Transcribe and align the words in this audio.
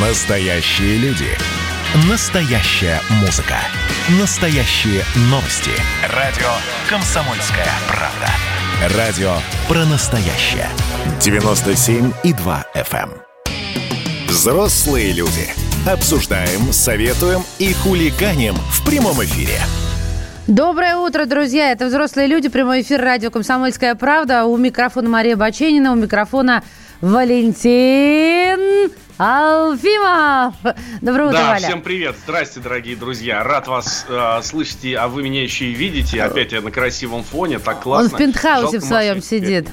Настоящие 0.00 0.96
люди. 0.98 1.26
Настоящая 2.08 3.00
музыка. 3.20 3.56
Настоящие 4.20 5.02
новости. 5.22 5.72
Радио 6.14 6.46
«Комсомольская 6.88 7.66
правда». 7.88 8.96
Радио 8.96 9.32
про 9.66 9.84
настоящее. 9.86 10.68
97,2 11.18 12.64
FM. 12.76 13.10
эм. 13.10 14.28
Взрослые 14.28 15.10
люди. 15.10 15.48
Обсуждаем, 15.84 16.72
советуем 16.72 17.42
и 17.58 17.72
хулиганим 17.72 18.54
в 18.54 18.86
прямом 18.86 19.20
эфире. 19.24 19.58
Доброе 20.46 20.94
утро, 20.94 21.26
друзья! 21.26 21.72
Это 21.72 21.86
«Взрослые 21.86 22.28
люди», 22.28 22.48
прямой 22.48 22.82
эфир 22.82 23.00
радио 23.00 23.32
«Комсомольская 23.32 23.96
правда». 23.96 24.44
У 24.44 24.56
микрофона 24.56 25.08
Мария 25.08 25.36
Баченина, 25.36 25.90
у 25.90 25.96
микрофона 25.96 26.62
Валентин 27.00 28.92
Алфимов. 29.18 30.54
Доброе 31.00 31.24
утро, 31.28 31.38
Да, 31.38 31.46
Валя. 31.48 31.66
всем 31.66 31.82
привет. 31.82 32.14
Здрасте, 32.24 32.60
дорогие 32.60 32.94
друзья. 32.94 33.42
Рад 33.42 33.66
вас 33.66 34.06
э, 34.08 34.40
слышать, 34.44 34.84
и- 34.84 34.94
а 34.94 35.08
вы 35.08 35.24
меня 35.24 35.42
еще 35.42 35.64
и 35.64 35.72
видите. 35.74 36.22
Опять 36.22 36.52
я 36.52 36.60
на 36.60 36.70
красивом 36.70 37.24
фоне, 37.24 37.58
так 37.58 37.80
классно. 37.82 38.10
Он 38.10 38.14
в 38.14 38.16
пентхаусе 38.16 38.62
Жалко, 38.62 38.78
в 38.78 38.84
своем 38.88 39.20
сидит. 39.20 39.68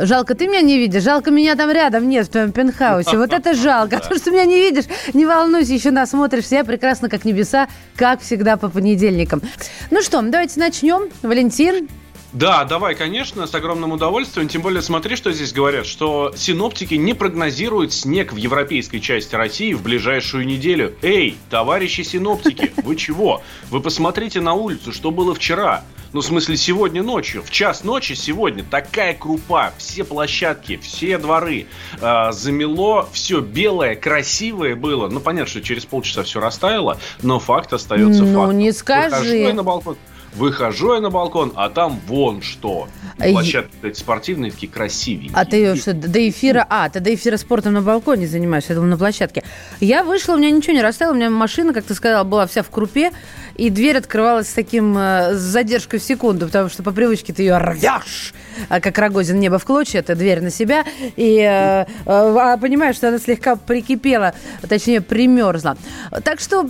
Жалко, 0.00 0.36
ты 0.36 0.46
меня 0.46 0.60
не 0.62 0.78
видишь. 0.78 1.02
Жалко, 1.02 1.32
меня 1.32 1.56
там 1.56 1.70
рядом 1.72 2.08
нет, 2.08 2.26
в 2.28 2.30
твоем 2.30 2.52
пентхаусе. 2.52 3.16
Вот 3.18 3.32
это 3.32 3.54
жалко. 3.54 3.96
А 3.96 4.00
то, 4.00 4.16
что 4.16 4.30
меня 4.30 4.44
не 4.44 4.56
видишь, 4.56 4.84
не 5.14 5.26
волнуйся, 5.26 5.72
еще 5.72 5.90
насмотришься. 5.90 6.54
Я 6.56 6.64
прекрасно, 6.64 7.08
как 7.08 7.24
небеса, 7.24 7.66
как 7.96 8.20
всегда 8.20 8.56
по 8.56 8.68
понедельникам. 8.68 9.42
Ну 9.90 10.00
что, 10.00 10.22
давайте 10.22 10.60
начнем. 10.60 11.08
Валентин, 11.22 11.88
Да, 12.36 12.64
давай, 12.64 12.94
конечно, 12.94 13.46
с 13.46 13.54
огромным 13.54 13.92
удовольствием. 13.92 14.46
Тем 14.46 14.60
более, 14.60 14.82
смотри, 14.82 15.16
что 15.16 15.32
здесь 15.32 15.54
говорят, 15.54 15.86
что 15.86 16.34
синоптики 16.36 16.92
не 16.92 17.14
прогнозируют 17.14 17.94
снег 17.94 18.34
в 18.34 18.36
европейской 18.36 18.98
части 18.98 19.34
России 19.34 19.72
в 19.72 19.80
ближайшую 19.82 20.44
неделю. 20.46 20.94
Эй, 21.00 21.38
товарищи 21.48 22.02
синоптики, 22.02 22.72
вы 22.84 22.94
чего? 22.96 23.40
Вы 23.70 23.80
посмотрите 23.80 24.42
на 24.42 24.52
улицу, 24.52 24.92
что 24.92 25.10
было 25.10 25.34
вчера. 25.34 25.82
Ну, 26.12 26.20
в 26.20 26.26
смысле, 26.26 26.58
сегодня 26.58 27.02
ночью. 27.02 27.42
В 27.42 27.50
час 27.50 27.84
ночи 27.84 28.12
сегодня 28.12 28.62
такая 28.64 29.14
крупа. 29.14 29.72
Все 29.78 30.04
площадки, 30.04 30.76
все 30.76 31.16
дворы. 31.16 31.66
э, 32.02 32.32
замело, 32.32 33.08
все 33.12 33.40
белое, 33.40 33.94
красивое 33.96 34.76
было. 34.76 35.08
Ну, 35.08 35.20
понятно, 35.20 35.48
что 35.50 35.62
через 35.62 35.86
полчаса 35.86 36.22
все 36.22 36.38
растаяло, 36.40 36.98
но 37.22 37.38
факт 37.38 37.72
остается 37.72 38.24
Ну, 38.24 38.34
фактом. 38.34 38.58
не 38.58 38.72
Выхожу 38.72 39.14
скажи. 39.14 39.36
я 39.38 39.54
на 39.54 39.62
балкон. 39.62 39.96
Выхожу 40.36 40.94
я 40.94 41.00
на 41.00 41.10
балкон, 41.10 41.52
а 41.56 41.70
там 41.70 41.98
вон 42.06 42.42
что. 42.42 42.88
Ай. 43.18 43.32
Площадки 43.32 43.72
эти 43.82 43.98
спортивные, 43.98 44.50
такие 44.50 44.70
красивенькие. 44.70 45.32
А 45.34 45.44
ты 45.46 45.74
что, 45.76 45.94
до 45.94 46.28
эфира... 46.28 46.66
А, 46.68 46.90
ты 46.90 47.00
до 47.00 47.14
эфира 47.14 47.38
спортом 47.38 47.72
на 47.72 47.80
балконе 47.80 48.26
занимаешься, 48.26 48.72
я 48.72 48.74
думала, 48.74 48.90
на 48.90 48.98
площадке. 48.98 49.42
Я 49.80 50.04
вышла, 50.04 50.34
у 50.34 50.36
меня 50.36 50.50
ничего 50.50 50.74
не 50.74 50.82
растаяло, 50.82 51.14
у 51.14 51.16
меня 51.16 51.30
машина, 51.30 51.72
как 51.72 51.84
ты 51.84 51.94
сказала, 51.94 52.24
была 52.24 52.46
вся 52.46 52.62
в 52.62 52.68
крупе, 52.68 53.12
и 53.56 53.70
дверь 53.70 53.96
открывалась 53.96 54.48
с 54.48 54.52
таким 54.52 54.96
э, 54.98 55.34
с 55.34 55.38
задержкой 55.38 55.98
в 55.98 56.02
секунду, 56.02 56.46
потому 56.46 56.68
что 56.68 56.82
по 56.82 56.92
привычке 56.92 57.32
ты 57.32 57.42
ее 57.42 57.56
рвешь, 57.56 58.34
а 58.68 58.80
как 58.80 58.98
Рогозин 58.98 59.40
небо 59.40 59.58
в 59.58 59.64
клочья, 59.64 60.00
это 60.00 60.14
дверь 60.14 60.42
на 60.42 60.50
себя, 60.50 60.84
и 61.16 61.38
э, 61.38 61.82
э, 61.82 61.86
а 62.04 62.56
понимаешь, 62.58 62.96
что 62.96 63.08
она 63.08 63.18
слегка 63.18 63.56
прикипела, 63.56 64.34
точнее, 64.68 65.00
примерзла. 65.00 65.76
Так 66.24 66.40
что 66.40 66.68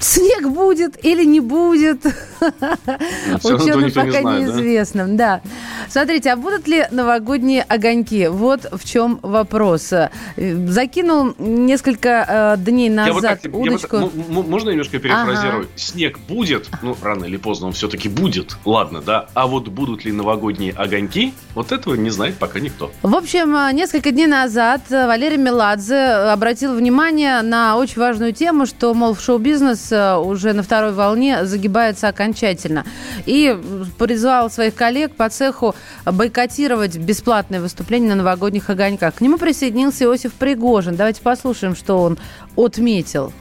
снег 0.00 0.48
будет 0.48 1.04
или 1.04 1.24
не 1.24 1.40
будет, 1.40 2.00
ученым 3.42 3.84
никто 3.86 4.02
не 4.02 4.10
пока 4.12 4.20
знает, 4.20 5.16
да? 5.16 5.40
Смотрите, 5.88 6.30
а 6.32 6.36
будут 6.36 6.66
ли 6.68 6.86
новогодние 6.90 7.62
огоньки? 7.62 8.28
Вот 8.28 8.66
в 8.72 8.84
чем 8.84 9.18
вопрос. 9.22 9.92
Э, 9.92 10.10
Закинул 10.36 11.34
несколько 11.38 12.54
э, 12.58 12.62
дней 12.62 12.88
назад 12.88 13.40
я 13.44 13.50
вот 13.50 13.66
удочку. 13.68 13.96
м- 13.96 14.10
можно 14.48 14.70
немножко 14.70 14.98
перефразирую? 14.98 15.68
Снег 15.76 16.18
будет, 16.28 16.68
ну, 16.82 16.96
рано 17.02 17.24
или 17.24 17.36
поздно 17.36 17.68
он 17.68 17.72
все-таки 17.72 18.08
будет, 18.08 18.56
ладно, 18.64 19.00
да? 19.00 19.26
А 19.34 19.46
вот 19.46 19.68
будут 19.68 20.04
ли 20.04 20.12
новогодние 20.12 20.72
огоньки, 20.72 21.34
вот 21.54 21.72
этого 21.72 21.94
не 21.94 22.10
знает 22.10 22.36
пока 22.36 22.60
никто. 22.60 22.90
В 23.02 23.14
общем, 23.14 23.54
э, 23.56 23.72
несколько 23.72 24.10
дней 24.10 24.26
назад 24.26 24.82
Валерий 24.90 25.36
Меладзе 25.38 25.96
обратил 26.32 26.74
внимание 26.74 27.42
на 27.42 27.76
очень 27.76 28.00
важную 28.00 28.32
тему, 28.32 28.66
что, 28.66 28.94
мол, 28.94 29.16
шоу-бизнес 29.16 29.92
уже 29.92 30.52
на 30.52 30.62
второй 30.62 30.92
волне 30.92 31.44
загибается 31.46 32.08
окончательно. 32.08 32.83
И 33.26 33.56
призвал 33.98 34.50
своих 34.50 34.74
коллег 34.74 35.14
по 35.14 35.28
цеху 35.28 35.74
бойкотировать 36.04 36.96
бесплатные 36.96 37.60
выступления 37.60 38.08
на 38.08 38.16
новогодних 38.16 38.70
огоньках. 38.70 39.14
К 39.16 39.20
нему 39.20 39.38
присоединился 39.38 40.04
Иосиф 40.04 40.32
Пригожин. 40.34 40.96
Давайте 40.96 41.22
послушаем, 41.22 41.74
что 41.76 42.00
он 42.00 42.18
отметил. 42.56 43.32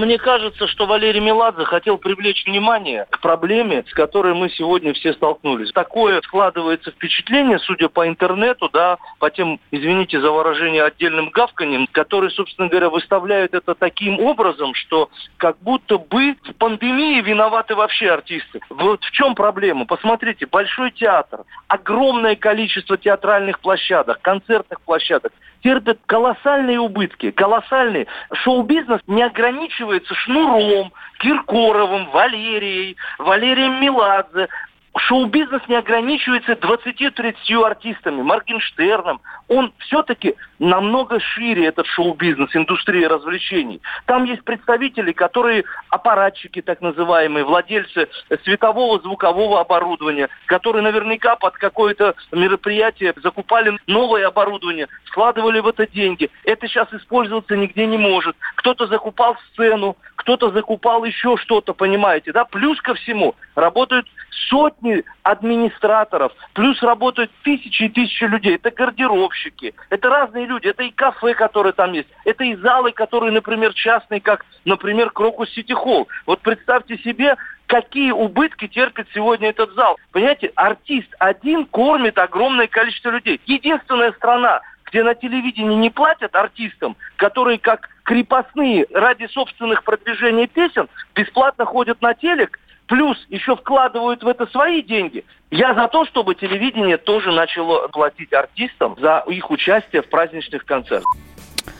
Мне 0.00 0.18
кажется, 0.18 0.66
что 0.66 0.86
Валерий 0.86 1.20
Меладзе 1.20 1.64
хотел 1.64 1.98
привлечь 1.98 2.44
внимание 2.46 3.06
к 3.10 3.20
проблеме, 3.20 3.84
с 3.88 3.92
которой 3.92 4.34
мы 4.34 4.50
сегодня 4.50 4.92
все 4.92 5.12
столкнулись. 5.12 5.70
Такое 5.70 6.20
складывается 6.22 6.90
впечатление, 6.90 7.60
судя 7.60 7.88
по 7.88 8.08
интернету, 8.08 8.68
да, 8.72 8.98
по 9.20 9.30
тем, 9.30 9.60
извините 9.70 10.20
за 10.20 10.32
выражение, 10.32 10.82
отдельным 10.82 11.30
гавканьем, 11.30 11.86
которые, 11.92 12.30
собственно 12.30 12.68
говоря, 12.68 12.90
выставляют 12.90 13.54
это 13.54 13.76
таким 13.76 14.18
образом, 14.18 14.74
что 14.74 15.10
как 15.36 15.58
будто 15.60 15.98
бы 15.98 16.34
в 16.42 16.54
пандемии 16.54 17.20
виноваты 17.20 17.76
вообще 17.76 18.10
артисты. 18.10 18.60
Вот 18.70 19.04
в 19.04 19.10
чем 19.12 19.36
проблема? 19.36 19.86
Посмотрите, 19.86 20.46
Большой 20.46 20.90
театр, 20.90 21.44
огромное 21.68 22.34
количество 22.34 22.96
театральных 22.96 23.60
площадок, 23.60 24.20
концертных 24.22 24.80
площадок 24.80 25.32
терпят 25.64 25.98
колоссальные 26.06 26.78
убытки, 26.78 27.30
колоссальные. 27.30 28.06
Шоу-бизнес 28.32 29.00
не 29.06 29.22
ограничивается 29.22 30.14
Шнуром, 30.14 30.92
Киркоровым, 31.18 32.10
Валерией, 32.10 32.96
Валерием 33.18 33.80
Меладзе. 33.80 34.48
Шоу-бизнес 34.96 35.62
не 35.66 35.74
ограничивается 35.74 36.52
20-30 36.52 37.64
артистами, 37.64 38.22
Моргенштерном. 38.22 39.20
Он 39.48 39.72
все-таки 39.78 40.36
намного 40.58 41.20
шире, 41.20 41.66
этот 41.66 41.86
шоу-бизнес, 41.86 42.54
индустрия 42.54 43.08
развлечений. 43.08 43.80
Там 44.06 44.24
есть 44.24 44.44
представители, 44.44 45.12
которые 45.12 45.64
аппаратчики, 45.90 46.62
так 46.62 46.80
называемые, 46.80 47.44
владельцы 47.44 48.08
светового, 48.44 49.00
звукового 49.00 49.60
оборудования, 49.60 50.28
которые 50.46 50.82
наверняка 50.82 51.36
под 51.36 51.54
какое-то 51.54 52.14
мероприятие 52.32 53.14
закупали 53.22 53.78
новое 53.86 54.26
оборудование, 54.26 54.88
складывали 55.06 55.60
в 55.60 55.66
это 55.66 55.86
деньги. 55.86 56.30
Это 56.44 56.68
сейчас 56.68 56.92
использоваться 56.92 57.56
нигде 57.56 57.86
не 57.86 57.98
может. 57.98 58.36
Кто-то 58.56 58.86
закупал 58.86 59.36
сцену, 59.52 59.96
кто-то 60.16 60.50
закупал 60.50 61.04
еще 61.04 61.36
что-то, 61.36 61.74
понимаете, 61.74 62.32
да? 62.32 62.44
Плюс 62.44 62.80
ко 62.80 62.94
всему 62.94 63.34
работают 63.54 64.06
сотни 64.48 65.04
администраторов, 65.22 66.32
плюс 66.54 66.82
работают 66.82 67.30
тысячи 67.42 67.84
и 67.84 67.88
тысячи 67.88 68.24
людей. 68.24 68.56
Это 68.56 68.70
гардеробщики, 68.70 69.74
это 69.90 70.08
разные 70.08 70.46
люди, 70.46 70.53
это 70.62 70.82
и 70.82 70.90
кафе, 70.90 71.34
которые 71.34 71.72
там 71.72 71.92
есть, 71.92 72.08
это 72.24 72.44
и 72.44 72.54
залы, 72.56 72.92
которые, 72.92 73.32
например, 73.32 73.72
частные, 73.74 74.20
как, 74.20 74.44
например, 74.64 75.10
Крокус 75.10 75.50
Сити 75.50 75.72
Холл. 75.72 76.08
Вот 76.26 76.40
представьте 76.40 76.98
себе, 76.98 77.36
какие 77.66 78.12
убытки 78.12 78.68
терпит 78.68 79.06
сегодня 79.14 79.48
этот 79.48 79.72
зал. 79.74 79.98
Понимаете, 80.12 80.52
артист 80.54 81.08
один 81.18 81.64
кормит 81.66 82.18
огромное 82.18 82.66
количество 82.66 83.10
людей. 83.10 83.40
Единственная 83.46 84.12
страна, 84.12 84.60
где 84.84 85.02
на 85.02 85.14
телевидении 85.14 85.74
не 85.74 85.90
платят 85.90 86.34
артистам, 86.36 86.96
которые 87.16 87.58
как 87.58 87.88
крепостные 88.04 88.86
ради 88.92 89.26
собственных 89.26 89.82
продвижений 89.82 90.46
песен 90.46 90.88
бесплатно 91.14 91.64
ходят 91.64 92.00
на 92.02 92.14
телек, 92.14 92.60
плюс 92.86 93.16
еще 93.28 93.56
вкладывают 93.56 94.22
в 94.22 94.28
это 94.28 94.46
свои 94.46 94.82
деньги. 94.82 95.24
Я 95.50 95.74
за 95.74 95.88
то, 95.88 96.04
чтобы 96.04 96.34
телевидение 96.34 96.96
тоже 96.96 97.32
начало 97.32 97.88
платить 97.88 98.32
артистам 98.32 98.96
за 99.00 99.24
их 99.28 99.50
участие 99.50 100.02
в 100.02 100.08
праздничных 100.08 100.64
концертах. 100.64 101.06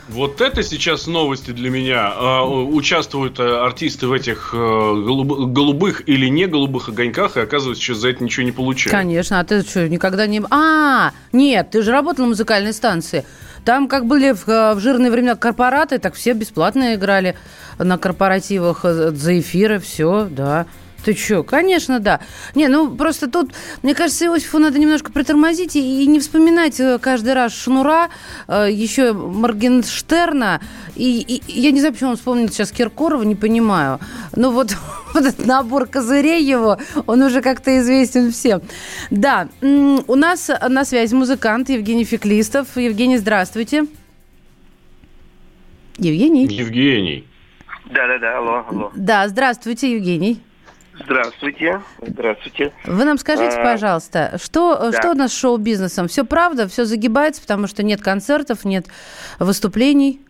Вот 0.07 0.39
это 0.39 0.61
сейчас 0.61 1.07
новости 1.07 1.51
для 1.51 1.69
меня. 1.69 2.11
А, 2.15 2.43
Участвуют 2.45 3.39
э, 3.39 3.43
артисты 3.43 4.07
в 4.07 4.13
этих 4.13 4.51
э, 4.53 4.57
голуб- 4.57 5.51
голубых 5.51 6.07
или 6.07 6.27
не 6.27 6.45
голубых 6.45 6.89
огоньках, 6.89 7.37
и 7.37 7.39
оказывается, 7.39 7.83
сейчас 7.83 7.97
за 7.97 8.09
это 8.09 8.23
ничего 8.23 8.45
не 8.45 8.51
получают. 8.51 8.91
Конечно, 8.91 9.39
а 9.39 9.43
ты 9.43 9.61
что, 9.63 9.89
никогда 9.89 10.27
не... 10.27 10.41
А, 10.51 11.11
нет, 11.33 11.71
ты 11.71 11.81
же 11.81 11.91
работал 11.91 12.25
на 12.25 12.29
музыкальной 12.29 12.73
станции. 12.73 13.25
Там 13.63 13.87
как 13.87 14.05
были 14.05 14.31
в, 14.33 14.47
э, 14.47 14.75
в 14.75 14.79
жирные 14.79 15.09
времена 15.09 15.35
корпораты, 15.35 15.97
так 15.97 16.13
все 16.13 16.33
бесплатно 16.33 16.93
играли 16.93 17.35
на 17.79 17.97
корпоративах 17.97 18.83
за 18.83 19.39
эфиры, 19.39 19.79
все, 19.79 20.27
да. 20.29 20.67
Ты 21.05 21.13
что? 21.15 21.43
Конечно, 21.43 21.99
да. 21.99 22.19
Не, 22.55 22.67
ну 22.67 22.89
просто 22.95 23.29
тут, 23.29 23.51
мне 23.83 23.93
кажется, 23.93 24.25
Иосифу 24.25 24.57
надо 24.57 24.79
немножко 24.79 25.11
притормозить 25.11 25.75
и, 25.75 26.03
и 26.03 26.07
не 26.07 26.19
вспоминать 26.19 26.79
э, 26.79 26.97
каждый 26.97 27.33
раз 27.33 27.53
Шнура, 27.53 28.09
э, 28.47 28.69
еще 28.71 29.13
Моргенштерна. 29.13 30.61
И, 30.95 31.21
и- 31.21 31.59
я 31.61 31.69
не 31.69 31.79
знаю, 31.79 31.93
почему 31.93 32.09
он 32.09 32.15
вспомнил 32.15 32.49
сейчас 32.49 32.71
Киркорова, 32.71 33.21
не 33.21 33.35
понимаю. 33.35 33.99
Ну 34.35 34.49
вот, 34.49 34.75
вот 35.13 35.23
этот 35.23 35.45
набор 35.45 35.85
козырей 35.85 36.43
его, 36.43 36.79
он 37.05 37.21
уже 37.21 37.43
как-то 37.43 37.77
известен 37.77 38.31
всем. 38.31 38.63
Да, 39.11 39.47
у 39.61 40.15
нас 40.15 40.49
на 40.67 40.85
связи 40.85 41.13
музыкант 41.13 41.69
Евгений 41.69 42.03
Феклистов. 42.03 42.77
Евгений, 42.77 43.19
здравствуйте. 43.19 43.85
Евгений? 45.99 46.47
Евгений. 46.47 47.27
Да-да-да, 47.91 48.39
алло, 48.39 48.65
алло. 48.67 48.91
Да, 48.95 49.27
здравствуйте, 49.27 49.91
Евгений. 49.91 50.41
Здравствуйте, 51.03 51.81
здравствуйте. 52.01 52.71
Вы 52.85 53.03
нам 53.03 53.17
скажите, 53.17 53.57
А, 53.57 53.63
пожалуйста, 53.63 54.37
что, 54.41 54.91
да. 54.91 54.97
что 54.97 55.11
у 55.11 55.13
нас 55.13 55.33
с 55.33 55.39
шоу-бизнесом? 55.39 56.07
Все 56.07 56.23
правда? 56.23 56.67
Все 56.67 56.85
загибается, 56.85 57.41
потому 57.41 57.67
что 57.67 57.83
нет 57.83 58.01
концертов, 58.01 58.63
нет 58.63 58.87
выступлений? 59.39 60.21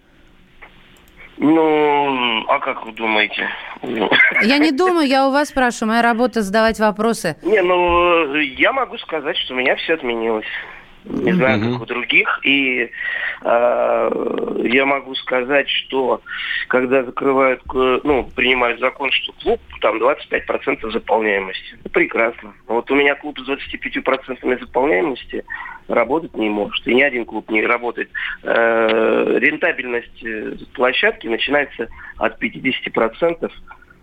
Ну, 1.38 2.46
а 2.48 2.60
как 2.60 2.86
вы 2.86 2.94
думаете? 2.94 3.48
Я 4.42 4.58
не 4.58 4.72
думаю, 4.72 5.08
я 5.08 5.28
у 5.28 5.32
вас 5.32 5.50
спрашиваю. 5.50 5.90
Моя 5.90 6.02
работа 6.02 6.42
задавать 6.42 6.80
вопросы. 6.80 7.36
Не, 7.44 7.62
ну, 7.62 8.34
я 8.36 8.72
могу 8.72 8.98
сказать, 8.98 9.38
что 9.38 9.54
у 9.54 9.58
меня 9.58 9.76
все 9.76 9.94
отменилось. 9.96 10.46
Не 11.08 11.34
знаю, 11.34 11.62
как 11.62 11.82
у 11.82 11.86
других. 11.86 12.40
И 12.44 12.90
э, 13.42 14.62
я 14.64 14.86
могу 14.86 15.14
сказать, 15.16 15.70
что 15.70 16.22
когда 16.68 17.04
закрывают, 17.04 17.62
э, 17.74 18.00
ну, 18.04 18.30
принимают 18.36 18.80
закон, 18.80 19.12
что 19.12 19.34
клуб, 19.34 19.62
там 19.82 20.02
25% 20.02 20.92
заполняемости. 20.92 21.78
Прекрасно. 21.94 22.54
Вот 22.68 22.90
у 22.90 22.96
меня 22.96 23.16
клуб 23.16 23.38
с 23.40 23.48
25% 23.48 24.60
заполняемости 24.60 25.46
работать 25.88 26.36
не 26.36 26.50
может. 26.50 26.86
И 26.88 26.94
ни 26.96 27.02
один 27.02 27.26
клуб 27.26 27.50
не 27.50 27.64
работает. 27.64 28.10
Э, 28.44 29.38
рентабельность 29.40 30.24
э, 30.24 30.56
площадки 30.74 31.28
начинается 31.28 31.88
от 32.18 32.42
50% 32.42 33.52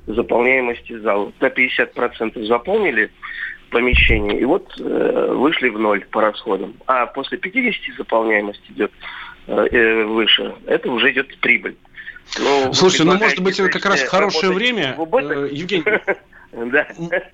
заполняемости 0.07 0.99
зала. 0.99 1.33
На 1.41 1.47
50% 1.47 2.45
заполнили 2.45 3.11
помещение, 3.73 4.39
и 4.39 4.45
вот 4.45 4.73
э, 4.79 5.33
вышли 5.35 5.71
в 5.71 5.79
ноль 5.79 6.05
по 6.11 6.21
расходам. 6.21 6.75
А 6.87 7.07
после 7.07 7.39
50 7.39 7.97
заполняемость 7.97 8.63
идет 8.69 8.93
э, 9.49 9.67
э, 9.71 10.05
выше, 10.05 10.55
это 10.67 10.91
уже 10.91 11.11
идет 11.11 11.37
прибыль. 11.39 11.77
Ну, 12.39 12.69
вы 12.69 12.75
Слушайте, 12.75 13.05
ну, 13.05 13.19
может 13.19 13.41
быть, 13.41 13.57
как 13.57 13.85
раз 13.85 14.01
есть, 14.01 14.11
хорошее 14.11 14.53
время, 14.53 14.97
э, 14.97 15.49
Евгений. 15.51 15.85
Да. 16.53 16.87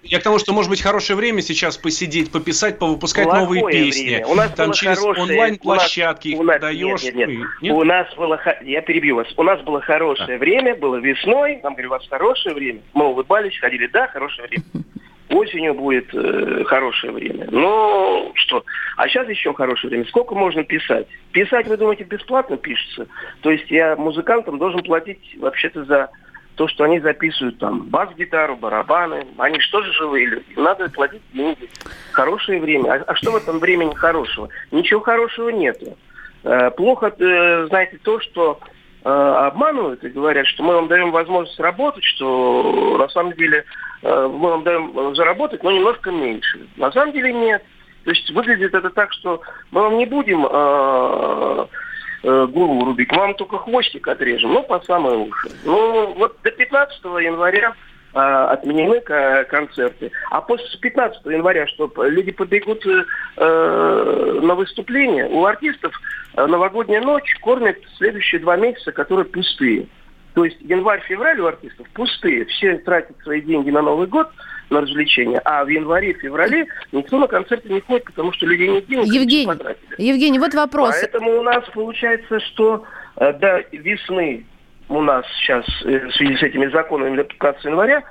Я 0.05 0.21
к 0.21 0.23
тому, 0.23 0.39
что 0.39 0.53
может 0.53 0.71
быть 0.71 0.81
хорошее 0.81 1.17
время 1.17 1.43
сейчас 1.43 1.77
посидеть, 1.77 2.31
пописать, 2.31 2.79
повыпускать 2.79 3.27
новые 3.27 3.63
Плохое 3.63 3.87
песни. 3.87 4.11
время. 4.11 4.27
У 4.29 4.35
нас 4.37 4.53
Там 4.53 4.67
было 4.67 4.77
через 4.77 5.03
онлайн-площадки 5.03 6.29
у 6.29 6.31
их 6.31 6.39
нас- 6.39 6.47
продаешь. 6.47 7.03
Нет, 7.03 7.15
нет, 7.17 7.29
нет. 7.29 7.47
нет? 7.61 7.75
У 7.75 7.83
нас 7.83 8.15
было, 8.15 8.41
я 8.63 8.81
перебью 8.81 9.17
вас. 9.17 9.27
У 9.37 9.43
нас 9.43 9.61
было 9.63 9.81
хорошее 9.81 10.39
время, 10.39 10.77
было 10.77 10.97
весной. 10.99 11.59
Нам 11.65 11.73
говорю, 11.73 11.89
у 11.89 11.91
вас 11.95 12.07
хорошее 12.09 12.55
время. 12.55 12.81
Мы 12.95 13.07
улыбались, 13.07 13.59
ходили, 13.59 13.89
да, 13.89 14.07
хорошее 14.07 14.47
время. 14.47 14.65
Осенью 15.31 15.75
будет 15.75 16.13
э, 16.15 16.65
хорошее 16.65 17.13
время. 17.13 17.49
Ну, 17.51 18.33
что? 18.35 18.65
А 18.97 19.09
сейчас 19.09 19.29
еще 19.29 19.53
хорошее 19.53 19.91
время. 19.91 20.07
Сколько 20.07 20.35
можно 20.35 20.65
писать? 20.65 21.07
Писать, 21.33 21.67
вы 21.67 21.77
думаете, 21.77 22.05
бесплатно 22.05 22.57
пишется? 22.57 23.07
То 23.43 23.51
есть 23.51 23.71
я 23.71 23.95
музыкантам 23.97 24.59
должен 24.59 24.83
платить 24.83 25.37
вообще-то 25.39 25.85
за 25.85 26.11
то, 26.55 26.67
что 26.67 26.85
они 26.85 26.99
записывают 26.99 27.59
там 27.59 27.83
бас-гитару, 27.83 28.57
барабаны. 28.57 29.27
Они 29.39 29.61
что 29.61 29.83
же 29.83 29.93
живые 29.93 30.27
люди? 30.27 30.47
Надо 30.57 30.89
платить 30.91 31.23
деньги. 31.33 31.69
Хорошее 32.13 32.61
время. 32.61 32.95
А, 32.95 33.05
а 33.07 33.15
что 33.15 33.33
в 33.33 33.37
этом 33.37 33.59
времени 33.59 33.95
хорошего? 33.95 34.49
Ничего 34.73 35.01
хорошего 35.01 35.51
нету. 35.51 35.97
Э, 36.43 36.71
плохо, 36.71 37.15
э, 37.17 37.67
знаете, 37.69 37.99
то, 38.03 38.19
что 38.21 38.61
обманывают 39.09 40.03
и 40.05 40.09
говорят, 40.09 40.47
что 40.47 40.63
мы 40.63 40.75
вам 40.75 40.89
даем 40.89 41.11
возможность 41.11 41.59
работать, 41.61 42.05
что 42.05 42.97
на 42.99 43.09
самом 43.09 43.33
деле 43.35 43.65
э, 44.03 44.31
мы 44.33 44.51
вам 44.51 44.65
даем 44.65 44.93
э, 44.97 45.15
заработать, 45.15 45.63
но 45.63 45.71
немножко 45.71 46.11
меньше. 46.11 46.67
На 46.77 46.93
самом 46.93 47.13
деле 47.13 47.33
нет. 47.33 47.63
То 48.05 48.11
есть 48.11 48.31
выглядит 48.31 48.75
это 48.75 48.91
так, 48.91 49.13
что 49.13 49.41
мы 49.71 49.83
вам 49.83 49.99
не 49.99 50.07
будем 50.07 50.47
э, 50.47 51.67
э, 52.23 52.47
голову 52.47 52.87
рубить, 52.87 53.13
мы 53.13 53.19
вам 53.19 53.35
только 53.35 53.59
хвостик 53.59 54.09
отрежем, 54.09 54.53
ну, 54.53 54.63
по 54.63 54.81
самые 54.81 55.19
уши. 55.19 55.51
Ну, 55.65 56.15
вот 56.15 56.37
до 56.43 56.51
15 56.51 57.05
января 57.05 57.71
э, 57.71 57.88
отменены 58.19 59.01
ко- 59.01 59.45
концерты. 59.49 60.11
А 60.31 60.41
после 60.41 60.67
15 60.81 61.25
января, 61.27 61.67
чтобы 61.67 62.09
люди 62.09 62.33
побегут 62.33 62.85
э, 62.87 64.41
на 64.43 64.55
выступление, 64.55 65.27
у 65.27 65.45
артистов 65.45 65.93
э, 66.37 66.47
новогодняя 66.47 67.01
ночь 67.01 67.35
кормят 67.41 67.77
следующие 67.97 68.41
два 68.41 68.57
месяца, 68.57 68.93
которые 68.93 69.27
пустые. 69.27 69.87
То 70.35 70.45
есть 70.45 70.59
январь-февраль 70.61 71.41
у 71.41 71.47
артистов 71.47 71.89
пустые. 71.95 72.45
Все 72.47 72.79
тратят 72.79 73.17
свои 73.23 73.41
деньги 73.41 73.71
на 73.71 73.83
Новый 73.83 74.07
год, 74.07 74.29
на 74.71 74.83
развлечения. 74.83 75.41
А 75.45 75.65
в 75.65 75.69
январе-феврале 75.69 76.67
никто 76.93 77.19
на 77.19 77.27
концерты 77.27 77.73
не 77.73 77.81
ходит, 77.81 78.05
потому 78.05 78.33
что 78.33 78.47
людей 78.47 78.69
нет 78.69 78.87
денег. 78.87 79.07
Евгений. 79.07 79.53
Евгений, 79.99 80.39
вот 80.39 80.55
вопрос. 80.55 80.95
Поэтому 81.01 81.41
у 81.41 81.43
нас 81.43 81.65
получается, 81.75 82.39
что 82.41 82.85
э, 83.17 83.33
до 83.33 83.65
весны 83.73 84.45
у 84.89 85.01
нас 85.03 85.25
сейчас 85.41 85.65
э, 85.85 86.07
в 86.07 86.13
связи 86.15 86.37
с 86.37 86.43
этими 86.43 86.67
законами 86.69 87.17
до 87.17 87.25
15 87.25 87.65
января 87.65 88.03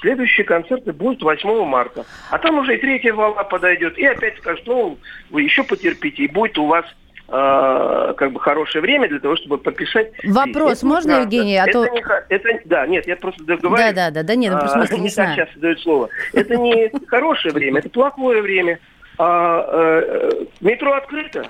следующие 0.00 0.44
концерты 0.44 0.92
будут 0.92 1.22
8 1.22 1.64
марта. 1.64 2.04
А 2.30 2.38
там 2.38 2.58
уже 2.58 2.74
и 2.76 2.78
третья 2.78 3.12
волна 3.14 3.44
подойдет. 3.44 3.96
И 3.96 4.04
опять 4.04 4.36
скажут, 4.38 4.66
ну, 4.66 4.98
вы 5.30 5.42
еще 5.42 5.62
потерпите, 5.64 6.24
и 6.24 6.28
будет 6.28 6.58
у 6.58 6.66
вас 6.66 6.84
э, 7.28 8.14
как 8.16 8.32
бы 8.32 8.40
хорошее 8.40 8.82
время 8.82 9.08
для 9.08 9.18
того, 9.20 9.36
чтобы 9.36 9.56
подписать. 9.58 10.12
Вопрос 10.24 10.78
Это 10.78 10.86
можно, 10.86 11.08
неправда. 11.10 11.22
Евгений? 11.36 11.56
А 11.56 11.66
это 11.66 11.72
то- 11.72 11.88
не 11.88 12.04
это, 12.28 12.48
да, 12.66 12.86
нет, 12.86 13.06
я 13.06 13.16
просто 13.16 13.44
договорю. 13.44 13.82
Да, 13.82 13.92
да, 13.92 14.10
да, 14.10 14.22
да, 14.24 14.34
нет, 14.34 14.52
ну, 14.52 14.58
просто 14.58 14.94
А, 14.94 14.98
не 14.98 15.04
не 15.04 15.08
знаю. 15.08 15.36
часто 15.36 15.58
дают 15.58 15.80
слово. 15.80 16.08
Это 16.32 16.56
не 16.56 16.90
хорошее 17.06 17.54
время, 17.54 17.78
это 17.78 17.88
плохое 17.88 18.42
время. 18.42 18.78
А, 19.16 19.64
э, 19.70 20.30
э, 20.32 20.44
метро 20.60 20.92
открыто. 20.92 21.46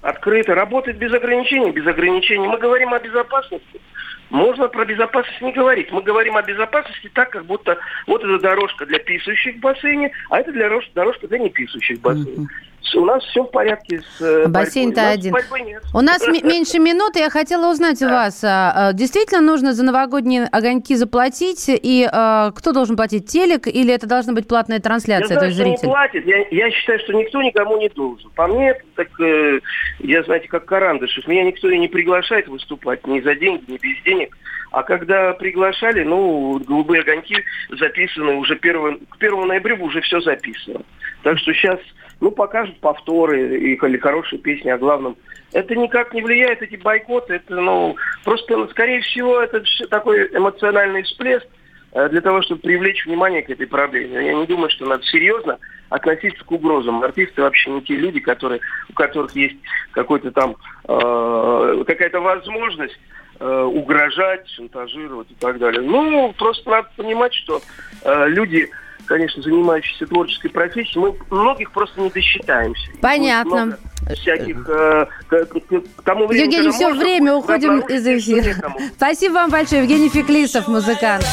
Открыто. 0.00 0.54
Работает 0.54 0.96
без 0.98 1.12
ограничений. 1.12 1.72
Без 1.72 1.86
ограничений. 1.86 2.46
Мы 2.46 2.56
говорим 2.58 2.94
о 2.94 3.00
безопасности. 3.00 3.80
Можно 4.30 4.68
про 4.68 4.84
безопасность 4.84 5.40
не 5.40 5.52
говорить. 5.52 5.90
Мы 5.90 6.02
говорим 6.02 6.36
о 6.36 6.42
безопасности 6.42 7.10
так, 7.14 7.30
как 7.30 7.44
будто 7.46 7.78
вот 8.06 8.22
эта 8.22 8.38
дорожка 8.38 8.84
для 8.86 8.98
писающих 8.98 9.56
в 9.56 9.60
бассейне, 9.60 10.12
а 10.30 10.38
это 10.40 10.52
для 10.52 10.68
дорож- 10.68 10.90
дорожка 10.94 11.28
для 11.28 11.38
не 11.38 11.48
писающих 11.50 11.98
в 11.98 12.02
бассейне. 12.02 12.46
С- 12.77 12.77
У 12.94 13.04
нас 13.04 13.22
все 13.24 13.42
в 13.42 13.50
порядке 13.50 14.00
с 14.00 14.20
э, 14.22 14.46
Бассейн-то 14.48 15.10
один. 15.10 15.34
нет. 15.64 15.82
У 15.92 16.00
нас 16.00 16.26
меньше 16.26 16.78
минуты. 16.78 17.20
Я 17.20 17.30
хотела 17.30 17.70
узнать 17.70 18.00
у 18.02 18.08
вас, 18.08 18.42
а, 18.42 18.72
а, 18.74 18.92
действительно 18.92 19.40
нужно 19.40 19.74
за 19.74 19.84
новогодние 19.84 20.46
огоньки 20.46 20.94
заплатить? 20.94 21.66
И 21.68 22.08
а, 22.10 22.50
кто 22.52 22.72
должен 22.72 22.96
платить? 22.96 23.26
Телек 23.26 23.66
или 23.66 23.92
это 23.92 24.06
должна 24.06 24.32
быть 24.32 24.48
платная 24.48 24.78
Я 24.78 24.82
трансляция, 24.82 25.38
то 25.38 25.50
знаю, 25.50 25.76
что 25.76 25.86
не 25.86 25.92
платит. 25.92 26.26
Я, 26.26 26.46
я 26.50 26.70
считаю, 26.70 26.98
что 27.00 27.12
никто 27.12 27.42
никому 27.42 27.76
не 27.78 27.88
должен. 27.90 28.30
По 28.30 28.46
мне, 28.46 28.74
так 28.94 29.08
э, 29.20 29.60
я, 30.00 30.22
знаете, 30.22 30.48
как 30.48 30.64
Карандышев. 30.64 31.26
Меня 31.26 31.44
никто 31.44 31.68
и 31.68 31.78
не 31.78 31.88
приглашает 31.88 32.48
выступать 32.48 33.06
ни 33.06 33.20
за 33.20 33.34
деньги, 33.34 33.70
ни 33.70 33.76
без 33.76 34.02
денег. 34.04 34.36
А 34.70 34.82
когда 34.82 35.32
приглашали, 35.32 36.02
ну, 36.04 36.58
голубые 36.60 37.02
огоньки 37.02 37.42
записаны 37.70 38.34
уже 38.36 38.54
1, 38.54 39.06
к 39.08 39.16
1 39.16 39.46
ноября 39.46 39.76
уже 39.76 40.00
все 40.02 40.20
записано. 40.20 40.82
Так 41.22 41.38
что 41.38 41.52
сейчас, 41.54 41.78
ну, 42.20 42.30
покажут 42.30 42.78
повторы 42.80 43.58
и, 43.58 43.74
или 43.74 43.98
хорошие 43.98 44.38
песни 44.38 44.70
о 44.70 44.78
главном. 44.78 45.16
Это 45.52 45.74
никак 45.74 46.12
не 46.12 46.22
влияет, 46.22 46.62
эти 46.62 46.76
бойкоты. 46.76 47.34
Это, 47.34 47.54
ну, 47.54 47.96
просто, 48.24 48.56
ну, 48.56 48.68
скорее 48.68 49.00
всего, 49.00 49.40
это 49.40 49.62
такой 49.88 50.26
эмоциональный 50.36 51.02
всплеск 51.02 51.46
э, 51.92 52.08
для 52.08 52.20
того, 52.20 52.42
чтобы 52.42 52.60
привлечь 52.60 53.06
внимание 53.06 53.42
к 53.42 53.50
этой 53.50 53.66
проблеме. 53.66 54.26
Я 54.26 54.34
не 54.34 54.46
думаю, 54.46 54.70
что 54.70 54.86
надо 54.86 55.04
серьезно 55.04 55.58
относиться 55.88 56.44
к 56.44 56.52
угрозам. 56.52 57.02
Артисты 57.02 57.42
вообще 57.42 57.70
не 57.70 57.82
те 57.82 57.94
люди, 57.94 58.20
которые, 58.20 58.60
у 58.90 58.92
которых 58.92 59.34
есть 59.36 59.56
какой-то 59.92 60.32
там 60.32 60.56
э, 60.86 61.84
какая-то 61.86 62.20
возможность 62.20 62.98
э, 63.40 63.62
угрожать, 63.62 64.46
шантажировать 64.48 65.30
и 65.30 65.34
так 65.34 65.58
далее. 65.58 65.80
Ну, 65.80 66.34
просто 66.36 66.68
надо 66.68 66.90
понимать, 66.96 67.32
что 67.32 67.62
э, 68.02 68.28
люди, 68.28 68.68
конечно, 69.06 69.42
занимающиеся 69.42 70.06
творческой 70.06 70.48
профессией, 70.50 70.98
мы 71.00 71.14
многих 71.30 71.70
просто 71.72 72.00
не 72.00 72.10
досчитаемся. 72.10 72.90
Понятно. 73.00 73.78
Всяких, 74.14 74.66
э, 74.68 75.06
к- 75.28 75.44
к- 75.46 75.80
к 75.96 76.02
тому 76.04 76.26
времени, 76.26 76.44
Евгений, 76.46 76.70
все 76.70 76.88
можно, 76.88 77.02
время 77.04 77.34
уходим 77.34 77.80
из 77.80 78.06
эфира. 78.06 78.54
Спасибо 78.96 79.34
вам 79.34 79.50
большое. 79.50 79.82
Евгений 79.82 80.08
Феклисов, 80.08 80.66
музыкант. 80.68 81.24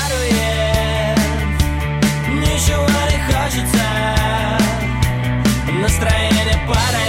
Ничего 2.29 2.83
не 2.83 3.33
хочется 3.33 3.83
Настроение 5.81 6.57
падает 6.67 7.04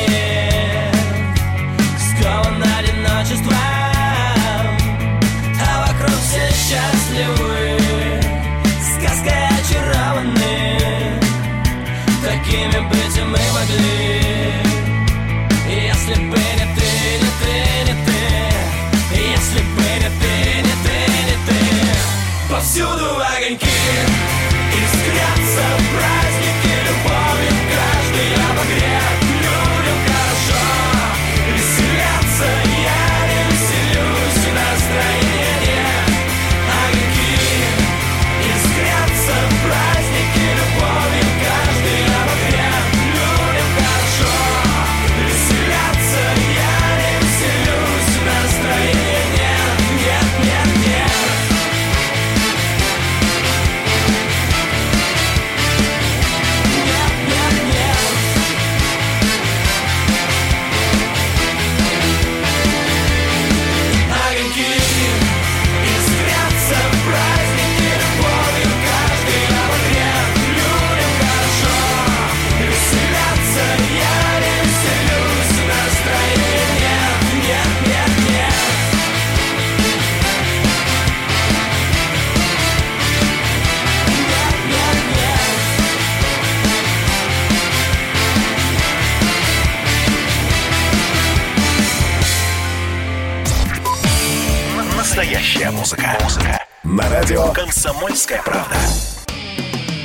Настоящая 95.17 95.71
музыка. 95.71 96.19
Музыка. 96.23 96.63
На 96.85 97.09
радио 97.09 97.51
«Комсомольская 97.53 98.43
правда». 98.43 98.77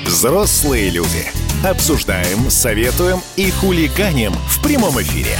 Взрослые 0.06 0.89
люди. 0.89 1.25
Обсуждаем, 1.68 2.50
советуем 2.50 3.20
и 3.36 3.51
хулиганим 3.51 4.32
в 4.32 4.63
прямом 4.63 5.01
эфире. 5.01 5.36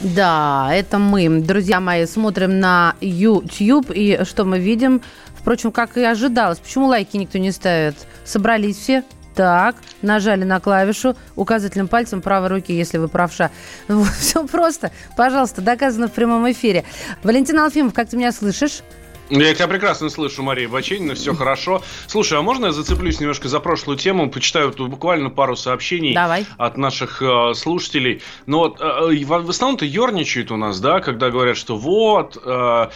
Да, 0.00 0.70
это 0.72 0.98
мы, 0.98 1.28
друзья 1.28 1.78
мои, 1.78 2.06
смотрим 2.06 2.58
на 2.58 2.96
YouTube, 3.00 3.92
и 3.94 4.24
что 4.24 4.44
мы 4.44 4.58
видим? 4.58 5.00
Впрочем, 5.38 5.70
как 5.70 5.96
и 5.96 6.02
ожидалось. 6.02 6.58
Почему 6.58 6.86
лайки 6.86 7.16
никто 7.16 7.38
не 7.38 7.52
ставит? 7.52 7.94
Собрались 8.24 8.78
все? 8.78 9.04
Так, 9.38 9.76
нажали 10.02 10.42
на 10.42 10.58
клавишу 10.58 11.16
указательным 11.36 11.86
пальцем 11.86 12.22
правой 12.22 12.48
руки, 12.48 12.72
если 12.72 12.98
вы 12.98 13.06
правша. 13.06 13.52
Все 14.18 14.44
просто. 14.44 14.90
Пожалуйста, 15.16 15.62
доказано 15.62 16.08
в 16.08 16.12
прямом 16.12 16.50
эфире. 16.50 16.84
Валентин 17.22 17.60
Алфимов, 17.60 17.94
как 17.94 18.08
ты 18.08 18.16
меня 18.16 18.32
слышишь? 18.32 18.82
Я 19.30 19.54
тебя 19.54 19.68
прекрасно 19.68 20.08
слышу, 20.08 20.42
Мария 20.42 20.68
Баченина, 20.68 21.14
все 21.14 21.34
хорошо. 21.34 21.82
Слушай, 22.06 22.38
а 22.38 22.42
можно 22.42 22.66
я 22.66 22.72
зацеплюсь 22.72 23.20
немножко 23.20 23.48
за 23.48 23.60
прошлую 23.60 23.98
тему, 23.98 24.30
почитаю 24.30 24.72
тут 24.72 24.88
буквально 24.88 25.28
пару 25.28 25.54
сообщений 25.54 26.14
Давай. 26.14 26.46
от 26.56 26.78
наших 26.78 27.20
э, 27.20 27.52
слушателей. 27.54 28.22
Но 28.46 28.60
вот, 28.60 28.80
э, 28.80 29.24
в, 29.24 29.28
в 29.28 29.50
основном-то 29.50 29.84
ерничают 29.84 30.50
у 30.50 30.56
нас, 30.56 30.80
да, 30.80 31.00
когда 31.00 31.30
говорят, 31.30 31.58
что 31.58 31.76
вот, 31.76 32.38
э, 32.42 32.88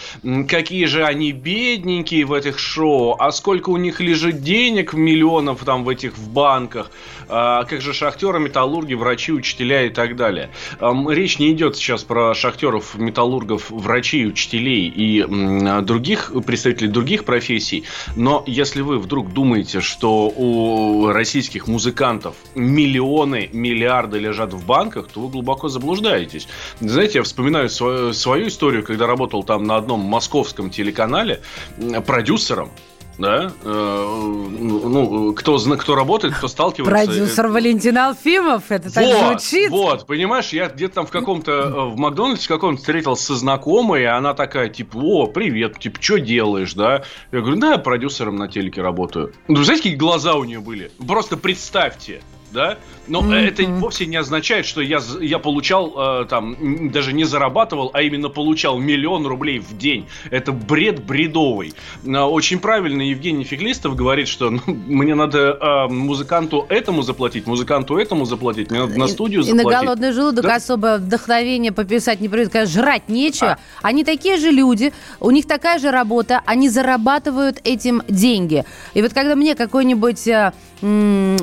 какие 0.49 0.87
же 0.87 1.05
они 1.05 1.33
бедненькие 1.33 2.25
в 2.25 2.33
этих 2.33 2.59
шоу, 2.59 3.15
а 3.19 3.31
сколько 3.31 3.69
у 3.69 3.77
них 3.77 4.01
лежит 4.01 4.43
денег, 4.43 4.95
миллионов 4.95 5.63
там 5.65 5.85
в 5.85 5.89
этих 5.91 6.17
в 6.17 6.31
банках, 6.31 6.91
а 7.29 7.65
как 7.65 7.83
же 7.83 7.93
шахтеры, 7.93 8.41
металлурги, 8.41 8.95
врачи, 8.95 9.33
учителя 9.33 9.83
и 9.85 9.91
так 9.91 10.17
далее. 10.17 10.51
Эм, 10.81 11.11
Речь 11.11 11.39
не 11.39 11.53
идет 11.53 11.77
сейчас 11.77 12.05
про 12.05 12.35
шахтеров, 12.35 12.95
металлургов, 12.95 13.71
врачей, 13.71 14.27
учителей 14.27 14.89
и 14.89 15.21
м, 15.21 15.85
других 15.85 16.22
представителей 16.45 16.89
других 16.89 17.25
профессий, 17.25 17.85
но 18.17 18.45
если 18.47 18.83
вы 18.83 18.99
вдруг 18.99 19.33
думаете, 19.33 19.81
что 19.81 20.29
у 20.29 21.09
российских 21.09 21.67
музыкантов 21.67 22.37
миллионы, 22.55 23.49
миллиарды 23.53 24.19
лежат 24.19 24.53
в 24.53 24.65
банках, 24.67 25.09
то 25.09 25.21
вы 25.21 25.29
глубоко 25.29 25.69
заблуждаетесь. 25.69 26.49
Знаете, 26.81 27.19
я 27.19 27.23
вспоминаю 27.23 27.69
свою, 27.69 28.13
свою 28.13 28.49
историю, 28.49 28.83
когда 28.83 29.07
работал 29.07 29.43
там 29.43 29.65
на 29.65 29.77
одном 29.77 30.01
московском 30.01 30.71
телеканале 30.71 31.41
продюсером, 32.07 32.71
да, 33.19 33.53
э, 33.63 34.07
ну, 34.19 35.33
кто, 35.35 35.59
зна- 35.59 35.77
кто 35.77 35.95
работает, 35.95 36.35
кто 36.35 36.49
сталкивается. 36.49 37.07
Продюсер 37.07 37.49
Валентин 37.49 37.99
Алфимов, 37.99 38.65
это 38.71 38.93
так 38.93 39.05
Вот, 39.05 39.41
звучит. 39.43 39.71
вот, 39.71 40.07
понимаешь, 40.07 40.49
я 40.53 40.69
где-то 40.69 40.95
там 40.97 41.07
в 41.07 41.11
каком-то, 41.11 41.53
э, 41.53 41.71
в 41.91 41.97
Макдональдсе 41.97 42.49
каком-то 42.49 42.81
встретился 42.81 43.25
со 43.27 43.35
знакомой, 43.37 44.03
и 44.03 44.07
она 44.07 44.35
такая, 44.35 44.69
типа, 44.69 44.97
о, 44.97 45.27
привет, 45.27 45.79
типа, 45.79 45.99
что 46.01 46.19
делаешь, 46.19 46.75
да? 46.75 47.03
Я 47.31 47.41
говорю, 47.41 47.57
да, 47.59 47.73
я 47.73 47.79
продюсером 47.79 48.37
на 48.37 48.49
телеке 48.49 48.83
работаю. 48.83 49.33
Ну, 49.49 49.63
знаете, 49.63 49.83
какие 49.85 49.97
глаза 49.97 50.35
у 50.35 50.45
нее 50.45 50.61
были? 50.61 50.91
Просто 51.07 51.37
представьте, 51.37 52.23
да? 52.51 52.79
Но 53.09 53.21
Мгм. 53.23 53.33
это 53.33 53.65
вовсе 53.65 54.07
не 54.07 54.17
означает, 54.17 54.65
что 54.65 54.81
я, 54.81 55.01
я 55.21 55.39
получал, 55.41 56.23
э, 56.23 56.27
там, 56.27 56.91
даже 56.91 57.13
не 57.13 57.25
зарабатывал, 57.25 57.91
а 57.93 58.03
именно 58.03 58.29
получал 58.29 58.79
миллион 58.79 59.27
рублей 59.27 59.59
в 59.59 59.77
день. 59.77 60.07
Это 60.31 60.53
бред 60.53 61.05
бредовый. 61.05 61.75
А, 62.07 62.27
Очень 62.29 62.61
правильно 62.61 63.03
Евгений 63.03 63.43
Феклистов 63.45 63.97
говорит, 63.97 64.29
что 64.29 64.51
ну, 64.51 64.61
мне 64.67 65.15
надо 65.17 65.59
э, 65.61 65.93
музыканту 65.93 66.65
этому 66.69 67.03
заплатить, 67.03 67.47
музыканту 67.47 67.97
этому 67.97 68.25
заплатить, 68.25 68.71
мне 68.71 68.81
надо 68.81 68.97
на 68.99 69.09
студию 69.09 69.43
И 69.43 69.51
на 69.51 69.57
заплатить. 69.57 69.81
голодный 69.81 70.13
желудок 70.13 70.45
Да. 70.45 70.55
особое 70.57 70.99
вдохновение 70.99 71.73
пописать 71.73 72.21
не 72.21 72.29
придет, 72.29 72.53
когда 72.53 72.67
жрать 72.67 73.09
нечего. 73.09 73.59
Они 73.83 74.05
такие 74.05 74.37
же 74.37 74.51
люди, 74.53 74.93
у 75.19 75.31
них 75.33 75.47
такая 75.49 75.81
же 75.81 75.91
работа, 75.91 76.41
они 76.47 76.69
зарабатывают 76.69 77.61
этим 77.65 78.03
деньги. 78.09 78.65
И 78.95 79.03
вот 79.03 79.13
когда 79.13 79.35
мне 79.35 79.55
какой-нибудь 79.57 80.27
э, 80.29 80.53
м, 80.83 81.37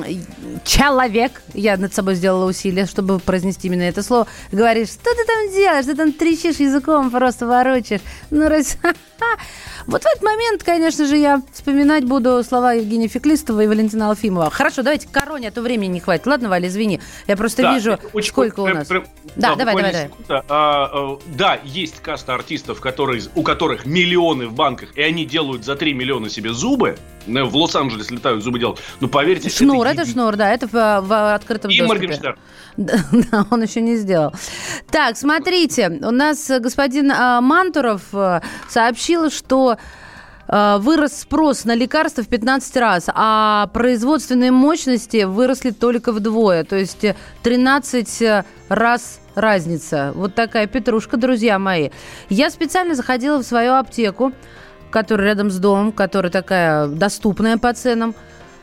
человек, 0.64 1.42
я 1.60 1.76
над 1.76 1.94
собой 1.94 2.14
сделала 2.14 2.48
усилие, 2.48 2.86
чтобы 2.86 3.18
произнести 3.18 3.68
именно 3.68 3.82
это 3.82 4.02
слово, 4.02 4.26
говорит, 4.52 4.88
что 4.88 5.04
ты 5.04 5.24
там 5.26 5.52
делаешь, 5.52 5.84
ты 5.86 5.94
там 5.94 6.12
трещишь 6.12 6.56
языком, 6.56 7.10
просто 7.10 7.46
ворочаешь. 7.46 8.02
Ну, 8.30 8.48
раз... 8.48 8.76
Вот 9.90 10.04
в 10.04 10.06
этот 10.06 10.22
момент, 10.22 10.62
конечно 10.62 11.04
же, 11.04 11.16
я 11.16 11.42
вспоминать 11.52 12.04
буду 12.04 12.44
слова 12.44 12.74
Евгения 12.74 13.08
Феклистова 13.08 13.60
и 13.62 13.66
Валентина 13.66 14.08
Алфимова. 14.10 14.48
Хорошо, 14.48 14.82
давайте 14.82 15.08
к 15.08 15.10
короне, 15.10 15.48
а 15.48 15.50
то 15.50 15.62
времени 15.62 15.94
не 15.94 16.00
хватит. 16.00 16.26
Ладно, 16.28 16.48
Валя, 16.48 16.68
извини. 16.68 17.00
Я 17.26 17.36
просто 17.36 17.62
Да, 17.62 17.74
вижу, 17.74 17.98
очень- 18.12 18.28
сколько 18.30 18.60
у 18.60 18.64
прям- 18.66 18.78
нас. 18.78 18.86
прям- 18.86 19.04
Да, 19.34 19.56
давай, 19.56 19.74
буквально 19.74 19.90
давай, 19.92 19.92
давай. 19.92 20.08
секунда. 20.08 20.44
А, 20.48 21.16
э, 21.16 21.34
да, 21.36 21.58
есть 21.64 21.96
каста 22.02 22.34
артистов, 22.36 22.80
которые, 22.80 23.20
у 23.34 23.42
которых 23.42 23.84
миллионы 23.84 24.46
в 24.46 24.52
банках, 24.52 24.90
и 24.96 25.02
они 25.02 25.24
делают 25.26 25.64
за 25.64 25.74
3 25.74 25.92
миллиона 25.92 26.30
себе 26.30 26.52
зубы. 26.52 26.96
Э, 27.26 27.42
В 27.42 27.56
Лос-Анджелес 27.56 28.12
летают 28.12 28.44
зубы 28.44 28.60
делать. 28.60 28.78
Ну, 29.00 29.08
поверьте, 29.08 29.50
Шнур, 29.50 29.84
это, 29.86 30.02
еби- 30.02 30.12
шнур, 30.12 30.36
да, 30.36 30.50
это 30.54 30.68
в, 30.68 30.72
в 30.72 31.34
открытом 31.34 31.70
И 31.72 31.78
доступе. 31.78 31.98
Моргенштерн. 32.06 32.36
Да, 32.76 32.94
да, 33.12 33.44
он 33.50 33.62
еще 33.62 33.80
не 33.80 33.96
сделал. 33.96 34.32
Так, 34.90 35.16
смотрите, 35.16 35.88
у 36.02 36.10
нас 36.12 36.48
э, 36.48 36.60
господин 36.60 37.10
а, 37.12 37.40
Мантуров 37.40 38.02
э, 38.12 38.40
сообщил, 38.68 39.28
что 39.30 39.72
э, 39.72 39.76
вырос 40.48 41.20
спрос 41.20 41.64
на 41.64 41.76
лекарства 41.76 42.24
в 42.24 42.28
15 42.28 42.76
раз, 42.78 43.04
а 43.06 43.68
производственные 43.68 44.50
мощности 44.50 45.22
выросли 45.22 45.70
только 45.70 46.10
вдвое, 46.10 46.64
то 46.64 46.74
есть 46.74 47.04
э, 47.04 47.14
13 47.44 48.44
раз 48.68 49.20
разница. 49.36 50.12
Вот 50.14 50.34
такая 50.34 50.66
петрушка, 50.66 51.16
друзья 51.16 51.58
мои. 51.58 51.90
Я 52.28 52.50
специально 52.50 52.96
заходила 52.96 53.38
в 53.38 53.44
свою 53.44 53.74
аптеку, 53.74 54.32
которая 54.90 55.28
рядом 55.28 55.50
с 55.50 55.58
домом, 55.58 55.92
которая 55.92 56.32
такая 56.32 56.88
доступная 56.88 57.56
по 57.56 57.72
ценам. 57.72 58.14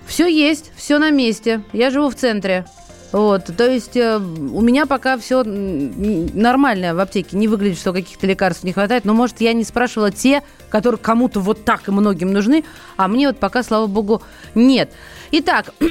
Все 0.06 0.28
есть, 0.28 0.72
все 0.76 1.00
на 1.00 1.10
месте. 1.10 1.64
Я 1.74 1.90
живу 1.90 2.10
в 2.10 2.16
центре. 2.16 2.66
Вот, 3.12 3.46
то 3.46 3.70
есть 3.70 3.96
э, 3.96 4.18
у 4.18 4.62
меня 4.62 4.86
пока 4.86 5.18
все 5.18 5.44
нормально 5.44 6.94
в 6.94 7.00
аптеке. 7.00 7.38
Не 7.38 7.48
выглядит, 7.48 7.80
что 7.80 7.94
каких-то 7.94 8.28
лекарств 8.28 8.64
не 8.64 8.74
хватает. 8.74 9.06
Но, 9.06 9.14
может, 9.14 9.40
я 9.40 9.54
не 9.54 9.64
спрашивала 9.64 10.12
те, 10.12 10.44
которые 10.70 11.00
кому-то 11.00 11.40
вот 11.40 11.64
так 11.64 11.88
и 11.88 11.92
многим 11.92 12.34
нужны, 12.34 12.66
а 12.98 13.08
мне 13.08 13.28
вот 13.28 13.38
пока, 13.38 13.64
слава 13.64 13.88
богу, 13.88 14.22
нет. 14.56 14.92
Итак, 15.32 15.74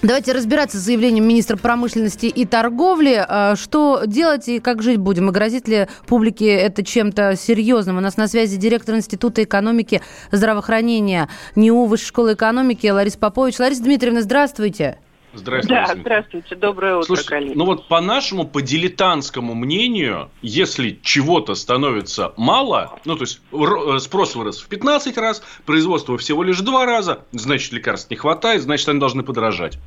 Давайте 0.00 0.30
разбираться 0.30 0.78
с 0.78 0.82
заявлением 0.82 1.26
министра 1.26 1.56
промышленности 1.56 2.26
и 2.26 2.44
торговли. 2.44 3.16
А, 3.28 3.56
Что 3.56 4.02
делать 4.06 4.48
и 4.48 4.60
как 4.60 4.80
жить 4.80 4.98
будем? 4.98 5.28
И 5.28 5.32
грозит 5.32 5.66
ли 5.66 5.88
публике 6.06 6.50
это 6.50 6.84
чем-то 6.84 7.34
серьезным? 7.34 7.96
У 7.96 8.00
нас 8.00 8.16
на 8.16 8.28
связи 8.28 8.56
директор 8.56 8.94
Института 8.94 9.42
экономики 9.42 10.00
здравоохранения 10.30 11.28
НИУ 11.56 11.86
Высшей 11.86 12.06
школы 12.06 12.34
экономики 12.34 12.86
Лариса 12.86 13.18
Попович. 13.18 13.58
Лариса 13.58 13.82
Дмитриевна, 13.82 14.22
здравствуйте. 14.22 14.98
Здравствуйте. 15.38 15.84
Да, 15.86 15.94
здравствуйте, 15.94 16.54
доброе 16.56 16.96
утро, 16.96 17.06
Слушайте, 17.06 17.30
коллеги. 17.30 17.52
ну 17.56 17.64
вот 17.64 17.88
по 17.88 18.00
нашему, 18.00 18.46
по 18.46 18.60
дилетантскому 18.60 19.54
мнению, 19.54 20.30
если 20.42 20.98
чего-то 21.02 21.54
становится 21.54 22.32
мало, 22.36 22.98
ну 23.04 23.16
то 23.16 23.22
есть 23.22 23.40
э, 23.52 23.98
спрос 24.00 24.34
вырос 24.34 24.60
в 24.60 24.68
15 24.68 25.16
раз, 25.18 25.42
производство 25.64 26.18
всего 26.18 26.42
лишь 26.42 26.60
2 26.60 26.86
раза, 26.86 27.24
значит 27.32 27.72
лекарств 27.72 28.10
не 28.10 28.16
хватает, 28.16 28.62
значит 28.62 28.88
они 28.88 29.00
должны 29.00 29.22
подорожать. 29.22 29.78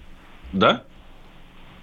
Да? 0.54 0.84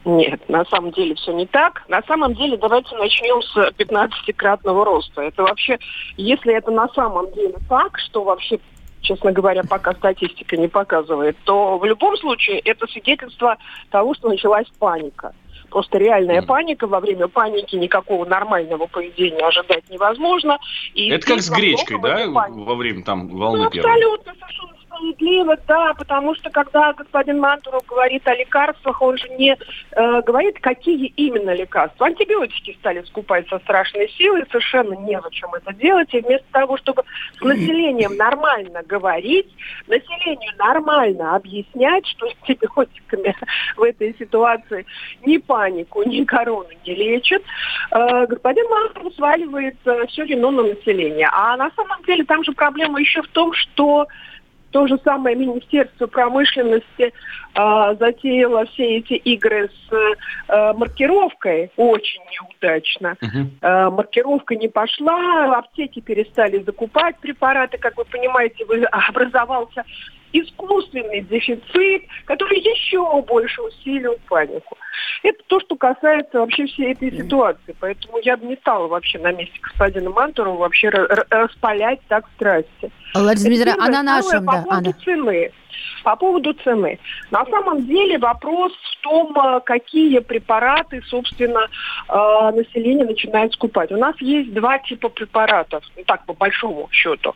Нет, 0.05 0.49
на 0.49 0.65
самом 0.65 0.93
деле 0.93 1.15
все 1.17 1.33
не 1.33 1.47
так. 1.47 1.83
На 1.89 2.03
самом 2.03 2.35
деле 2.35 2.57
давайте 2.57 2.97
начнем 2.97 3.43
с 3.43 3.57
15-кратного 3.77 4.85
роста. 4.85 5.23
Это 5.23 5.43
вообще, 5.43 5.79
если 6.17 6.55
это 6.55 6.71
на 6.71 6.89
самом 6.95 7.31
деле 7.33 7.57
так, 7.69 7.99
что 7.99 8.25
вообще 8.25 8.59
честно 9.01 9.33
говоря, 9.33 9.63
пока 9.65 9.93
статистика 9.95 10.57
не 10.57 10.69
показывает, 10.69 11.37
то 11.45 11.79
в 11.79 11.85
любом 11.85 12.17
случае 12.17 12.59
это 12.61 12.87
свидетельство 12.87 13.57
того, 13.91 14.15
что 14.15 14.29
началась 14.29 14.67
паника. 14.79 15.33
Просто 15.71 15.99
реальная 15.99 16.39
Мгм. 16.39 16.47
паника. 16.47 16.87
Во 16.87 16.99
время 16.99 17.29
паники 17.29 17.77
никакого 17.77 18.25
нормального 18.25 18.87
поведения 18.87 19.45
ожидать 19.47 19.89
невозможно. 19.91 20.57
И 20.95 21.11
Это 21.11 21.27
как 21.27 21.43
с 21.43 21.51
гречкой, 21.51 22.01
да, 22.01 22.27
во 22.27 22.75
время 22.75 23.03
там 23.05 23.29
Ну, 23.29 23.37
волны 23.37 23.69
первой? 23.71 23.91
абсолютно, 23.93 24.33
совершенно 24.41 24.78
справедливо, 24.99 25.57
да, 25.67 25.95
потому 25.95 26.35
что 26.35 26.51
когда 26.51 26.93
господин 26.93 27.41
Мантуров 27.41 27.85
говорит 27.87 28.27
о 28.27 28.35
лекарствах, 28.35 29.01
он 29.01 29.17
же 29.17 29.29
не 29.31 29.57
э, 29.93 30.23
говорит, 30.23 30.59
какие 30.61 31.07
именно 31.17 31.55
лекарства. 31.55 32.07
Антибиотики 32.07 32.77
стали 32.81 33.03
скупать 33.03 33.49
со 33.49 33.59
страшной 33.61 34.09
силой, 34.11 34.45
совершенно 34.51 34.95
незачем 34.95 35.53
это 35.55 35.73
делать, 35.75 36.13
и 36.13 36.21
вместо 36.21 36.47
того, 36.53 36.77
чтобы 36.77 37.05
с 37.39 37.41
населением 37.41 38.17
нормально 38.17 38.83
говорить, 38.87 39.49
населению 39.87 40.53
нормально 40.59 41.37
объяснять, 41.37 42.07
что 42.07 42.29
с 42.29 42.35
антибиотиками 42.43 43.35
в 43.77 43.83
этой 43.83 44.17
ситуации 44.19 44.87
ни 45.25 45.39
панику, 45.39 46.03
ни 46.03 46.25
корону 46.25 46.69
не 46.87 46.95
лечат, 46.95 47.43
э, 47.91 48.27
господин 48.27 48.69
Мантуров 48.69 49.15
сваливает 49.15 49.77
все 50.09 50.25
вино 50.25 50.51
на 50.51 50.63
население. 50.63 51.29
А 51.33 51.57
на 51.57 51.71
самом 51.77 52.03
деле 52.05 52.25
там 52.25 52.45
же 52.45 52.53
проблема 52.53 53.01
еще 53.01 53.23
в 53.23 53.29
том, 53.29 53.53
что 53.53 54.07
То 54.71 54.87
же 54.87 54.99
самое 55.03 55.35
Министерство 55.35 56.07
промышленности 56.07 57.13
а, 57.55 57.95
затеяло 57.95 58.67
все 58.67 58.99
эти 58.99 59.15
игры 59.15 59.69
с 59.69 60.17
а, 60.49 60.75
маркировкой 60.75 61.71
очень 61.77 62.21
неудачно. 62.31 63.17
Мгм. 63.21 63.51
А, 63.63 63.91
маркировка 63.91 64.57
не 64.57 64.69
пошла, 64.69 65.59
аптеки 65.59 66.01
перестали 66.01 66.63
закупать 66.63 67.19
препараты, 67.19 67.79
как 67.79 67.97
вы 67.97 68.05
понимаете, 68.05 68.65
образовался 68.91 69.85
искусственный 70.33 71.21
дефицит, 71.23 72.03
который 72.25 72.59
еще 72.59 73.23
больше 73.23 73.63
усилил 73.63 74.17
панику. 74.29 74.77
Это 75.23 75.39
то, 75.47 75.61
что 75.61 75.77
касается 75.77 76.41
вообще 76.41 76.67
всей 76.67 76.93
этой 76.93 77.11
ситуации. 77.13 77.75
Поэтому 77.81 78.19
я 78.19 78.37
бы 78.37 78.47
не 78.47 78.57
стала 78.57 78.87
вообще 78.89 79.19
на 79.19 79.33
месте 79.33 79.59
господина 79.61 80.11
Мантурова 80.11 80.57
вообще 80.59 80.89
ра- 80.89 81.09
ра- 81.09 81.27
распалять 81.31 82.01
так 82.09 82.25
страсти. 82.37 82.91
Первое, 83.75 83.87
а 83.87 83.91
на 83.91 84.03
нашем, 84.03 84.45
да, 84.47 84.65
Анна. 84.69 84.93
цены. 85.05 85.53
По 86.05 86.17
поводу 86.17 86.53
цены. 86.55 86.99
На 87.31 87.45
самом 87.47 87.87
деле 87.87 88.19
вопрос 88.19 88.73
в 88.73 89.03
том, 89.03 89.37
э, 89.37 89.61
какие 89.65 90.19
препараты, 90.21 91.03
собственно, 91.07 91.69
э, 92.09 92.51
население 92.55 93.05
начинает 93.05 93.53
скупать. 93.53 93.93
У 93.93 93.97
нас 93.97 94.15
есть 94.21 94.53
два 94.53 94.79
типа 94.79 95.09
препаратов, 95.09 95.85
ну 95.97 96.05
так, 96.05 96.25
по 96.27 96.35
большому 96.35 96.89
счету. 96.93 97.35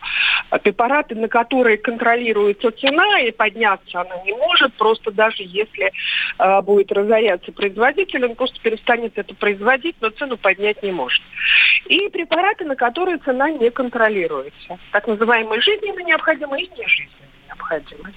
А 0.49 0.59
Препараты, 0.59 1.15
на 1.15 1.27
которые 1.27 1.77
контролируется 1.77 2.71
цена, 2.71 3.19
и 3.19 3.31
подняться 3.31 4.01
она 4.01 4.17
не 4.25 4.33
может, 4.33 4.73
просто 4.75 5.11
даже 5.11 5.43
если 5.43 5.91
э, 6.39 6.61
будет 6.61 6.91
разоряться 6.91 7.51
производитель, 7.51 8.25
он 8.25 8.35
просто 8.35 8.59
перестанет 8.61 9.17
это 9.17 9.35
производить, 9.35 9.95
но 10.01 10.09
цену 10.09 10.37
поднять 10.37 10.81
не 10.83 10.91
может. 10.91 11.21
И 11.87 12.09
препараты, 12.09 12.65
на 12.65 12.75
которые 12.75 13.17
цена 13.17 13.51
не 13.51 13.69
контролируется. 13.69 14.79
Так 14.91 15.07
называемые 15.07 15.61
жизненно 15.61 15.99
необходимые 15.99 16.65
и 16.65 16.69
нежизненно 16.69 17.23
необходимые. 17.53 18.13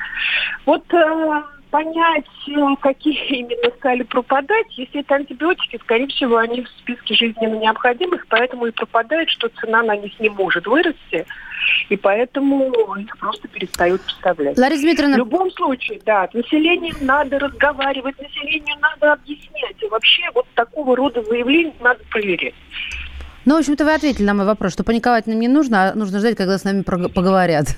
Вот 0.64 0.82
э, 0.92 1.42
понять, 1.70 2.26
э, 2.48 2.76
какие 2.80 3.26
именно 3.28 3.70
стали 3.78 4.02
пропадать, 4.02 4.66
если 4.78 5.00
это 5.00 5.16
антибиотики, 5.16 5.78
скорее 5.82 6.06
всего, 6.08 6.38
они 6.38 6.62
в 6.62 6.68
списке 6.68 7.14
жизненно 7.14 7.56
необходимых, 7.56 8.26
поэтому 8.28 8.66
и 8.66 8.70
пропадает, 8.70 9.28
что 9.30 9.48
цена 9.60 9.82
на 9.82 9.96
них 9.96 10.18
не 10.20 10.28
может 10.28 10.66
вырасти, 10.66 11.26
и 11.88 11.96
поэтому 11.96 12.96
их 12.96 13.16
просто 13.18 13.48
перестают 13.48 14.02
поставлять. 14.02 14.58
Лариса 14.58 14.82
В 14.82 14.84
Дмитриевна, 14.84 15.16
любом 15.16 15.50
случае, 15.52 16.00
да, 16.04 16.28
с 16.28 16.34
населением 16.34 16.96
надо 17.00 17.38
разговаривать, 17.38 18.18
населению 18.20 18.76
надо 18.80 19.14
объяснять. 19.14 19.82
И 19.82 19.88
вообще 19.88 20.22
вот 20.34 20.46
такого 20.54 20.96
рода 20.96 21.22
заявления 21.24 21.74
надо 21.80 22.00
проверять. 22.10 22.54
Ну, 23.46 23.54
в 23.54 23.58
общем-то, 23.60 23.84
вы 23.84 23.94
ответили 23.94 24.24
на 24.24 24.34
мой 24.34 24.44
вопрос, 24.44 24.72
что 24.74 24.84
паниковать 24.84 25.26
нам 25.26 25.38
не 25.40 25.48
нужно, 25.48 25.90
а 25.90 25.94
нужно 25.94 26.18
ждать, 26.18 26.36
когда 26.36 26.58
с 26.58 26.64
нами 26.64 26.82
поговорят. 27.14 27.68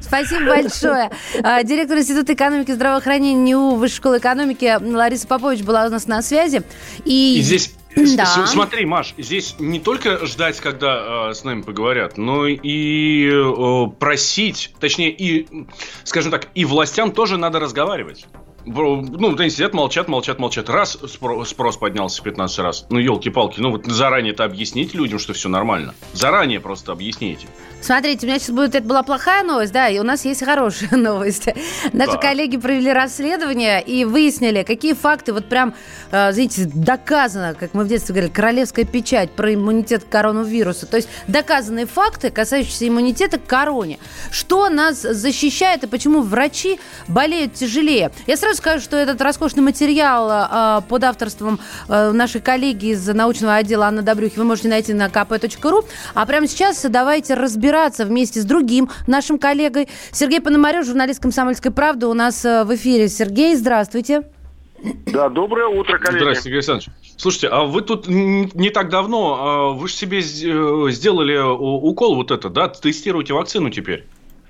Спасибо 0.00 0.44
большое. 0.46 1.10
А, 1.42 1.62
Директор 1.64 1.98
Института 1.98 2.34
экономики 2.34 2.70
и 2.70 2.74
здравоохранения 2.74 3.40
НИУ 3.42 3.74
Высшей 3.74 3.96
школы 3.96 4.18
экономики 4.18 4.76
Лариса 4.80 5.26
Попович 5.26 5.62
была 5.62 5.86
у 5.86 5.90
нас 5.90 6.06
на 6.06 6.22
связи. 6.22 6.62
И, 7.04 7.38
И 7.38 7.42
здесь, 7.42 7.72
с- 7.96 8.14
Да. 8.14 8.46
смотри, 8.46 8.84
Маш, 8.86 9.14
здесь 9.18 9.56
не 9.58 9.80
только 9.80 10.24
ждать, 10.26 10.60
когда 10.60 11.30
э, 11.30 11.34
с 11.34 11.42
нами 11.44 11.62
поговорят, 11.62 12.16
но 12.18 12.46
и 12.46 13.28
э, 13.30 13.90
просить, 13.98 14.74
точнее, 14.80 15.10
и, 15.10 15.48
скажем 16.04 16.30
так, 16.30 16.48
и 16.54 16.64
властям 16.64 17.12
тоже 17.12 17.36
надо 17.38 17.58
разговаривать. 17.58 18.26
Ну, 18.68 19.30
вот 19.30 19.40
они 19.40 19.50
сидят, 19.50 19.74
молчат, 19.74 20.08
молчат, 20.08 20.38
молчат. 20.38 20.68
Раз 20.68 20.96
спро- 21.02 21.44
спрос 21.44 21.76
поднялся 21.76 22.20
в 22.20 22.24
15 22.24 22.58
раз. 22.60 22.86
Ну, 22.90 22.98
елки-палки, 22.98 23.60
ну 23.60 23.70
вот 23.70 23.86
заранее-то 23.86 24.44
объясните 24.44 24.96
людям, 24.98 25.18
что 25.18 25.32
все 25.32 25.48
нормально. 25.48 25.94
Заранее 26.12 26.60
просто 26.60 26.92
объясните. 26.92 27.46
Смотрите, 27.80 28.26
у 28.26 28.28
меня 28.28 28.38
сейчас 28.38 28.50
будет, 28.50 28.74
это 28.74 28.86
была 28.86 29.02
плохая 29.02 29.44
новость, 29.44 29.72
да, 29.72 29.88
и 29.88 29.98
у 29.98 30.02
нас 30.02 30.24
есть 30.24 30.44
хорошая 30.44 30.90
новость. 30.96 31.48
Наши 31.92 32.12
Так. 32.12 32.20
коллеги 32.20 32.56
провели 32.56 32.92
расследование 32.92 33.80
и 33.80 34.04
выяснили, 34.04 34.62
какие 34.64 34.94
факты, 34.94 35.32
вот 35.32 35.48
прям, 35.48 35.74
э, 36.10 36.32
знаете, 36.32 36.68
доказано, 36.74 37.54
как 37.54 37.74
мы 37.74 37.84
в 37.84 37.88
детстве 37.88 38.14
говорили, 38.14 38.32
королевская 38.32 38.84
печать 38.84 39.30
про 39.30 39.54
иммунитет 39.54 40.04
к 40.04 40.08
коронавирусу. 40.08 40.86
То 40.86 40.96
есть 40.96 41.08
доказанные 41.28 41.86
факты, 41.86 42.30
касающиеся 42.30 42.88
иммунитета 42.88 43.38
к 43.38 43.46
короне. 43.46 43.98
Что 44.30 44.68
нас 44.68 45.00
защищает 45.02 45.84
и 45.84 45.86
почему 45.86 46.22
врачи 46.22 46.80
болеют 47.06 47.54
тяжелее? 47.54 48.10
Я 48.26 48.36
сразу 48.36 48.58
скажу, 48.58 48.80
что 48.82 48.96
этот 48.96 49.20
роскошный 49.22 49.62
материал 49.62 50.28
э, 50.30 50.82
под 50.88 51.04
авторством 51.04 51.60
э, 51.88 52.10
нашей 52.10 52.40
коллеги 52.40 52.86
из 52.92 53.06
научного 53.06 53.54
отдела 53.54 53.86
Анны 53.86 54.02
Добрюхи 54.02 54.38
вы 54.38 54.44
можете 54.44 54.68
найти 54.68 54.92
на 54.94 55.06
kp.ru. 55.06 55.86
А 56.14 56.26
прямо 56.26 56.46
сейчас 56.48 56.82
давайте 56.88 57.34
разбираться 57.68 58.04
вместе 58.04 58.40
с 58.40 58.44
другим 58.44 58.88
нашим 59.06 59.38
коллегой. 59.38 59.88
Сергей 60.12 60.40
Пономарев, 60.40 60.86
журналист 60.86 61.20
«Комсомольской 61.20 61.70
правды» 61.70 62.06
у 62.06 62.14
нас 62.14 62.44
э, 62.44 62.64
в 62.64 62.74
эфире. 62.74 63.08
Сергей, 63.08 63.54
здравствуйте. 63.56 64.22
Да, 65.06 65.28
доброе 65.28 65.66
утро, 65.66 65.98
коллеги. 65.98 66.22
Здравствуйте, 66.22 66.42
Сергей 66.42 66.56
Александрович. 66.56 66.88
Слушайте, 67.16 67.48
а 67.48 67.64
вы 67.64 67.82
тут 67.82 68.06
не 68.08 68.70
так 68.70 68.88
давно, 68.90 69.38
а, 69.38 69.70
вы 69.72 69.88
же 69.88 69.94
себе 69.94 70.18
э, 70.18 70.90
сделали 70.90 71.36
укол 71.36 72.14
вот 72.14 72.30
это, 72.30 72.48
да? 72.48 72.68
Тестируете 72.68 73.34
вакцину 73.34 73.70
теперь? 73.70 74.04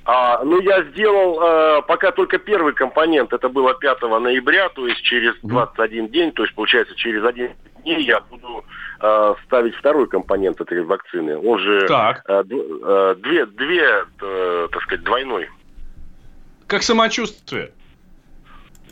А, 0.05 0.43
ну, 0.45 0.61
я 0.61 0.85
сделал 0.85 1.41
э, 1.41 1.83
пока 1.89 2.13
только 2.13 2.39
первый 2.39 2.75
компонент. 2.75 3.33
Это 3.33 3.49
было 3.49 3.75
5 3.75 4.03
ноября, 4.03 4.69
то 4.69 4.87
есть 4.87 5.01
через 5.03 5.35
21 5.43 6.09
день, 6.09 6.33
то 6.33 6.43
есть, 6.43 6.55
получается, 6.55 6.95
через 6.95 7.25
11 7.25 7.57
дней 7.83 8.05
я 8.05 8.21
буду 8.21 8.65
э, 9.01 9.35
ставить 9.47 9.75
второй 9.77 10.09
компонент 10.09 10.61
этой 10.61 10.83
вакцины. 10.83 11.37
Он 11.39 11.59
же 11.59 11.87
Так. 11.87 12.23
э, 12.29 12.43
д- 12.45 12.57
э, 12.57 13.15
две, 13.19 13.47
две 13.47 14.05
э, 14.21 14.69
так 14.71 14.83
сказать, 14.83 15.05
двойной. 15.05 15.49
Как 16.67 16.83
самочувствие? 16.83 17.73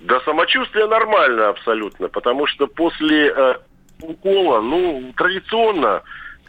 Да 0.03 0.21
самочувствие 0.21 0.87
нормально 0.87 1.49
абсолютно, 1.49 2.09
потому 2.09 2.47
что 2.47 2.66
после 2.66 3.33
э, 3.35 3.55
укола, 4.03 4.61
ну, 4.61 5.12
традиционно, 5.16 6.03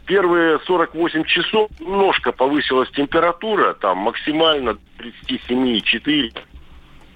первые 0.06 0.58
48 0.60 1.24
часов 1.24 1.70
немножко 1.80 2.32
повысилась 2.32 2.90
температура, 2.90 3.74
там 3.74 3.98
максимально 3.98 4.78
37,4, 4.98 6.32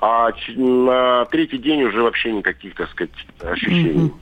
а 0.00 0.30
на 0.56 1.24
третий 1.26 1.58
день 1.58 1.84
уже 1.84 2.02
вообще 2.02 2.32
никаких, 2.32 2.74
так 2.74 2.90
сказать, 2.90 3.12
ощущений. 3.40 4.12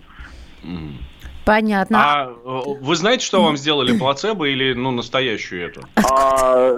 М. 0.62 0.98
Понятно. 1.44 1.98
А 1.98 2.26
э, 2.26 2.60
вы 2.80 2.96
знаете, 2.96 3.24
что 3.24 3.42
вам 3.42 3.56
сделали, 3.56 3.96
плацебо 3.96 4.46
или 4.48 4.72
ну 4.74 4.90
настоящую 4.90 5.66
эту? 5.66 5.82
А, 5.96 6.74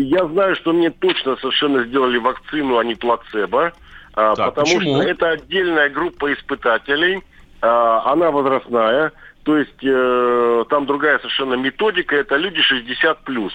я 0.00 0.26
знаю, 0.26 0.54
что 0.56 0.72
мне 0.72 0.90
точно 0.90 1.36
совершенно 1.36 1.84
сделали 1.84 2.18
вакцину, 2.18 2.78
а 2.78 2.84
не 2.84 2.94
плацебо. 2.94 3.72
а, 4.14 4.34
Так, 4.36 4.54
потому 4.54 4.66
почему? 4.78 5.00
что 5.00 5.08
это 5.08 5.30
отдельная 5.30 5.88
группа 5.88 6.32
испытателей. 6.32 7.22
а, 7.62 8.12
она 8.12 8.30
возрастная. 8.30 9.12
То 9.44 9.56
есть 9.56 9.82
э, 9.82 10.64
там 10.68 10.86
другая 10.86 11.18
совершенно 11.18 11.54
методика. 11.54 12.14
Это 12.14 12.36
люди 12.36 12.60
60 12.60 13.24
плюс. 13.24 13.52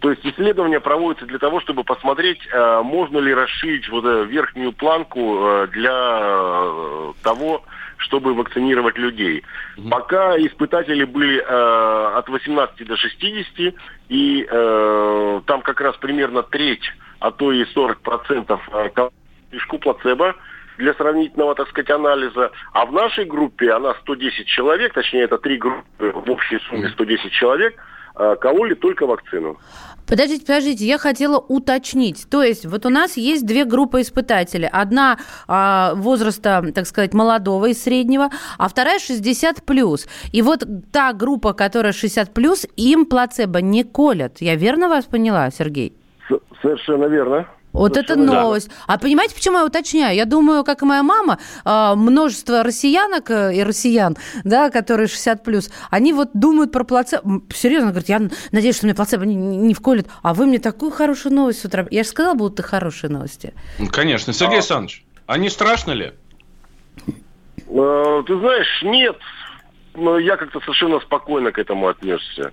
То 0.00 0.10
есть 0.10 0.26
исследования 0.26 0.80
проводятся 0.80 1.24
для 1.24 1.38
того, 1.38 1.60
чтобы 1.60 1.82
посмотреть, 1.82 2.40
э, 2.52 2.82
можно 2.82 3.18
ли 3.18 3.32
расширить 3.32 3.88
вот 3.88 4.04
верхнюю 4.04 4.72
планку 4.72 5.66
для 5.72 7.12
того, 7.22 7.62
чтобы 7.98 8.34
вакцинировать 8.34 8.98
людей. 8.98 9.42
Пока 9.90 10.36
испытатели 10.36 11.04
были 11.04 11.38
э, 11.38 12.16
от 12.16 12.28
18 12.28 12.86
до 12.86 12.96
60, 12.96 13.74
и 14.08 14.46
э, 14.48 15.40
там 15.46 15.62
как 15.62 15.80
раз 15.80 15.96
примерно 15.96 16.42
треть, 16.42 16.84
а 17.20 17.30
то 17.30 17.52
и 17.52 17.64
40 17.64 18.00
процентов 18.00 18.60
фишку 19.50 19.78
плацебо 19.78 20.34
для 20.78 20.94
сравнительного, 20.94 21.54
так 21.54 21.68
сказать, 21.68 21.90
анализа. 21.90 22.50
А 22.72 22.86
в 22.86 22.92
нашей 22.92 23.24
группе, 23.24 23.70
она 23.70 23.94
110 24.02 24.46
человек, 24.46 24.92
точнее, 24.92 25.22
это 25.22 25.38
три 25.38 25.56
группы 25.56 26.10
в 26.10 26.30
общей 26.30 26.58
сумме 26.68 26.88
110 26.88 27.30
человек, 27.32 27.74
э, 28.16 28.36
кололи 28.40 28.74
только 28.74 29.06
вакцину. 29.06 29.58
Подождите, 30.06 30.44
подождите, 30.44 30.86
я 30.86 30.98
хотела 30.98 31.38
уточнить. 31.38 32.26
То 32.30 32.42
есть 32.42 32.66
вот 32.66 32.86
у 32.86 32.90
нас 32.90 33.16
есть 33.16 33.46
две 33.46 33.64
группы 33.64 34.00
испытателей. 34.02 34.68
Одна 34.68 35.18
а, 35.48 35.94
возраста, 35.94 36.64
так 36.74 36.86
сказать, 36.86 37.14
молодого 37.14 37.66
и 37.66 37.74
среднего, 37.74 38.30
а 38.58 38.68
вторая 38.68 38.98
60 38.98 39.62
плюс. 39.64 40.06
И 40.32 40.42
вот 40.42 40.64
та 40.92 41.12
группа, 41.12 41.52
которая 41.52 41.92
60 41.92 42.32
плюс, 42.34 42.66
им 42.76 43.06
плацебо 43.06 43.60
не 43.60 43.84
колят. 43.84 44.40
Я 44.40 44.56
верно 44.56 44.88
вас 44.88 45.04
поняла, 45.04 45.50
Сергей? 45.50 45.94
С- 46.28 46.40
совершенно 46.60 47.06
верно. 47.06 47.46
Вот 47.74 47.96
это 47.96 48.14
новость. 48.14 48.70
А 48.86 48.98
понимаете, 48.98 49.34
почему 49.34 49.58
я 49.58 49.66
уточняю? 49.66 50.16
Я 50.16 50.26
думаю, 50.26 50.62
как 50.62 50.82
и 50.82 50.84
моя 50.86 51.02
мама, 51.02 51.38
а, 51.64 51.96
множество 51.96 52.62
россиянок 52.62 53.30
э, 53.30 53.56
и 53.56 53.64
россиян, 53.64 54.16
да, 54.44 54.70
которые 54.70 55.08
60 55.08 55.42
плюс, 55.42 55.70
они 55.90 56.12
вот 56.12 56.30
думают 56.34 56.70
про 56.70 56.84
плацебо. 56.84 57.42
Серьезно, 57.52 57.90
говорят, 57.90 58.08
я 58.08 58.22
надеюсь, 58.52 58.76
что 58.76 58.86
мне 58.86 58.94
плацебо 58.94 59.24
не, 59.24 59.34
не 59.34 59.74
вколют. 59.74 60.06
А 60.22 60.34
вы 60.34 60.46
мне 60.46 60.60
такую 60.60 60.92
хорошую 60.92 61.34
новость 61.34 61.62
с 61.62 61.64
утра. 61.64 61.84
Я 61.90 62.04
же 62.04 62.08
сказала, 62.08 62.34
будут 62.34 62.60
и 62.60 62.62
хорошие 62.62 63.10
новости. 63.10 63.52
Ну, 63.80 63.88
Конечно. 63.88 64.32
Сергей 64.32 64.58
Александрович, 64.58 65.04
а 65.26 65.36
не 65.36 65.50
страшно 65.50 65.90
ли? 65.92 66.12
Э, 67.66 68.22
Ты 68.26 68.38
знаешь, 68.38 68.82
нет. 68.84 69.16
Но 69.94 70.18
я 70.18 70.36
как-то 70.36 70.60
совершенно 70.60 71.00
спокойно 71.00 71.50
к 71.50 71.58
этому 71.58 71.88
отнесся. 71.88 72.52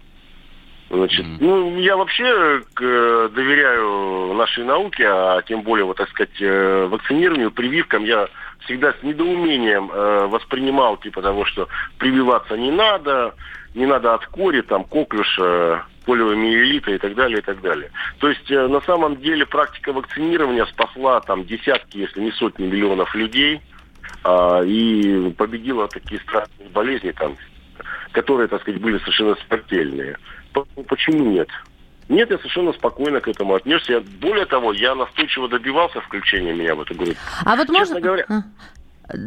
Значит, 0.91 1.25
ну, 1.39 1.79
я 1.79 1.95
вообще 1.95 2.25
э, 2.25 3.29
доверяю 3.33 4.33
нашей 4.33 4.65
науке, 4.65 5.07
а 5.07 5.41
тем 5.41 5.61
более, 5.61 5.85
вот, 5.85 5.95
так 5.95 6.09
сказать, 6.09 6.41
э, 6.41 6.85
вакцинированию, 6.87 7.49
прививкам. 7.49 8.03
Я 8.03 8.27
всегда 8.65 8.91
с 8.91 9.01
недоумением 9.01 9.89
э, 9.89 10.27
воспринимал, 10.27 10.97
типа 10.97 11.21
того, 11.21 11.45
что 11.45 11.69
прививаться 11.97 12.57
не 12.57 12.71
надо, 12.71 13.35
не 13.73 13.85
надо 13.85 14.15
от 14.15 14.25
кори, 14.25 14.59
там, 14.61 14.83
коклюша, 14.83 15.85
полиомиелита 16.05 16.91
и 16.91 16.97
так 16.97 17.15
далее, 17.15 17.39
и 17.39 17.41
так 17.41 17.61
далее. 17.61 17.89
То 18.19 18.27
есть, 18.27 18.51
э, 18.51 18.67
на 18.67 18.81
самом 18.81 19.15
деле, 19.15 19.45
практика 19.45 19.93
вакцинирования 19.93 20.65
спасла 20.65 21.21
там 21.21 21.45
десятки, 21.45 21.99
если 21.99 22.19
не 22.19 22.31
сотни 22.33 22.65
миллионов 22.65 23.15
людей, 23.15 23.61
а, 24.25 24.61
и 24.61 25.31
победила 25.37 25.87
такие 25.87 26.19
страшные 26.19 26.67
болезни, 26.69 27.11
там, 27.11 27.37
которые, 28.11 28.49
так 28.49 28.61
сказать, 28.61 28.81
были 28.81 28.97
совершенно 28.99 29.37
смертельные. 29.47 30.17
Почему 30.87 31.25
нет? 31.31 31.49
Нет, 32.09 32.29
я 32.29 32.37
совершенно 32.37 32.73
спокойно 32.73 33.21
к 33.21 33.27
этому 33.27 33.55
отнесся. 33.55 33.93
Я- 33.93 34.01
более 34.21 34.45
того, 34.45 34.73
я 34.73 34.95
настойчиво 34.95 35.47
добивался 35.47 36.01
включения 36.01 36.53
меня 36.53 36.75
в 36.75 36.81
эту 36.81 36.93
группу. 36.95 37.15
А 37.45 37.55
вот 37.55 37.67
Честно 37.67 37.79
можно... 37.79 37.99
говоря, 38.01 38.25
А. 38.27 38.43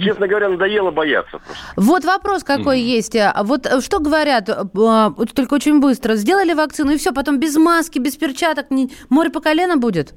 честно 0.00 0.26
говоря, 0.26 0.48
надоело 0.50 0.90
бояться 0.90 1.38
просто. 1.38 1.64
Вот 1.76 2.04
вопрос 2.04 2.44
какой 2.44 2.80
есть. 2.80 3.16
А 3.16 3.42
Вот 3.42 3.64
э, 3.66 3.80
что 3.80 4.00
говорят, 4.00 4.48
э, 4.50 4.64
вот 4.72 5.32
только 5.34 5.54
очень 5.54 5.80
быстро, 5.80 6.16
сделали 6.16 6.52
вакцину 6.52 6.92
и 6.92 6.98
все, 6.98 7.12
потом 7.12 7.38
без 7.40 7.56
маски, 7.56 7.98
без 7.98 8.16
перчаток, 8.16 8.66
море 9.08 9.30
по 9.30 9.40
колено 9.40 9.76
будет? 9.76 10.14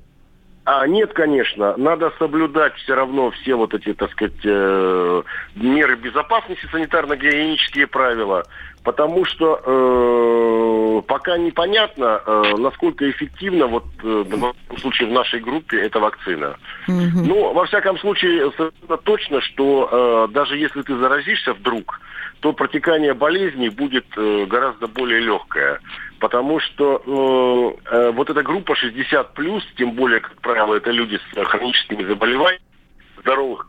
А, 0.70 0.86
нет, 0.86 1.14
конечно, 1.14 1.78
надо 1.78 2.12
соблюдать 2.20 2.76
все 2.76 2.94
равно 2.94 3.32
все 3.32 3.56
вот 3.56 3.74
эти, 3.74 3.94
так 3.94 4.12
сказать, 4.12 4.36
э, 4.44 5.24
меры 5.56 5.96
безопасности, 5.96 6.68
санитарно-гигиенические 6.70 7.88
правила, 7.88 8.44
потому 8.84 9.24
что 9.24 9.62
э, 9.66 11.02
пока 11.08 11.38
непонятно, 11.38 12.22
э, 12.26 12.56
насколько 12.58 13.10
эффективна 13.10 13.68
вот 13.68 13.86
э, 14.04 14.26
в 14.70 14.80
случае 14.82 15.08
в 15.08 15.14
нашей 15.14 15.40
группе 15.40 15.80
эта 15.80 16.02
вакцина. 16.02 16.58
Ну, 16.88 17.54
во 17.54 17.66
всяком 17.66 17.98
случае, 18.00 18.52
совершенно 18.58 18.98
точно, 18.98 19.40
что 19.40 20.28
э, 20.30 20.34
даже 20.34 20.58
если 20.58 20.82
ты 20.82 20.98
заразишься 20.98 21.54
вдруг, 21.54 22.02
то 22.40 22.54
протекание 22.54 23.14
болезни 23.14 23.70
будет 23.70 24.06
э, 24.16 24.46
гораздо 24.46 24.88
более 24.88 25.20
легкое. 25.20 25.80
Потому 26.20 26.60
что 26.60 27.78
э, 27.86 27.96
э, 27.96 28.12
вот 28.12 28.30
эта 28.30 28.44
группа 28.44 28.76
60 28.76 29.34
тем 29.76 29.92
более, 29.92 30.20
как 30.20 30.40
правило, 30.42 30.76
это 30.76 30.92
люди 30.92 31.18
с 31.18 31.38
э, 31.38 31.44
хроническими 31.44 32.04
заболеваниями, 32.04 32.64
здоровых, 33.22 33.68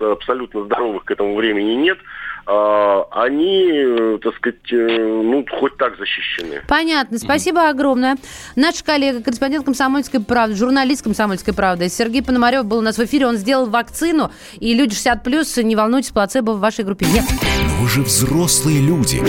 абсолютно 0.00 0.64
здоровых 0.64 1.04
к 1.04 1.10
этому 1.10 1.36
времени 1.36 1.74
нет, 1.74 1.98
а, 2.46 3.06
они, 3.10 3.70
э, 3.72 4.18
так 4.22 4.36
сказать, 4.36 4.70
э, 4.70 4.76
ну, 4.76 5.46
хоть 5.58 5.76
так 5.78 5.96
защищены. 5.96 6.60
Понятно, 6.68 7.18
спасибо 7.18 7.70
огромное. 7.70 8.16
Наш 8.54 8.82
коллега, 8.82 9.22
корреспондент 9.22 9.64
«Комсомольской 9.64 10.20
правды», 10.20 10.54
журналист 10.54 11.04
«Комсомольской 11.04 11.54
правды» 11.54 11.88
Сергей 11.88 12.22
Пономарев 12.22 12.66
был 12.66 12.78
у 12.78 12.82
нас 12.82 12.98
в 12.98 13.04
эфире, 13.04 13.26
он 13.26 13.36
сделал 13.36 13.66
вакцину, 13.70 14.30
и 14.60 14.74
люди 14.74 14.94
60+, 14.94 15.62
не 15.62 15.74
волнуйтесь, 15.74 16.10
плацебо 16.10 16.50
в 16.50 16.60
вашей 16.60 16.84
группе 16.84 17.06
нет. 17.06 17.24
Но 17.30 17.82
вы 17.82 17.88
же 17.88 18.02
взрослые 18.02 18.80
люди. 18.80 19.22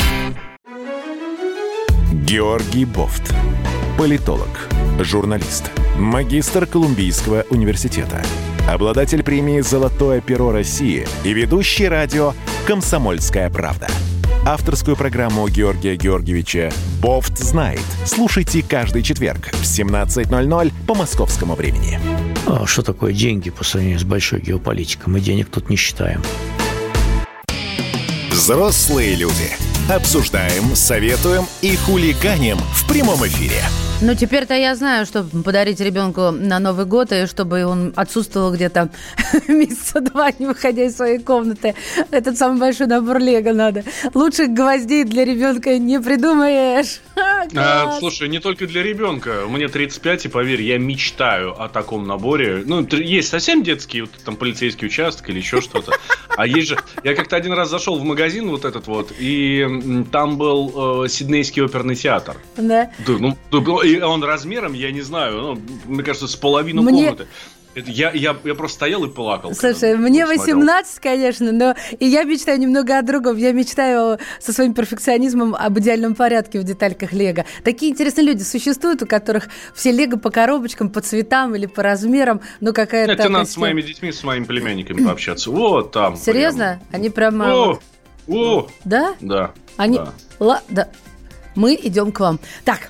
Георгий 2.11 2.85
Бофт. 2.85 3.33
Политолог, 3.97 4.49
журналист, 4.99 5.71
магистр 5.97 6.65
Колумбийского 6.65 7.45
университета, 7.49 8.21
обладатель 8.67 9.23
премии 9.23 9.61
«Золотое 9.61 10.21
перо 10.21 10.51
России» 10.51 11.07
и 11.23 11.33
ведущий 11.33 11.87
радио 11.87 12.33
«Комсомольская 12.67 13.49
правда». 13.49 13.87
Авторскую 14.45 14.95
программу 14.95 15.47
Георгия 15.47 15.95
Георгиевича 15.95 16.71
«Бофт 17.01 17.37
знает». 17.37 17.81
Слушайте 18.05 18.63
каждый 18.67 19.01
четверг 19.01 19.49
в 19.53 19.63
17.00 19.63 20.71
по 20.87 20.93
московскому 20.93 21.55
времени. 21.55 21.99
А 22.45 22.65
что 22.67 22.83
такое 22.83 23.11
деньги 23.11 23.49
по 23.49 23.63
сравнению 23.63 23.99
с 23.99 24.03
большой 24.03 24.41
геополитикой? 24.41 25.11
Мы 25.11 25.19
денег 25.19 25.49
тут 25.49 25.69
не 25.69 25.75
считаем. 25.75 26.21
Взрослые 28.29 29.15
люди. 29.15 29.49
Обсуждаем, 29.89 30.75
советуем 30.75 31.45
и 31.61 31.75
хулиганим 31.75 32.57
в 32.57 32.87
прямом 32.87 33.25
эфире. 33.25 33.61
Ну, 34.01 34.13
теперь-то 34.13 34.53
я 34.53 34.75
знаю, 34.75 35.05
что 35.05 35.23
подарить 35.23 35.79
ребенку 35.79 36.29
на 36.31 36.59
Новый 36.59 36.85
год, 36.85 37.11
и 37.13 37.25
чтобы 37.27 37.65
он 37.65 37.93
отсутствовал 37.95 38.53
где-то 38.53 38.89
месяца 39.47 40.01
два, 40.01 40.31
не 40.37 40.45
выходя 40.45 40.83
из 40.83 40.95
своей 40.97 41.17
комнаты. 41.19 41.73
Этот 42.11 42.37
самый 42.37 42.59
большой 42.59 42.87
набор 42.87 43.19
лего 43.19 43.53
надо. 43.53 43.83
Лучших 44.13 44.49
гвоздей 44.53 45.05
для 45.05 45.23
ребенка 45.25 45.77
не 45.79 45.99
придумаешь. 45.99 46.99
А, 47.55 47.85
Класс. 47.85 47.99
слушай, 47.99 48.27
не 48.27 48.39
только 48.39 48.65
для 48.67 48.83
ребенка. 48.83 49.43
Мне 49.47 49.67
35, 49.69 50.25
и 50.25 50.27
поверь, 50.27 50.61
я 50.63 50.77
мечтаю 50.77 51.59
о 51.61 51.69
таком 51.69 52.05
наборе. 52.07 52.63
Ну, 52.65 52.85
есть 52.91 53.29
совсем 53.29 53.63
детские, 53.63 54.03
вот 54.03 54.11
там 54.25 54.35
полицейский 54.35 54.87
участок 54.87 55.29
или 55.29 55.37
еще 55.37 55.61
что-то. 55.61 55.93
А 56.35 56.45
есть 56.47 56.67
же... 56.69 56.77
Я 57.03 57.15
как-то 57.15 57.35
один 57.37 57.53
раз 57.53 57.69
зашел 57.69 57.97
в 57.97 58.03
магазин 58.03 58.49
вот 58.49 58.65
этот 58.65 58.87
вот, 58.87 59.13
и 59.17 60.03
там 60.11 60.37
был 60.37 61.05
э, 61.05 61.07
Сиднейский 61.07 61.63
оперный 61.63 61.95
театр. 61.95 62.35
Да. 62.57 62.91
Ну, 63.07 63.37
был- 63.51 63.84
и 63.85 63.99
он 64.01 64.23
размером, 64.23 64.73
я 64.73 64.91
не 64.91 65.01
знаю, 65.01 65.41
ну, 65.41 65.61
мне 65.85 66.03
кажется, 66.03 66.27
с 66.27 66.35
половину 66.35 66.81
Мне- 66.81 67.07
комнаты. 67.09 67.27
Это 67.77 67.91
я, 67.91 68.09
я, 68.11 68.33
я 68.45 68.55
просто 68.55 68.75
стоял 68.75 69.03
и 69.03 69.09
плакал. 69.09 69.53
Слушай, 69.53 69.97
мне 69.97 70.25
смотрел. 70.25 70.59
18, 70.59 70.99
конечно, 71.01 71.51
но 71.51 71.75
и 71.99 72.05
я 72.07 72.23
мечтаю 72.23 72.57
немного 72.57 72.97
о 72.97 73.01
другом. 73.01 73.35
Я 73.35 73.51
мечтаю 73.51 74.17
со 74.39 74.53
своим 74.53 74.73
перфекционизмом 74.73 75.53
об 75.53 75.77
идеальном 75.79 76.15
порядке 76.15 76.61
в 76.61 76.63
детальках 76.63 77.11
Лего. 77.11 77.43
Такие 77.65 77.91
интересные 77.91 78.27
люди 78.27 78.43
существуют, 78.43 79.03
у 79.03 79.05
которых 79.05 79.49
все 79.73 79.91
Лего 79.91 80.15
по 80.15 80.29
коробочкам, 80.29 80.89
по 80.89 81.01
цветам 81.01 81.53
или 81.53 81.65
по 81.65 81.83
размерам. 81.83 82.39
Ну, 82.61 82.71
какая-то... 82.71 83.13
Тебе 83.13 83.27
надо 83.27 83.49
с 83.49 83.57
моими 83.57 83.81
детьми, 83.81 84.13
с 84.13 84.23
моими 84.23 84.45
племянниками 84.45 85.03
пообщаться. 85.03 85.51
Вот 85.51 85.91
там. 85.91 86.15
Серьезно? 86.15 86.79
Они 86.93 87.09
прямо... 87.09 87.43
прям. 87.43 87.57
О, 87.57 87.79
о, 88.29 88.67
Да? 88.85 89.15
да. 89.19 89.51
Они... 89.75 89.97
да. 89.97 90.13
Ла- 90.39 90.61
да. 90.69 90.87
Мы 91.55 91.77
идем 91.83 92.13
к 92.13 92.21
вам. 92.21 92.39
Так, 92.63 92.89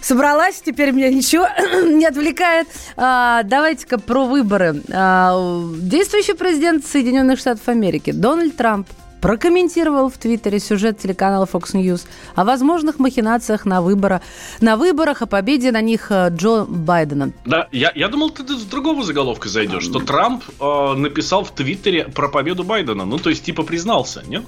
собралась, 0.00 0.62
теперь 0.64 0.92
меня 0.92 1.10
ничего 1.10 1.46
не 1.86 2.06
отвлекает. 2.06 2.68
А, 2.96 3.42
давайте-ка 3.42 3.98
про 3.98 4.24
выборы. 4.24 4.82
А, 4.92 5.64
действующий 5.80 6.34
президент 6.34 6.86
Соединенных 6.86 7.38
Штатов 7.38 7.68
Америки 7.68 8.12
Дональд 8.12 8.56
Трамп 8.56 8.88
прокомментировал 9.20 10.10
в 10.10 10.16
Твиттере 10.16 10.60
сюжет 10.60 10.98
телеканала 10.98 11.48
Fox 11.50 11.74
News 11.74 12.06
о 12.34 12.44
возможных 12.44 12.98
махинациях 12.98 13.64
на, 13.64 13.82
выбора, 13.82 14.22
на 14.60 14.76
выборах, 14.76 15.22
о 15.22 15.26
победе 15.26 15.72
на 15.72 15.80
них 15.80 16.10
э, 16.10 16.28
Джо 16.30 16.64
Байдена. 16.64 17.32
Да, 17.44 17.68
я, 17.72 17.90
я 17.94 18.08
думал, 18.08 18.30
ты 18.30 18.44
с 18.56 18.62
другого 18.62 19.02
заголовка 19.02 19.48
зайдешь, 19.48 19.84
что 19.84 20.00
Трамп 20.00 20.44
э, 20.60 20.92
написал 20.94 21.44
в 21.44 21.50
Твиттере 21.50 22.04
про 22.04 22.28
победу 22.28 22.64
Байдена. 22.64 23.04
Ну, 23.04 23.18
то 23.18 23.30
есть, 23.30 23.44
типа, 23.44 23.64
признался, 23.64 24.22
нет? 24.26 24.44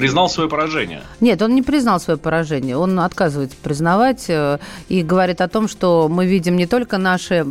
Признал 0.00 0.30
свое 0.30 0.48
поражение. 0.48 1.02
Нет, 1.20 1.42
он 1.42 1.54
не 1.54 1.60
признал 1.60 2.00
свое 2.00 2.18
поражение. 2.18 2.74
Он 2.74 2.98
отказывается 3.00 3.54
признавать 3.62 4.24
э, 4.28 4.58
и 4.88 5.02
говорит 5.02 5.42
о 5.42 5.48
том, 5.48 5.68
что 5.68 6.08
мы 6.08 6.24
видим 6.24 6.56
не 6.56 6.66
только 6.66 6.96
наши 6.96 7.44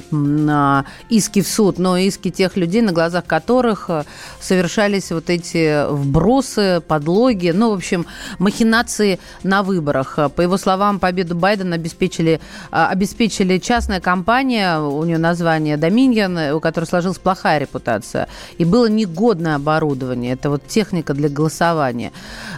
иски 1.09 1.41
в 1.41 1.47
суд, 1.47 1.77
но 1.77 1.95
и 1.95 2.07
иски 2.07 2.31
тех 2.31 2.57
людей, 2.57 2.81
на 2.81 2.91
глазах 2.91 3.25
которых 3.25 3.85
э, 3.89 4.03
совершались 4.41 5.11
вот 5.11 5.29
эти 5.29 5.87
вбросы, 5.91 6.81
подлоги, 6.87 7.51
ну, 7.51 7.69
в 7.69 7.73
общем, 7.73 8.07
махинации 8.39 9.19
на 9.43 9.61
выборах. 9.61 10.17
Э, 10.17 10.29
По 10.29 10.41
его 10.41 10.57
словам, 10.57 10.99
победу 10.99 11.35
Байдена 11.35 11.75
обеспечили, 11.75 12.41
обеспечили 12.71 13.59
частная 13.59 13.99
компания, 14.01 14.79
у 14.79 15.05
нее 15.05 15.19
название 15.19 15.77
Dominion, 15.77 16.53
у 16.53 16.59
которой 16.59 16.85
сложилась 16.85 17.19
плохая 17.19 17.59
репутация, 17.59 18.27
и 18.57 18.65
было 18.65 18.89
негодное 18.89 19.53
оборудование. 19.53 20.33
Это 20.33 20.49
вот 20.49 20.65
техника 20.65 21.13
для 21.13 21.29
голосования. 21.29 22.11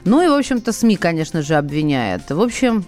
Ну 0.05 0.21
и, 0.21 0.27
в 0.27 0.33
общем-то, 0.33 0.71
СМИ, 0.71 0.95
конечно 0.97 1.41
же, 1.41 1.55
обвиняет. 1.55 2.29
В 2.29 2.41
общем, 2.41 2.85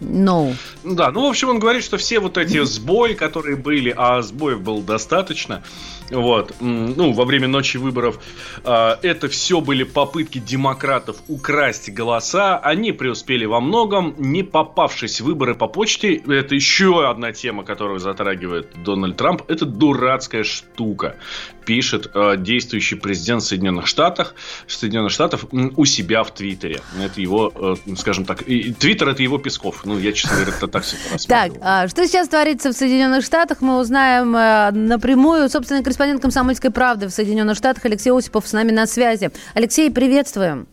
no. 0.00 0.54
Ну 0.84 0.94
Да, 0.94 1.10
ну, 1.10 1.26
в 1.26 1.30
общем, 1.30 1.48
он 1.48 1.58
говорит, 1.58 1.82
что 1.82 1.96
все 1.96 2.20
вот 2.20 2.36
эти 2.36 2.62
сбои, 2.64 3.14
которые 3.14 3.56
были, 3.56 3.92
а 3.96 4.20
сбоев 4.22 4.60
было 4.60 4.82
достаточно, 4.82 5.62
вот, 6.10 6.54
ну, 6.60 7.12
во 7.12 7.24
время 7.24 7.48
ночи 7.48 7.78
выборов, 7.78 8.20
а, 8.64 8.98
это 9.02 9.28
все 9.28 9.60
были 9.60 9.84
попытки 9.84 10.38
демократов 10.38 11.16
украсть 11.28 11.90
голоса, 11.90 12.58
они 12.58 12.92
преуспели 12.92 13.46
во 13.46 13.60
многом, 13.60 14.14
не 14.18 14.42
попавшись 14.42 15.20
в 15.20 15.24
выборы 15.24 15.54
по 15.54 15.66
почте, 15.66 16.16
это 16.16 16.54
еще 16.54 17.08
одна 17.08 17.32
тема, 17.32 17.64
которую 17.64 17.98
затрагивает 17.98 18.68
Дональд 18.84 19.16
Трамп, 19.16 19.42
это 19.48 19.64
дурацкая 19.64 20.44
штука, 20.44 21.16
пишет 21.64 22.10
э, 22.14 22.36
действующий 22.38 22.94
президент 22.96 23.42
Соединенных 23.42 23.86
Штатов, 23.86 24.34
Соединенных 24.66 25.10
Штатов 25.12 25.46
у 25.52 25.84
себя 25.84 26.22
в 26.22 26.32
Твиттере. 26.34 26.80
Это 27.00 27.20
его, 27.20 27.52
э, 27.86 27.94
скажем 27.96 28.24
так, 28.24 28.42
и- 28.42 28.72
Твиттер 28.72 29.08
это 29.08 29.22
его 29.22 29.38
Песков. 29.38 29.84
Ну, 29.84 29.98
я, 29.98 30.12
честно 30.12 30.36
говоря, 30.36 30.52
это 30.56 30.68
так 30.68 30.84
себе 30.84 31.00
Так, 31.28 31.52
а 31.62 31.88
что 31.88 32.06
сейчас 32.06 32.28
творится 32.28 32.70
в 32.70 32.74
Соединенных 32.74 33.24
Штатах, 33.24 33.60
мы 33.60 33.78
узнаем 33.80 34.34
э, 34.36 34.70
напрямую. 34.72 35.48
Собственно, 35.48 35.82
корреспондент 35.82 36.20
«Комсомольской 36.22 36.70
правды» 36.70 37.06
в 37.08 37.10
Соединенных 37.10 37.56
Штатах 37.56 37.84
Алексей 37.84 38.10
Осипов 38.12 38.46
с 38.46 38.52
нами 38.52 38.70
на 38.70 38.86
связи. 38.86 39.30
Алексей, 39.54 39.90
приветствуем. 39.90 40.66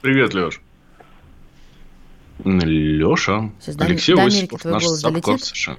Привет, 0.00 0.34
Леш. 0.34 0.60
Леша, 2.44 3.50
Сейчас 3.60 3.76
до- 3.76 3.84
Алексей 3.84 4.14
до 4.14 4.24
Осипов, 4.24 4.60
твой 4.62 4.72
наш? 4.74 4.84
США. 5.42 5.76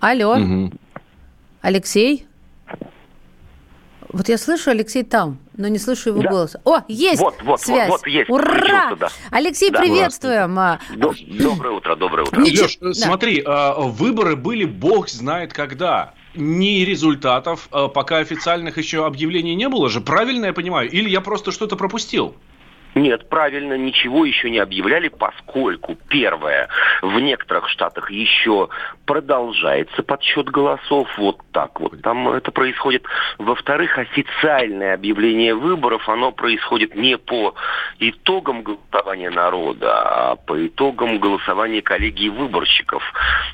Алло, 0.00 0.36
Мгм. 0.36 0.78
Алексей? 1.62 2.25
Вот 4.12 4.28
я 4.28 4.38
слышу 4.38 4.70
Алексей 4.70 5.02
там, 5.02 5.38
но 5.56 5.68
не 5.68 5.78
слышу 5.78 6.10
его 6.10 6.22
Да. 6.22 6.30
голоса. 6.30 6.60
О, 6.64 6.80
есть 6.88 7.20
Вот, 7.20 7.34
вот, 7.42 7.60
связь. 7.60 7.88
вот, 7.88 8.00
вот 8.02 8.06
есть, 8.06 8.30
Ура! 8.30 8.94
да. 8.98 9.08
Алексей, 9.30 9.70
Да. 9.70 9.80
приветствуем. 9.80 10.58
А, 10.58 10.78
До- 10.96 11.14
Доброе 11.28 11.74
утро, 11.76 11.96
доброе 11.96 12.22
утро. 12.26 12.40
Леш, 12.40 12.78
да. 12.80 12.94
смотри, 12.94 13.42
а, 13.44 13.74
выборы 13.80 14.36
были 14.36 14.64
бог 14.64 15.08
знает 15.08 15.52
когда. 15.52 16.14
Ни 16.34 16.84
результатов, 16.84 17.68
а, 17.70 17.88
пока 17.88 18.18
официальных 18.18 18.76
еще 18.78 19.06
объявлений 19.06 19.54
не 19.54 19.68
было 19.68 19.88
же. 19.88 20.00
Правильно 20.02 20.46
я 20.46 20.52
понимаю? 20.52 20.90
Или 20.90 21.08
я 21.08 21.20
просто 21.22 21.50
что-то 21.50 21.76
пропустил? 21.76 22.34
Нет, 22.96 23.28
правильно, 23.28 23.74
ничего 23.74 24.24
еще 24.24 24.48
не 24.48 24.58
объявляли, 24.58 25.08
поскольку, 25.08 25.98
первое, 26.08 26.68
в 27.02 27.20
некоторых 27.20 27.68
штатах 27.68 28.10
еще 28.10 28.70
продолжается 29.04 30.02
подсчет 30.02 30.48
голосов, 30.48 31.06
вот 31.18 31.36
так 31.52 31.78
вот, 31.78 32.00
там 32.00 32.26
это 32.30 32.50
происходит. 32.50 33.04
Во-вторых, 33.36 33.98
официальное 33.98 34.94
объявление 34.94 35.54
выборов, 35.54 36.08
оно 36.08 36.32
происходит 36.32 36.94
не 36.94 37.18
по 37.18 37.54
итогам 37.98 38.62
голосования 38.62 39.28
народа, 39.28 40.30
а 40.30 40.36
по 40.36 40.66
итогам 40.66 41.18
голосования 41.18 41.82
коллегии 41.82 42.30
выборщиков. 42.30 43.02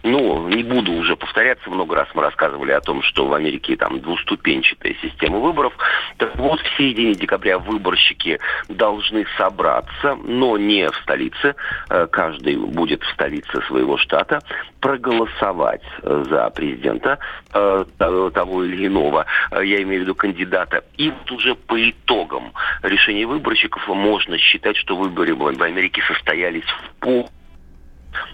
Ну, 0.04 0.46
не 0.50 0.62
буду 0.62 0.92
уже 0.92 1.16
повторяться, 1.16 1.68
много 1.68 1.96
раз 1.96 2.06
мы 2.14 2.22
рассказывали 2.22 2.70
о 2.70 2.80
том, 2.80 3.02
что 3.02 3.26
в 3.26 3.34
Америке 3.34 3.74
там 3.74 3.98
двуступенчатая 4.00 4.94
система 5.02 5.38
выборов. 5.38 5.76
Так 6.18 6.36
вот, 6.36 6.60
в 6.60 6.76
середине 6.76 7.14
декабря 7.14 7.58
выборщики 7.58 8.38
должны 8.68 9.24
собраться, 9.36 10.16
но 10.24 10.56
не 10.56 10.88
в 10.88 10.96
столице. 10.96 11.54
Э, 11.90 12.06
Каждый 12.10 12.56
будет 12.56 13.02
в 13.02 13.12
столице 13.12 13.62
своего 13.62 13.96
штата 13.96 14.40
проголосовать 14.80 15.82
э, 16.02 16.24
за 16.28 16.50
президента 16.50 17.18
э, 17.52 17.84
того 17.98 18.64
или 18.64 18.86
иного, 18.86 19.26
я 19.52 19.82
имею 19.82 20.00
в 20.00 20.04
виду 20.04 20.14
кандидата. 20.14 20.84
И 20.96 21.10
вот 21.10 21.30
уже 21.32 21.54
по 21.54 21.90
итогам 21.90 22.52
решения 22.82 23.26
выборщиков 23.26 23.86
можно 23.88 24.38
считать, 24.38 24.76
что 24.76 24.96
выборы 24.96 25.34
в 25.34 25.46
Америке 25.46 26.02
состоялись 26.06 26.64
в 26.64 27.00
пол 27.00 27.30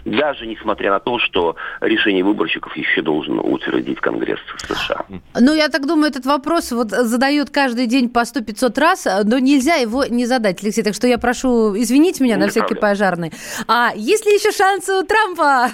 даже 0.04 0.46
несмотря 0.46 0.90
на 0.90 1.00
то, 1.00 1.18
что 1.18 1.56
решение 1.80 2.24
выборщиков 2.24 2.76
еще 2.76 3.02
должен 3.02 3.38
утвердить 3.38 4.00
Конгресс 4.00 4.40
США. 4.66 5.04
Ну, 5.38 5.54
я 5.54 5.68
так 5.68 5.86
думаю, 5.86 6.10
этот 6.10 6.26
вопрос 6.26 6.72
вот 6.72 6.90
задают 6.90 7.50
каждый 7.50 7.86
день 7.86 8.08
по 8.08 8.20
100-500 8.20 8.80
раз, 8.80 9.06
но 9.24 9.38
нельзя 9.38 9.74
его 9.76 10.04
не 10.04 10.26
задать, 10.26 10.62
Алексей. 10.62 10.82
Так 10.82 10.94
что 10.94 11.06
я 11.06 11.18
прошу 11.18 11.76
извинить 11.76 12.20
меня 12.20 12.36
на 12.36 12.44
Не 12.44 12.50
всякий 12.50 12.74
проблема. 12.74 12.88
пожарный. 12.90 13.32
А 13.66 13.92
есть 13.94 14.26
ли 14.26 14.32
еще 14.32 14.52
шансы 14.52 14.92
у 14.94 15.02
Трампа? 15.04 15.70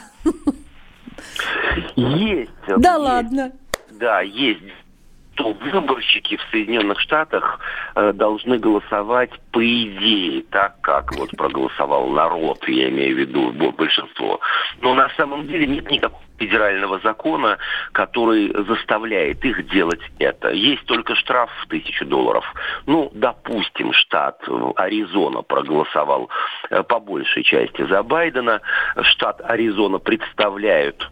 Есть. 1.97 2.51
Да 2.67 2.75
есть. 2.95 3.01
ладно. 3.05 3.53
Да, 3.93 4.21
есть. 4.21 4.61
То 5.35 5.53
выборщики 5.53 6.37
в 6.37 6.43
Соединенных 6.51 7.01
Штатах 7.01 7.59
э, 7.95 8.13
должны 8.13 8.59
голосовать 8.59 9.31
по 9.51 9.65
идее, 9.65 10.43
так 10.51 10.81
как 10.81 11.15
вот 11.17 11.31
проголосовал 11.37 12.09
народ, 12.09 12.69
я 12.69 12.89
имею 12.89 13.17
в 13.17 13.19
виду 13.19 13.51
бо- 13.51 13.73
большинство. 13.73 14.41
Но 14.81 14.95
на 14.95 15.09
самом 15.17 15.47
деле 15.47 15.67
нет 15.67 15.91
никакого 15.91 16.23
федерального 16.39 16.99
закона, 17.01 17.59
который 17.93 18.53
заставляет 18.67 19.45
их 19.45 19.69
делать 19.71 20.01
это. 20.19 20.51
Есть 20.51 20.85
только 20.87 21.15
штраф 21.15 21.51
в 21.63 21.69
тысячу 21.69 22.05
долларов. 22.05 22.45
Ну, 22.87 23.11
допустим, 23.15 23.93
штат 23.93 24.43
Аризона 24.77 25.43
проголосовал 25.43 26.31
э, 26.71 26.83
по 26.83 27.01
большей 27.01 27.43
части 27.43 27.87
за 27.87 28.03
Байдена. 28.03 28.61
Штат 29.03 29.41
Аризона 29.43 29.99
представляют 29.99 31.11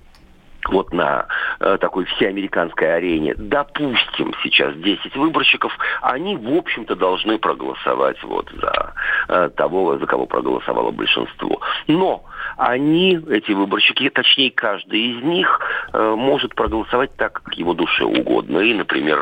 вот 0.68 0.92
на 0.92 1.26
э, 1.60 1.78
такой 1.80 2.04
всеамериканской 2.04 2.96
арене, 2.96 3.34
допустим, 3.36 4.34
сейчас 4.42 4.74
10 4.76 5.16
выборщиков, 5.16 5.76
они, 6.00 6.36
в 6.36 6.56
общем-то, 6.56 6.94
должны 6.94 7.38
проголосовать 7.38 8.22
вот 8.22 8.48
за 8.60 8.94
э, 9.28 9.50
того, 9.56 9.98
за 9.98 10.06
кого 10.06 10.26
проголосовало 10.26 10.90
большинство. 10.90 11.60
Но 11.88 12.24
они, 12.56 13.18
эти 13.30 13.52
выборщики, 13.52 14.08
точнее, 14.10 14.50
каждый 14.50 15.00
из 15.00 15.22
них 15.24 15.60
э, 15.92 16.14
может 16.16 16.54
проголосовать 16.54 17.14
так, 17.16 17.42
как 17.42 17.54
его 17.54 17.74
душе 17.74 18.04
угодно, 18.04 18.58
и, 18.58 18.74
например, 18.74 19.20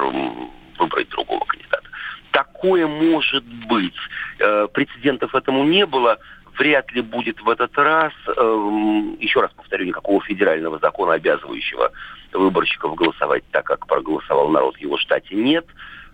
выбрать 0.78 1.08
другого 1.10 1.44
кандидата. 1.44 1.88
Такое 2.32 2.86
может 2.86 3.44
быть. 3.44 3.94
Э, 4.38 4.68
Прецедентов 4.72 5.34
этому 5.34 5.64
не 5.64 5.86
было 5.86 6.18
вряд 6.60 6.92
ли 6.92 7.00
будет 7.00 7.40
в 7.40 7.48
этот 7.48 7.76
раз, 7.78 8.12
эм, 8.36 9.16
еще 9.18 9.40
раз 9.40 9.50
повторю, 9.56 9.86
никакого 9.86 10.22
федерального 10.22 10.78
закона, 10.78 11.14
обязывающего 11.14 11.90
выборщиков 12.34 12.94
голосовать 12.94 13.44
так, 13.50 13.64
как 13.64 13.86
проголосовал 13.86 14.50
народ 14.50 14.76
в 14.76 14.80
его 14.80 14.98
штате, 14.98 15.34
нет. 15.36 15.64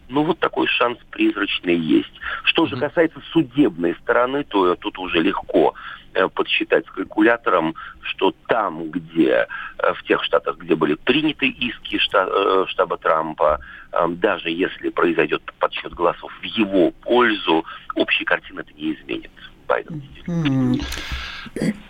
Ну, 0.09 0.23
вот 0.23 0.39
такой 0.39 0.69
шанс 0.69 0.99
призрачный 1.11 1.77
есть. 1.77 2.13
Что 2.45 2.67
же 2.67 2.77
касается 2.77 3.21
судебной 3.33 3.97
стороны, 4.03 4.45
то 4.45 4.77
тут 4.77 5.01
уже 5.01 5.21
легко 5.21 5.75
э, 6.15 6.29
подсчитать 6.29 6.87
с 6.87 6.91
калькулятором, 6.91 7.75
что 8.03 8.33
там, 8.47 8.89
где, 8.93 9.49
э, 9.79 9.95
в 9.95 10.05
тех 10.05 10.23
штатах, 10.23 10.59
где 10.59 10.77
были 10.77 10.95
приняты 10.95 11.49
иски 11.49 11.97
э, 11.97 12.65
штаба 12.69 12.99
Трампа, 12.99 13.59
э, 13.91 14.07
даже 14.11 14.51
если 14.51 14.91
произойдет 14.91 15.43
подсчет 15.59 15.93
голосов 15.93 16.33
в 16.41 16.45
его 16.45 16.93
пользу, 16.93 17.65
общей 17.97 18.25
картины 18.25 18.61
это 18.61 18.73
не 18.75 18.95
изменит. 18.95 19.33
Байден. 19.67 20.03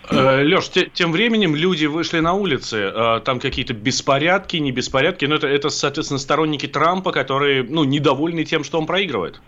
Леш, 0.09 0.69
тем 0.93 1.11
временем 1.11 1.55
люди 1.55 1.85
вышли 1.85 2.19
на 2.19 2.33
улицы. 2.33 2.91
Э, 2.93 3.19
Там 3.23 3.39
какие-то 3.39 3.73
беспорядки, 3.73 4.57
не 4.57 4.71
беспорядки. 4.71 5.25
Но 5.25 5.35
это, 5.35 5.47
это, 5.47 5.69
соответственно, 5.69 6.19
сторонники 6.19 6.67
Трампа, 6.67 7.11
которые 7.11 7.63
ну, 7.63 7.83
недовольны 7.83 8.45
тем, 8.45 8.63
что 8.63 8.79
он 8.79 8.85
проигрывает. 8.85 9.41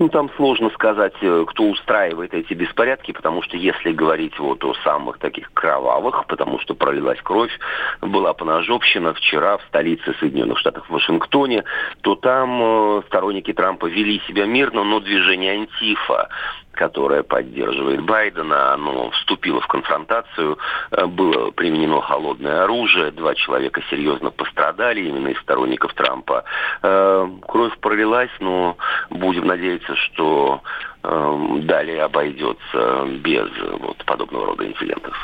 Ну, 0.00 0.08
там 0.08 0.28
сложно 0.36 0.70
сказать, 0.70 1.14
э, 1.20 1.44
кто 1.46 1.64
устраивает 1.64 2.34
эти 2.34 2.52
беспорядки, 2.54 3.12
потому 3.12 3.42
что 3.42 3.56
если 3.56 3.92
говорить 3.92 4.36
вот 4.40 4.64
о 4.64 4.74
самых 4.82 5.18
таких 5.18 5.52
кровавых, 5.54 6.26
потому 6.26 6.58
что 6.58 6.74
пролилась 6.74 7.20
кровь, 7.22 7.52
была 8.00 8.34
поножовщина 8.34 9.14
вчера 9.14 9.58
в 9.58 9.62
столице 9.68 10.14
Соединенных 10.18 10.58
Штатов 10.58 10.86
в 10.88 10.92
Вашингтоне, 10.92 11.62
то 12.00 12.16
там 12.16 12.60
э, 12.60 13.02
сторонники 13.06 13.52
Трампа 13.52 13.86
вели 13.86 14.20
себя 14.26 14.46
мирно, 14.46 14.82
но 14.82 14.98
движение 14.98 15.52
Антифа, 15.52 16.28
которое 16.74 17.22
поддерживает 17.22 18.02
Байдена, 18.02 18.74
оно 18.74 19.10
вступило 19.10 19.60
в 19.60 19.66
конфронтацию, 19.66 20.58
э, 20.90 21.06
было 21.06 21.50
применено 21.50 22.00
холодное 22.00 22.64
оружие, 22.64 23.10
два 23.10 23.34
человека 23.34 23.82
серьезно 23.90 24.30
пострадали 24.30 25.00
именно 25.00 25.28
из 25.28 25.38
сторонников 25.40 25.94
Трампа. 25.94 26.44
Э, 26.82 27.28
Кровь 27.46 27.76
пролилась, 27.78 28.30
но 28.40 28.76
будем 29.10 29.46
надеяться, 29.46 29.94
что 29.96 30.62
э, 31.02 31.58
далее 31.62 32.02
обойдется 32.02 33.06
без 33.20 33.48
вот, 33.80 34.04
подобного 34.04 34.46
рода 34.46 34.66
инцидентов. 34.66 35.16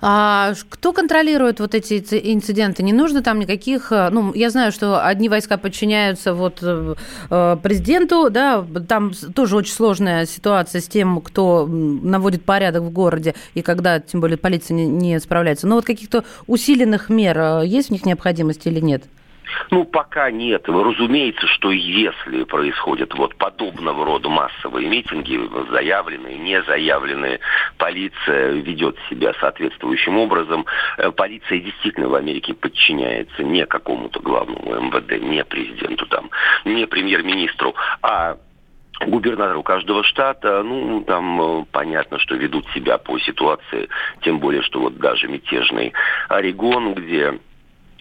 А 0.00 0.52
кто 0.68 0.92
контролирует 0.92 1.60
вот 1.60 1.74
эти 1.74 1.94
инци- 1.94 2.20
инциденты? 2.22 2.82
Не 2.82 2.92
нужно 2.92 3.22
там 3.22 3.38
никаких... 3.38 3.92
э, 3.92 4.10
Ну, 4.10 4.32
я 4.34 4.50
знаю, 4.50 4.72
что 4.72 5.04
одни 5.04 5.28
войска 5.28 5.56
подчиняются 5.58 6.34
вот 6.34 6.58
э, 6.62 6.94
э, 7.30 7.56
президенту, 7.62 8.30
да, 8.30 8.64
там 8.88 9.12
тоже 9.34 9.56
очень 9.56 9.72
сложная 9.72 10.26
ситуация 10.26 10.80
с 10.80 10.88
тем, 10.88 11.20
кто 11.20 11.66
наводит 11.66 12.44
порядок 12.44 12.82
в 12.82 12.90
городе, 12.90 13.34
и 13.54 13.62
когда, 13.62 14.00
тем 14.00 14.20
более, 14.20 14.36
полиция 14.36 14.74
не, 14.74 14.86
не 14.86 15.20
справляется. 15.20 15.66
Но 15.66 15.76
вот 15.76 15.84
каких-то 15.84 16.24
усиленных 16.46 17.08
мер 17.08 17.62
есть 17.62 17.88
в 17.88 17.92
них 17.92 18.04
необходимость 18.06 18.66
или 18.66 18.80
нет? 18.80 19.04
Ну, 19.70 19.84
пока 19.84 20.30
нет. 20.30 20.68
Разумеется, 20.68 21.46
что 21.46 21.70
если 21.70 22.44
происходят 22.44 23.14
вот 23.14 23.36
подобного 23.36 24.04
рода 24.04 24.28
массовые 24.28 24.88
митинги, 24.88 25.40
заявленные, 25.70 26.38
не 26.38 26.62
заявленные, 26.62 27.40
полиция 27.78 28.52
ведет 28.52 28.96
себя 29.08 29.32
соответствующим 29.40 30.18
образом. 30.18 30.66
Э, 30.98 31.10
Полиция 31.10 31.60
действительно 31.60 32.08
в 32.08 32.14
Америке 32.14 32.54
подчиняется 32.54 33.42
не 33.42 33.66
какому-то 33.66 34.20
главному 34.20 34.74
МВД, 34.74 35.20
не 35.22 35.44
президенту 35.44 36.06
там, 36.06 36.30
не 36.64 36.86
премьер-министру, 36.86 37.74
а 38.02 38.36
губернатору 39.04 39.62
каждого 39.62 40.02
штата, 40.04 40.62
ну, 40.62 41.02
там 41.02 41.40
э, 41.40 41.64
понятно, 41.70 42.18
что 42.18 42.34
ведут 42.34 42.66
себя 42.74 42.98
по 42.98 43.18
ситуации, 43.18 43.88
тем 44.22 44.38
более, 44.38 44.62
что 44.62 44.80
вот 44.80 44.96
даже 44.98 45.28
мятежный 45.28 45.92
Орегон, 46.28 46.94
где 46.94 47.38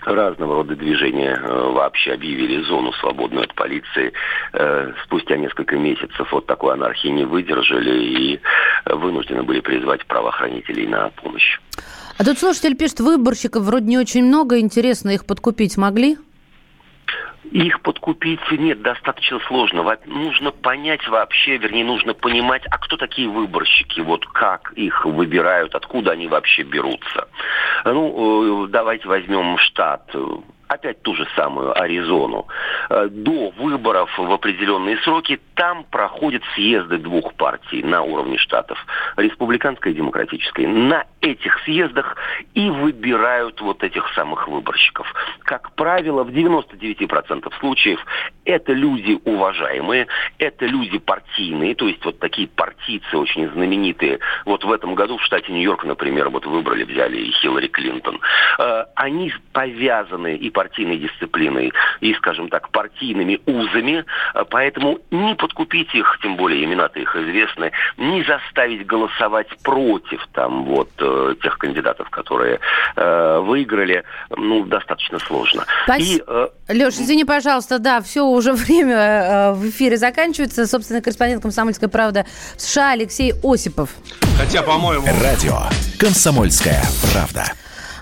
разного 0.05 0.55
рода 0.55 0.75
движения 0.75 1.39
э, 1.41 1.71
вообще 1.71 2.13
объявили 2.13 2.61
зону 2.63 2.93
свободную 2.93 3.43
от 3.43 3.53
полиции. 3.55 4.13
Э, 4.53 4.93
спустя 5.03 5.37
несколько 5.37 5.77
месяцев 5.77 6.31
вот 6.31 6.45
такой 6.45 6.73
анархии 6.73 7.09
не 7.09 7.25
выдержали 7.25 8.03
и 8.03 8.39
вынуждены 8.85 9.43
были 9.43 9.59
призвать 9.59 10.05
правоохранителей 10.05 10.87
на 10.87 11.09
помощь. 11.09 11.59
А 12.17 12.23
тут 12.23 12.39
слушатель 12.39 12.77
пишет, 12.77 13.01
выборщиков 13.01 13.63
вроде 13.63 13.87
не 13.87 13.97
очень 13.97 14.23
много, 14.23 14.59
интересно, 14.59 15.09
их 15.09 15.25
подкупить 15.25 15.75
могли? 15.77 16.17
Их 17.55 17.79
подкупить 17.79 18.41
нет, 18.51 18.81
достаточно 18.81 19.39
сложно. 19.47 19.97
Нужно 20.07 20.51
понять 20.51 21.07
вообще, 21.07 21.55
вернее, 21.55 21.85
нужно 21.85 22.13
понимать, 22.13 22.63
а 22.69 22.77
кто 22.77 22.97
такие 22.97 23.29
выборщики, 23.29 24.01
вот 24.01 24.25
как 24.25 24.73
их 24.73 25.05
выбирают, 25.05 25.73
откуда 25.73 26.11
они 26.11 26.27
вообще 26.27 26.63
берутся. 26.63 27.29
Ну, 27.85 28.65
э, 28.65 28.67
давайте 28.67 29.07
возьмем 29.07 29.57
штат, 29.57 30.09
э, 30.13 30.25
опять 30.67 31.01
ту 31.01 31.15
же 31.15 31.25
самую 31.37 31.79
Аризону. 31.79 32.45
Э, 32.89 33.07
До 33.09 33.51
выборов 33.51 34.09
в 34.17 34.31
определенные 34.33 34.97
сроки 34.97 35.39
там 35.53 35.85
проходят 35.85 36.43
съезды 36.55 36.97
двух 36.97 37.35
партий 37.35 37.83
на 37.83 38.01
уровне 38.01 38.37
штатов, 38.37 38.77
республиканской 39.15 39.93
и 39.93 39.95
демократической. 39.95 40.67
На 40.67 41.05
этих 41.25 41.59
съездах 41.63 42.15
и 42.53 42.69
выбирают 42.69 43.59
вот 43.61 43.83
этих 43.83 44.07
самых 44.13 44.47
выборщиков. 44.47 45.11
Как 45.39 45.71
правило, 45.73 46.23
в 46.23 46.29
99% 46.29 47.51
случаев 47.59 47.99
это 48.45 48.73
люди 48.73 49.19
уважаемые, 49.25 50.07
это 50.37 50.65
люди 50.65 50.99
партийные, 50.99 51.75
то 51.75 51.87
есть 51.87 52.03
вот 52.05 52.19
такие 52.19 52.47
партийцы 52.47 53.17
очень 53.17 53.49
знаменитые. 53.51 54.19
Вот 54.45 54.63
в 54.63 54.71
этом 54.71 54.93
году 54.95 55.17
в 55.17 55.23
штате 55.23 55.51
Нью-Йорк, 55.51 55.85
например, 55.85 56.29
вот 56.29 56.45
выбрали, 56.45 56.83
взяли 56.83 57.17
и 57.17 57.31
Хиллари 57.31 57.67
Клинтон. 57.67 58.19
Э, 58.59 58.85
Они 58.95 59.33
повязаны 59.51 60.35
и 60.35 60.49
партийной 60.49 60.97
дисциплиной, 60.97 61.73
и, 62.01 62.13
скажем 62.13 62.49
так, 62.49 62.69
партийными 62.69 63.39
узами, 63.45 64.05
э, 64.33 64.43
поэтому 64.49 64.99
не 65.09 65.35
подкупить 65.35 65.93
их, 65.95 66.19
тем 66.21 66.35
более 66.37 66.63
имена-то 66.63 66.99
их 66.99 67.15
известны, 67.15 67.71
не 67.97 68.23
заставить 68.23 68.85
голосовать 68.85 69.47
против 69.63 70.25
там 70.33 70.65
вот 70.65 70.89
э, 71.15 71.35
тех 71.41 71.57
кандидатов, 71.57 72.09
которые 72.09 72.59
э, 72.95 73.39
выиграли, 73.39 74.03
ну, 74.35 74.65
достаточно 74.65 75.19
сложно. 75.19 75.65
Спасибо. 75.85 76.49
И, 76.69 76.73
э, 76.73 76.73
Леш, 76.73 76.95
извини, 76.95 77.25
пожалуйста, 77.25 77.79
да, 77.79 78.01
все, 78.01 78.25
уже 78.25 78.53
время 78.53 78.95
э, 78.95 79.53
в 79.53 79.69
эфире 79.69 79.97
заканчивается. 79.97 80.67
Собственно, 80.67 81.01
корреспондент 81.01 81.41
«Комсомольской 81.41 81.89
правды» 81.89 82.25
в 82.55 82.61
США 82.61 82.91
Алексей 82.91 83.33
Осипов. 83.43 83.89
Хотя, 84.37 84.61
по-моему... 84.61 85.07
Радио 85.21 85.57
«Комсомольская 85.99 86.81
правда». 87.11 87.45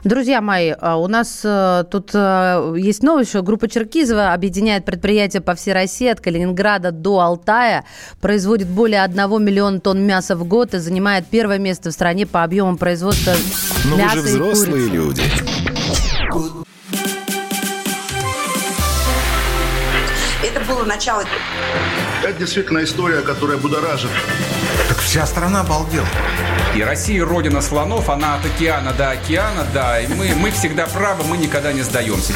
Друзья 0.03 0.41
мои, 0.41 0.73
а, 0.77 0.97
у 0.97 1.07
нас 1.07 1.41
э, 1.45 1.85
тут 1.89 2.11
э, 2.13 2.75
есть 2.77 3.03
новость, 3.03 3.29
что 3.29 3.41
группа 3.41 3.69
Черкизова 3.69 4.33
объединяет 4.33 4.83
предприятия 4.83 5.39
по 5.39 5.55
всей 5.55 5.73
России 5.73 6.09
от 6.09 6.19
Калининграда 6.19 6.91
до 6.91 7.21
Алтая, 7.21 7.85
производит 8.19 8.67
более 8.67 9.01
1 9.03 9.15
миллиона 9.41 9.79
тонн 9.79 10.01
мяса 10.05 10.35
в 10.35 10.43
год 10.43 10.73
и 10.73 10.79
занимает 10.79 11.25
первое 11.27 11.57
место 11.57 11.89
в 11.89 11.93
стране 11.93 12.25
по 12.25 12.43
объемам 12.43 12.77
производства 12.77 13.33
Но 13.85 13.95
вы 13.95 14.01
мяса 14.01 14.15
же 14.17 14.19
и 14.19 14.23
взрослые 14.23 14.89
курицы. 14.89 14.93
люди. 14.93 15.21
Это 20.43 20.65
было 20.67 20.83
начало. 20.83 21.23
Это 22.23 22.39
действительно 22.39 22.83
история, 22.83 23.21
которая 23.21 23.57
будоражит. 23.57 24.09
Так 24.89 24.97
вся 24.97 25.25
страна 25.25 25.61
обалдела. 25.61 26.07
И 26.75 26.81
Россия 26.81 27.23
родина 27.23 27.61
слонов, 27.61 28.09
она 28.09 28.35
от 28.35 28.45
океана 28.45 28.93
до 28.93 29.11
океана, 29.11 29.63
да. 29.73 29.99
И 29.99 30.07
мы, 30.07 30.33
мы 30.35 30.49
всегда 30.49 30.87
правы, 30.87 31.23
мы 31.23 31.37
никогда 31.37 31.71
не 31.71 31.83
сдаемся. 31.83 32.33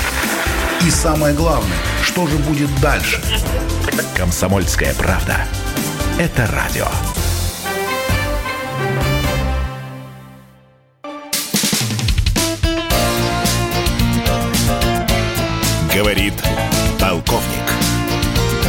И 0.86 0.92
самое 0.92 1.34
главное, 1.34 1.78
что 2.04 2.28
же 2.28 2.38
будет 2.38 2.70
дальше? 2.80 3.20
«Комсомольская 4.16 4.94
правда». 4.94 5.38
Это 6.20 6.48
радио. 6.48 6.88
Говорит 15.96 16.34
полковник. 17.00 17.44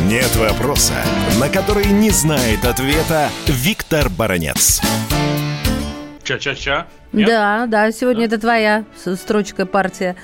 Нет 0.05 0.35
вопроса, 0.37 0.95
на 1.39 1.51
который 1.51 1.87
не 1.87 2.09
знает 2.09 2.65
ответа 2.65 3.29
Виктор 3.47 4.09
Баранец. 4.09 4.81
Ча-ча-ча. 6.29 6.87
Нет? 7.15 7.27
Да, 7.27 7.67
да, 7.67 7.91
сегодня 7.91 8.27
это 8.27 8.39
твоя 8.39 8.85
строчка 8.95 9.65
партия. 9.65 10.15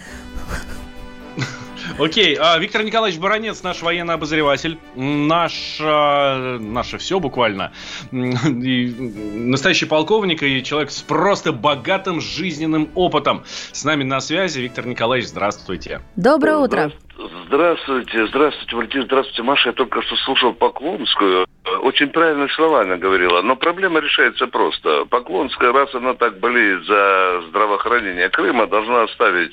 Окей, 1.99 2.37
а, 2.39 2.59
Виктор 2.59 2.83
Николаевич 2.83 3.19
Баранец, 3.19 3.63
наш 3.63 3.81
военный 3.81 4.13
обозреватель, 4.13 4.79
наш, 4.97 5.79
а, 5.81 6.59
наше 6.59 6.99
все 6.99 7.21
буквально, 7.21 7.73
и, 8.13 8.95
настоящий 9.35 9.87
полковник 9.87 10.43
и 10.43 10.63
человек 10.63 10.91
с 10.91 11.01
просто 11.01 11.53
богатым 11.53 12.21
жизненным 12.21 12.91
опытом. 12.95 13.45
С 13.73 13.83
нами 13.85 14.05
на 14.05 14.21
связи 14.21 14.61
Виктор 14.61 14.87
Николаевич, 14.87 15.31
здравствуйте. 15.31 16.03
Доброе 16.17 16.59
утро. 16.59 16.93
Здравствуйте, 16.93 17.14
здравствуйте, 17.47 18.77
Валентин, 18.77 19.03
здравствуйте, 19.05 19.43
Маша. 19.43 19.69
Я 19.71 19.73
только 19.73 20.03
что 20.03 20.17
слушал 20.17 20.53
Поклонскую. 20.53 21.47
Очень 21.83 22.09
правильные 22.09 22.49
слова 22.51 22.83
она 22.83 22.97
говорила. 22.97 23.43
Но 23.43 23.57
проблема 23.57 24.01
решается 24.01 24.47
просто. 24.47 25.05
Поклонская, 25.07 25.73
раз 25.73 25.95
она 25.95 26.15
так 26.15 26.39
болеет 26.39 26.85
за 26.87 27.43
здравоохранение 27.49 28.29
Крыма, 28.31 28.67
должна 28.67 29.05
оставить 29.05 29.53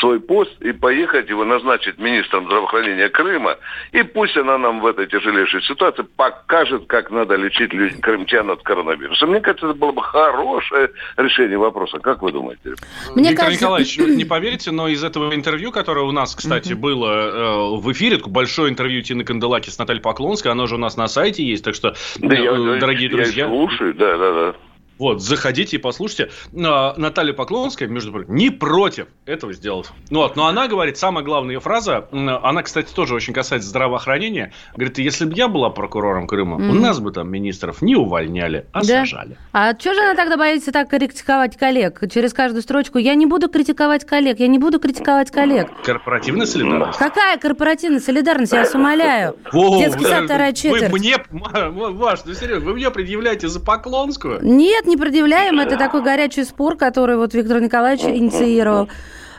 свой 0.00 0.20
пост 0.20 0.50
и 0.60 0.72
поехать 0.72 1.30
его 1.30 1.44
назначить 1.46 1.98
министром 1.98 2.44
здравоохранения 2.46 3.08
Крыма. 3.08 3.56
И 3.92 4.02
пусть 4.02 4.36
она 4.36 4.58
нам 4.58 4.80
в 4.80 4.86
этой 4.86 5.06
тяжелейшей 5.06 5.62
ситуации 5.62 6.02
покажет, 6.16 6.84
как 6.86 7.10
надо 7.10 7.36
лечить 7.36 7.72
людей, 7.72 7.98
крымчан 8.00 8.50
от 8.50 8.62
коронавируса. 8.62 9.26
Мне 9.26 9.40
кажется, 9.40 9.66
это 9.68 9.74
было 9.74 9.92
бы 9.92 10.02
хорошее 10.02 10.90
решение 11.16 11.56
вопроса. 11.56 11.98
Как 11.98 12.20
вы 12.20 12.30
думаете? 12.32 12.74
Мне 13.14 13.30
Виктор 13.30 13.46
кажется- 13.46 13.64
Николаевич, 13.64 13.98
не 13.98 14.24
поверите, 14.28 14.70
но 14.70 14.88
из 14.88 15.02
этого 15.02 15.34
интервью, 15.34 15.72
которое 15.72 16.04
у 16.04 16.12
нас, 16.12 16.34
кстати, 16.34 16.74
было 16.74 16.85
э, 16.94 17.76
в 17.78 17.92
эфире, 17.92 18.16
такое 18.18 18.32
большое 18.32 18.70
интервью 18.70 19.02
Тины 19.02 19.24
Канделаки 19.24 19.70
с 19.70 19.78
Натальей 19.78 20.02
Поклонской, 20.02 20.50
оно 20.52 20.66
же 20.66 20.76
у 20.76 20.78
нас 20.78 20.96
на 20.96 21.08
сайте 21.08 21.44
есть, 21.44 21.64
так 21.64 21.74
что, 21.74 21.94
Да, 22.18 22.34
я- 22.36 22.52
э, 22.52 22.74
я- 22.74 22.80
дорогие 22.80 23.08
я 23.10 23.16
друзья... 23.16 23.46
слушаю, 23.48 23.94
да, 23.94 24.16
да, 24.16 24.32
да. 24.32 24.54
Вот, 24.98 25.22
заходите 25.22 25.76
и 25.76 25.78
послушайте. 25.78 26.30
А, 26.56 26.94
Наталья 26.96 27.32
Поклонская, 27.32 27.88
между 27.88 28.12
прочим, 28.12 28.34
не 28.34 28.50
против 28.50 29.06
этого 29.26 29.52
сделать. 29.52 29.90
Ну 30.10 30.20
Вот, 30.20 30.36
но 30.36 30.46
она 30.46 30.68
говорит, 30.68 30.96
самая 30.96 31.24
главная 31.24 31.54
ее 31.54 31.60
фраза, 31.60 32.08
она, 32.12 32.62
кстати, 32.62 32.92
тоже 32.92 33.14
очень 33.14 33.32
касается 33.34 33.68
здравоохранения. 33.68 34.52
Говорит, 34.74 34.98
если 34.98 35.24
бы 35.26 35.34
я 35.34 35.48
была 35.48 35.70
прокурором 35.70 36.26
Крыма, 36.26 36.56
у 36.56 36.60
Мгм. 36.60 36.80
нас 36.80 36.98
бы 37.00 37.12
там 37.12 37.30
министров 37.30 37.82
не 37.82 37.94
увольняли, 37.96 38.66
а 38.72 38.80
Да. 38.80 38.86
сажали. 39.00 39.36
А 39.52 39.78
что 39.78 39.94
же 39.94 40.00
она 40.00 40.14
тогда 40.14 40.36
боится 40.36 40.72
так 40.72 40.88
критиковать 40.88 41.56
коллег? 41.56 42.00
Через 42.12 42.32
каждую 42.32 42.62
строчку 42.62 42.98
я 42.98 43.14
не 43.14 43.26
буду 43.26 43.48
критиковать 43.48 44.04
коллег, 44.06 44.38
я 44.40 44.46
не 44.48 44.58
буду 44.58 44.78
критиковать 44.80 45.30
коллег. 45.30 45.68
Корпоративная 45.84 46.46
солидарность. 46.46 46.98
Какая 46.98 47.36
корпоративная 47.38 48.00
солидарность, 48.00 48.52
я 48.52 48.60
вас 48.60 48.74
умоляю. 48.74 49.36
Во, 49.52 49.78
Детский 49.78 50.04
вы- 50.04 50.10
сад, 50.10 50.24
вторая 50.24 50.50
вы 50.50 50.56
четверть. 50.56 50.92
мне, 50.92 51.16
Ма- 51.30 51.90
Маш, 51.90 52.20
ну 52.24 52.34
серьезно, 52.34 52.64
вы 52.66 52.74
мне 52.74 52.90
предъявляете 52.90 53.48
за 53.48 53.60
Поклонскую? 53.60 54.40
Нет, 54.42 54.85
не 54.86 54.96
предъявляем. 54.96 55.60
Это 55.60 55.76
такой 55.76 56.02
горячий 56.02 56.44
спор, 56.44 56.76
который 56.76 57.16
вот 57.16 57.34
Виктор 57.34 57.60
Николаевич 57.60 58.04
инициировал. 58.04 58.88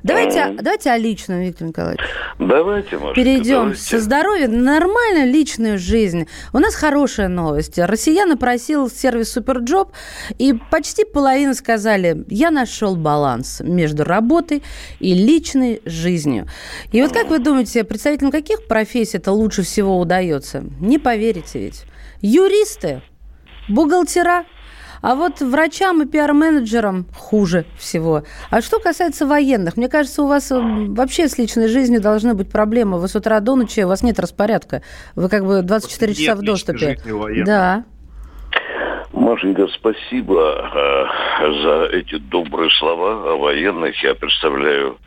Давайте, 0.04 0.56
давайте 0.62 0.92
о 0.92 0.98
личном, 0.98 1.42
Виктор 1.42 1.68
Николаевич. 1.68 2.00
Давайте, 2.40 2.98
Маша. 2.98 3.16
Перейдем 3.16 3.56
давайте. 3.56 3.82
со 3.82 4.00
здоровья 4.00 4.48
на 4.48 4.80
нормальную 4.80 5.32
личную 5.32 5.78
жизнь. 5.80 6.28
У 6.54 6.60
нас 6.60 6.76
хорошая 6.76 7.28
новость. 7.28 7.78
Россиян 7.78 8.32
опросил 8.32 8.90
сервис 8.90 9.32
SuperJob, 9.32 9.92
и 10.38 10.54
почти 10.72 11.04
половина 11.04 11.54
сказали, 11.54 12.26
я 12.30 12.52
нашел 12.52 12.96
баланс 12.96 13.62
между 13.62 14.04
работой 14.04 14.64
и 15.00 15.14
личной 15.14 15.82
жизнью. 15.86 16.48
И 16.92 17.02
вот 17.02 17.12
как 17.12 17.30
вы 17.30 17.40
думаете, 17.40 17.84
представителям 17.84 18.32
каких 18.32 18.68
профессий 18.68 19.18
это 19.18 19.32
лучше 19.32 19.64
всего 19.64 20.00
удается? 20.00 20.64
Не 20.80 21.00
поверите 21.00 21.60
ведь. 21.60 21.84
Юристы, 22.22 23.02
бухгалтера, 23.68 24.46
а 25.08 25.16
вот 25.16 25.40
врачам 25.40 26.02
и 26.02 26.06
пиар-менеджерам 26.06 27.06
хуже 27.16 27.64
всего. 27.78 28.24
А 28.50 28.60
что 28.60 28.78
касается 28.78 29.26
военных, 29.26 29.78
мне 29.78 29.88
кажется, 29.88 30.22
у 30.22 30.28
вас 30.28 30.52
э, 30.52 30.60
вообще 30.60 31.30
с 31.30 31.38
личной 31.38 31.70
жизнью 31.70 32.02
должны 32.02 32.34
быть 32.34 32.52
проблемы. 32.52 33.00
Вы 33.00 33.08
с 33.08 33.16
утра 33.16 33.40
до 33.40 33.56
ночи, 33.56 33.86
у 33.86 33.88
вас 33.88 34.04
нет 34.04 34.20
распорядка. 34.20 34.82
Вы 35.16 35.30
как 35.30 35.46
бы 35.46 35.62
24 35.62 36.14
часа 36.14 36.36
в 36.36 36.42
доступе. 36.42 36.98
Да. 37.46 37.86
Машенька, 39.14 39.68
спасибо 39.68 40.70
э, 40.76 41.64
за 41.64 41.86
эти 41.94 42.18
добрые 42.18 42.70
слова 42.72 43.32
о 43.32 43.38
военных. 43.38 44.04
Я 44.04 44.14
представляю, 44.14 44.98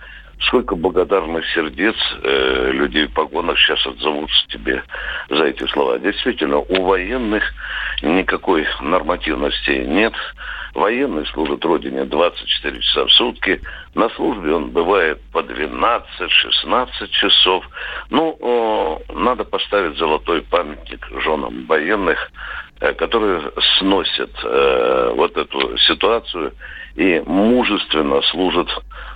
сколько 0.43 0.75
благодарных 0.75 1.45
сердец 1.53 1.97
э, 2.23 2.71
людей 2.73 3.07
в 3.07 3.13
погонах 3.13 3.59
сейчас 3.59 3.85
отзовутся 3.87 4.49
тебе 4.49 4.83
за 5.29 5.45
эти 5.45 5.67
слова. 5.69 5.99
Действительно, 5.99 6.59
у 6.59 6.85
военных 6.85 7.45
никакой 8.03 8.67
нормативности 8.81 9.71
нет. 9.87 10.15
Военный 10.75 11.27
служит 11.27 11.65
Родине 11.65 12.05
24 12.05 12.81
часа 12.81 13.05
в 13.05 13.13
сутки. 13.13 13.61
На 13.95 14.09
службе 14.11 14.55
он 14.55 14.71
бывает 14.71 15.21
по 15.33 15.41
12-16 15.41 17.09
часов. 17.11 17.69
Ну, 18.09 18.37
о, 18.41 19.03
надо 19.13 19.45
поставить 19.45 19.99
золотой 19.99 20.43
памятник 20.43 21.07
женам 21.23 21.67
военных. 21.67 22.31
э, 22.81 22.95
которые 22.95 23.53
сносят 23.79 24.31
э, 24.43 25.13
вот 25.15 25.37
эту 25.37 25.77
ситуацию 25.79 26.53
и 26.95 27.23
мужественно 27.27 28.21
служат 28.23 28.69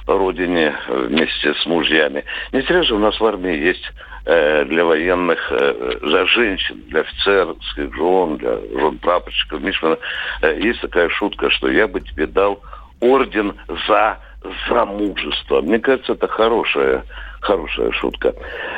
Родине 0.06 0.74
вместе 0.88 1.54
с 1.54 1.66
мужьями. 1.66 2.24
Не 2.52 2.60
зря 2.62 2.82
же 2.82 2.94
у 2.94 2.98
нас 2.98 3.18
в 3.18 3.24
армии 3.24 3.56
есть 3.56 3.84
э, 4.26 4.64
для 4.66 4.84
военных, 4.84 5.50
э, 5.50 5.98
для 6.02 6.26
женщин, 6.26 6.82
для 6.88 7.00
офицерских 7.00 7.94
жен, 7.94 8.36
для 8.36 8.58
жен 8.78 8.98
прапорщиков, 8.98 9.62
Мишмана, 9.62 9.96
э, 10.42 10.60
есть 10.60 10.80
такая 10.82 11.08
шутка, 11.08 11.50
что 11.50 11.70
я 11.70 11.88
бы 11.88 12.00
тебе 12.00 12.26
дал 12.26 12.60
орден 13.00 13.54
за 13.88 14.18
замужество. 14.68 15.62
Мне 15.62 15.78
кажется, 15.78 16.12
это 16.12 16.28
хорошая 16.28 17.04
хорошая 17.45 17.92
шутка. 17.92 18.34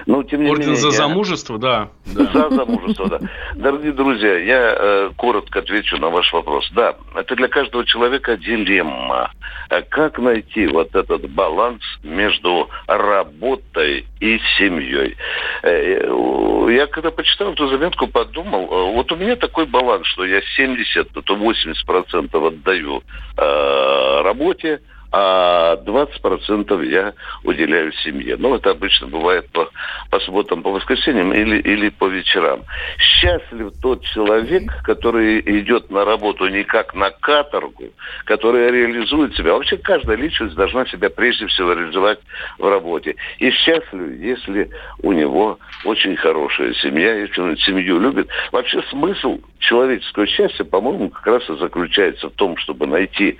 Но, 0.06 0.22
тем 0.24 0.42
не 0.42 0.50
Орден 0.50 0.66
менее, 0.66 0.80
за 0.80 0.88
я- 0.88 0.92
замужество, 0.94 1.58
да. 1.58 1.88
За 2.04 2.50
замужество, 2.50 3.08
да. 3.08 3.20
Дорогие 3.54 3.92
друзья, 3.92 4.36
я 4.38 4.74
э, 4.78 5.10
коротко 5.16 5.60
отвечу 5.60 5.96
на 5.98 6.08
ваш 6.10 6.32
вопрос. 6.32 6.68
Да, 6.72 6.96
это 7.14 7.34
для 7.36 7.48
каждого 7.48 7.84
человека 7.84 8.36
дилемма. 8.36 9.30
Э, 9.70 9.82
Как 9.82 10.18
найти 10.18 10.66
вот 10.66 10.94
этот 10.94 11.30
баланс 11.30 11.80
между 12.02 12.68
работой 12.86 14.06
и 14.20 14.38
семьей? 14.58 15.16
Э, 15.62 16.00
э, 16.02 16.72
Я 16.72 16.86
когда 16.86 17.10
почитал 17.10 17.52
эту 17.52 17.68
заметку, 17.68 18.06
подумал, 18.08 18.64
э, 18.64 18.92
вот 18.94 19.10
у 19.12 19.16
меня 19.16 19.36
такой 19.36 19.66
баланс, 19.66 20.06
что 20.08 20.24
я 20.24 20.40
70, 20.56 21.12
то 21.12 21.34
80% 21.36 22.46
отдаю 22.46 23.02
э, 23.36 24.22
работе, 24.22 24.80
а 25.12 25.76
20% 25.76 26.84
я 26.86 27.14
уделяю 27.44 27.92
семье. 27.92 28.36
Ну, 28.38 28.54
это 28.54 28.70
обычно 28.70 29.06
бывает 29.06 29.48
по, 29.50 29.68
по 30.10 30.20
субботам, 30.20 30.62
по 30.62 30.70
воскресеньям 30.70 31.32
или, 31.32 31.58
или 31.58 31.88
по 31.88 32.06
вечерам. 32.06 32.64
Счастлив 32.98 33.72
тот 33.80 34.02
человек, 34.04 34.64
который 34.82 35.40
идет 35.60 35.90
на 35.90 36.04
работу 36.04 36.48
не 36.48 36.64
как 36.64 36.94
на 36.94 37.10
каторгу, 37.10 37.90
который 38.24 38.70
реализует 38.70 39.34
себя. 39.36 39.54
Вообще 39.54 39.76
каждая 39.76 40.16
личность 40.16 40.54
должна 40.54 40.86
себя 40.86 41.10
прежде 41.10 41.46
всего 41.46 41.72
реализовать 41.72 42.20
в 42.58 42.68
работе. 42.68 43.16
И 43.38 43.50
счастлив, 43.50 44.20
если 44.20 44.70
у 45.02 45.12
него 45.12 45.58
очень 45.84 46.16
хорошая 46.16 46.74
семья, 46.74 47.14
если 47.14 47.40
он 47.40 47.56
семью 47.58 48.00
любит. 48.00 48.28
Вообще 48.52 48.82
смысл 48.90 49.38
человеческого 49.58 50.26
счастья, 50.26 50.64
по-моему, 50.64 51.10
как 51.10 51.26
раз 51.26 51.48
и 51.48 51.56
заключается 51.56 52.28
в 52.28 52.32
том, 52.32 52.56
чтобы 52.56 52.86
найти 52.86 53.38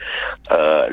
э, 0.48 0.88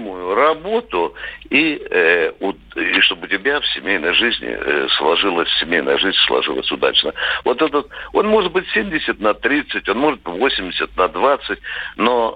любимую 0.00 0.34
работу 0.34 1.14
и, 1.50 1.80
э, 1.90 2.32
у- 2.40 2.52
и 2.78 3.00
чтобы 3.00 3.26
у 3.26 3.28
тебя 3.28 3.60
в 3.60 3.66
семейной 3.68 4.12
жизни 4.14 4.48
э, 4.50 4.88
сложилась, 4.96 5.48
семейная 5.60 5.98
жизнь 5.98 6.16
сложилась 6.26 6.70
удачно. 6.72 7.12
Вот 7.44 7.60
этот, 7.62 7.86
он 8.12 8.26
может 8.26 8.52
быть 8.52 8.66
70 8.72 9.20
на 9.20 9.34
30, 9.34 9.88
он 9.88 9.98
может 9.98 10.22
быть 10.22 10.34
80 10.34 10.96
на 10.96 11.08
20, 11.08 11.58
но 11.96 12.34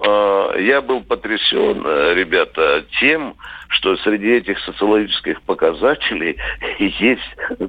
э, 0.55 0.61
я 0.63 0.81
был 0.81 1.01
потрясен, 1.01 1.81
э, 1.85 2.13
ребята, 2.15 2.85
тем, 2.99 3.35
что 3.69 3.95
среди 3.97 4.31
этих 4.31 4.59
социологических 4.59 5.41
показателей 5.43 6.37
есть, 6.79 7.21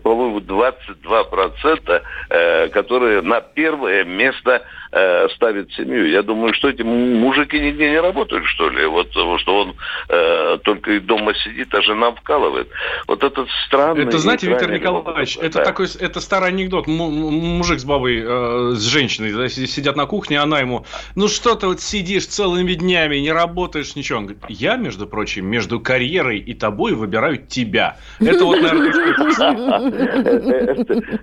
по-моему, 0.03 0.41
22%, 0.41 2.03
э, 2.31 2.69
которые 2.69 3.23
на 3.23 3.41
первое 3.41 4.05
место 4.05 4.63
э, 4.93 5.29
ставят 5.35 5.73
семью. 5.73 6.09
Я 6.09 6.23
думаю, 6.23 6.55
что 6.55 6.69
эти 6.69 6.83
мужики 6.83 7.59
нигде 7.59 7.91
не 7.91 8.01
работают, 8.01 8.45
что 8.47 8.69
ли? 8.71 8.87
Вот 8.87 9.11
что 9.11 9.61
он 9.61 9.75
э, 10.09 10.59
только 10.65 10.93
и 10.93 11.01
дома 11.01 11.35
сидит, 11.35 11.75
а 11.75 11.83
жена 11.83 12.13
вкалывает. 12.13 12.69
Вот 13.09 13.23
этот 13.25 13.49
странный... 13.67 14.05
Это, 14.05 14.19
знаете, 14.19 14.47
Виктор 14.49 14.71
Николаевич, 14.71 15.37
это 15.37 15.59
Да. 15.59 15.65
такой, 15.65 15.87
это 16.01 16.21
старый 16.21 16.49
анекдот. 16.49 16.89
М- 16.89 16.95
мужик 16.97 17.79
с 17.79 17.85
бабой, 17.85 18.23
э, 18.25 18.73
с 18.75 18.83
женщиной 18.85 19.33
да, 19.33 19.49
си- 19.49 19.67
сидят 19.67 19.97
на 19.97 20.07
кухне, 20.07 20.41
она 20.41 20.61
ему, 20.61 20.85
ну 21.15 21.29
что 21.29 21.55
ты 21.55 21.67
вот 21.67 21.81
сидишь 21.81 22.27
целыми 22.27 22.75
днями, 22.75 23.17
не 23.17 23.33
работаешь, 23.33 23.97
ничего. 23.97 24.19
Он 24.19 24.27
говорит, 24.27 24.45
я, 24.49 24.77
между 24.77 25.07
прочим, 25.07 25.47
между 25.47 25.81
карьерой 25.87 26.39
и 26.39 26.53
тобой 26.53 26.95
выбираю 26.95 27.37
тебя. 27.37 27.97
Это 28.19 28.45
вот, 28.45 28.61
наверное, 28.61 28.91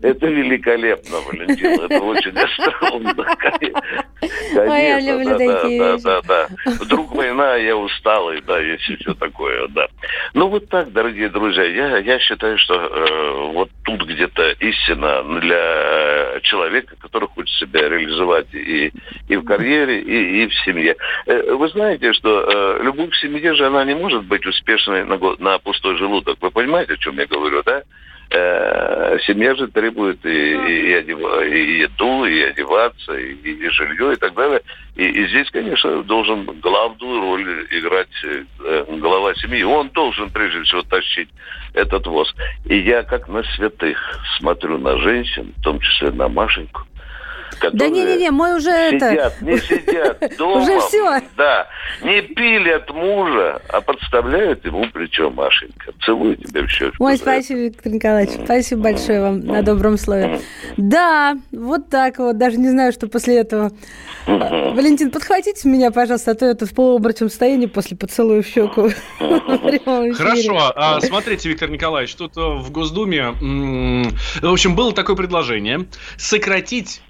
Это 0.01 0.27
великолепно, 0.27 1.17
Валентин. 1.27 1.81
Это 1.81 1.99
очень 2.01 2.31
остроумно. 2.31 3.25
Конечно, 4.53 5.11
люблю 5.11 5.37
да, 5.37 5.37
такие 5.37 5.79
да, 5.79 5.97
да, 5.97 6.21
да, 6.21 6.21
да. 6.27 6.71
Вдруг 6.79 7.13
война, 7.13 7.55
я 7.57 7.75
усталый, 7.75 8.41
да, 8.47 8.61
и 8.61 8.77
все 8.77 9.13
такое, 9.15 9.67
да. 9.67 9.87
Ну 10.33 10.47
вот 10.47 10.69
так, 10.69 10.93
дорогие 10.93 11.27
друзья, 11.27 11.63
я, 11.63 11.97
я 11.97 12.19
считаю, 12.19 12.57
что 12.57 12.75
э, 12.75 13.51
вот 13.51 13.69
тут 13.83 14.05
где-то 14.05 14.51
истина 14.61 15.23
для 15.41 16.39
человека, 16.43 16.95
который 16.99 17.27
хочет 17.27 17.53
себя 17.57 17.89
реализовать 17.89 18.53
и, 18.53 18.93
и 19.27 19.35
в 19.35 19.43
карьере, 19.43 19.99
и, 20.01 20.43
и 20.43 20.47
в 20.47 20.53
семье. 20.63 20.95
Э, 21.25 21.53
Вы 21.53 21.67
знаете, 21.69 22.13
что 22.13 22.45
э, 22.47 22.83
любовь 22.83 23.11
в 23.11 23.19
семье 23.19 23.55
же, 23.55 23.65
она 23.65 23.83
не 23.83 23.95
может 23.95 24.23
быть 24.23 24.45
успешной 24.53 25.03
на, 25.03 25.19
на 25.39 25.57
пустой 25.59 25.97
желудок. 25.97 26.37
Вы 26.41 26.51
понимаете, 26.51 26.93
о 26.93 26.97
чем 26.97 27.17
я 27.17 27.25
говорю, 27.25 27.63
да? 27.63 27.83
Э, 28.29 29.17
Семья 29.27 29.53
же 29.55 29.67
требует 29.67 30.25
и, 30.25 30.29
и, 30.29 30.89
и 30.89 30.93
одева- 30.93 31.45
и 31.45 31.81
еду, 31.81 32.25
и 32.25 32.41
одеваться, 32.41 33.13
и, 33.13 33.33
и 33.33 33.69
жилье, 33.69 34.13
и 34.13 34.15
так 34.15 34.33
далее. 34.33 34.61
И, 34.95 35.03
и 35.03 35.27
здесь, 35.27 35.51
конечно, 35.51 36.03
должен 36.03 36.45
главную 36.59 37.21
роль 37.21 37.67
играть 37.69 38.07
э, 38.23 38.85
глава 38.97 39.35
семьи. 39.35 39.63
Он 39.63 39.89
должен, 39.89 40.31
прежде 40.31 40.63
всего, 40.63 40.81
тащить 40.81 41.29
этот 41.73 42.07
воз. 42.07 42.33
И 42.65 42.77
я, 42.79 43.03
как 43.03 43.27
на 43.27 43.43
святых, 43.55 43.99
смотрю 44.39 44.77
на 44.77 44.97
женщин, 44.97 45.53
в 45.57 45.61
том 45.61 45.79
числе 45.79 46.09
на 46.11 46.27
Машеньку, 46.27 46.81
Да 47.53 47.69
которые 47.69 47.91
не-не-не, 47.91 48.31
мой 48.31 48.55
уже 48.55 48.69
это... 48.69 49.11
сидят, 49.11 49.33
не 49.41 49.57
сидят 49.57 50.37
дома. 50.37 50.61
Уже 50.61 50.79
всё. 50.81 51.19
Да, 51.37 51.67
не 52.01 52.21
пилят 52.21 52.89
мужа, 52.91 53.61
а 53.69 53.81
подставляют 53.81 54.65
ему 54.65 54.85
плечо 54.91 55.29
Машенька. 55.29 55.93
Целую 56.05 56.35
тебя 56.37 56.61
в 56.63 56.69
щечку. 56.69 57.03
Ой, 57.03 57.15
это. 57.15 57.23
спасибо, 57.23 57.59
Виктор 57.59 57.91
Николаевич. 57.91 58.35
Спасибо 58.43 58.81
большое 58.83 59.21
вам 59.21 59.39
на 59.41 59.61
добром 59.61 59.97
слове. 59.97 60.39
Да, 60.77 61.37
вот 61.51 61.89
так 61.89 62.19
вот. 62.19 62.37
Даже 62.37 62.57
не 62.57 62.69
знаю, 62.69 62.91
что 62.91 63.07
после 63.07 63.37
этого. 63.37 63.71
А, 64.25 64.71
Валентин, 64.73 65.11
подхватите 65.11 65.67
меня, 65.67 65.91
пожалуйста, 65.91 66.31
а 66.31 66.35
то 66.35 66.45
я 66.45 66.53
тут 66.53 66.69
в 66.69 66.75
полуобморочном 66.75 67.29
состоянии 67.29 67.65
после 67.65 67.97
поцелуя 67.97 68.41
в 68.41 68.47
щеку. 68.47 68.89
Хорошо, 69.19 70.73
а, 70.75 71.01
смотрите, 71.01 71.49
Виктор 71.49 71.69
Николаевич, 71.69 72.15
тут 72.15 72.37
э, 72.37 72.39
в 72.39 72.71
Госдуме, 72.71 73.31
в 74.41 74.51
общем, 74.51 74.75
было 74.75 74.93
такое 74.93 75.15
предложение 75.15 75.85
сократить 76.17 77.01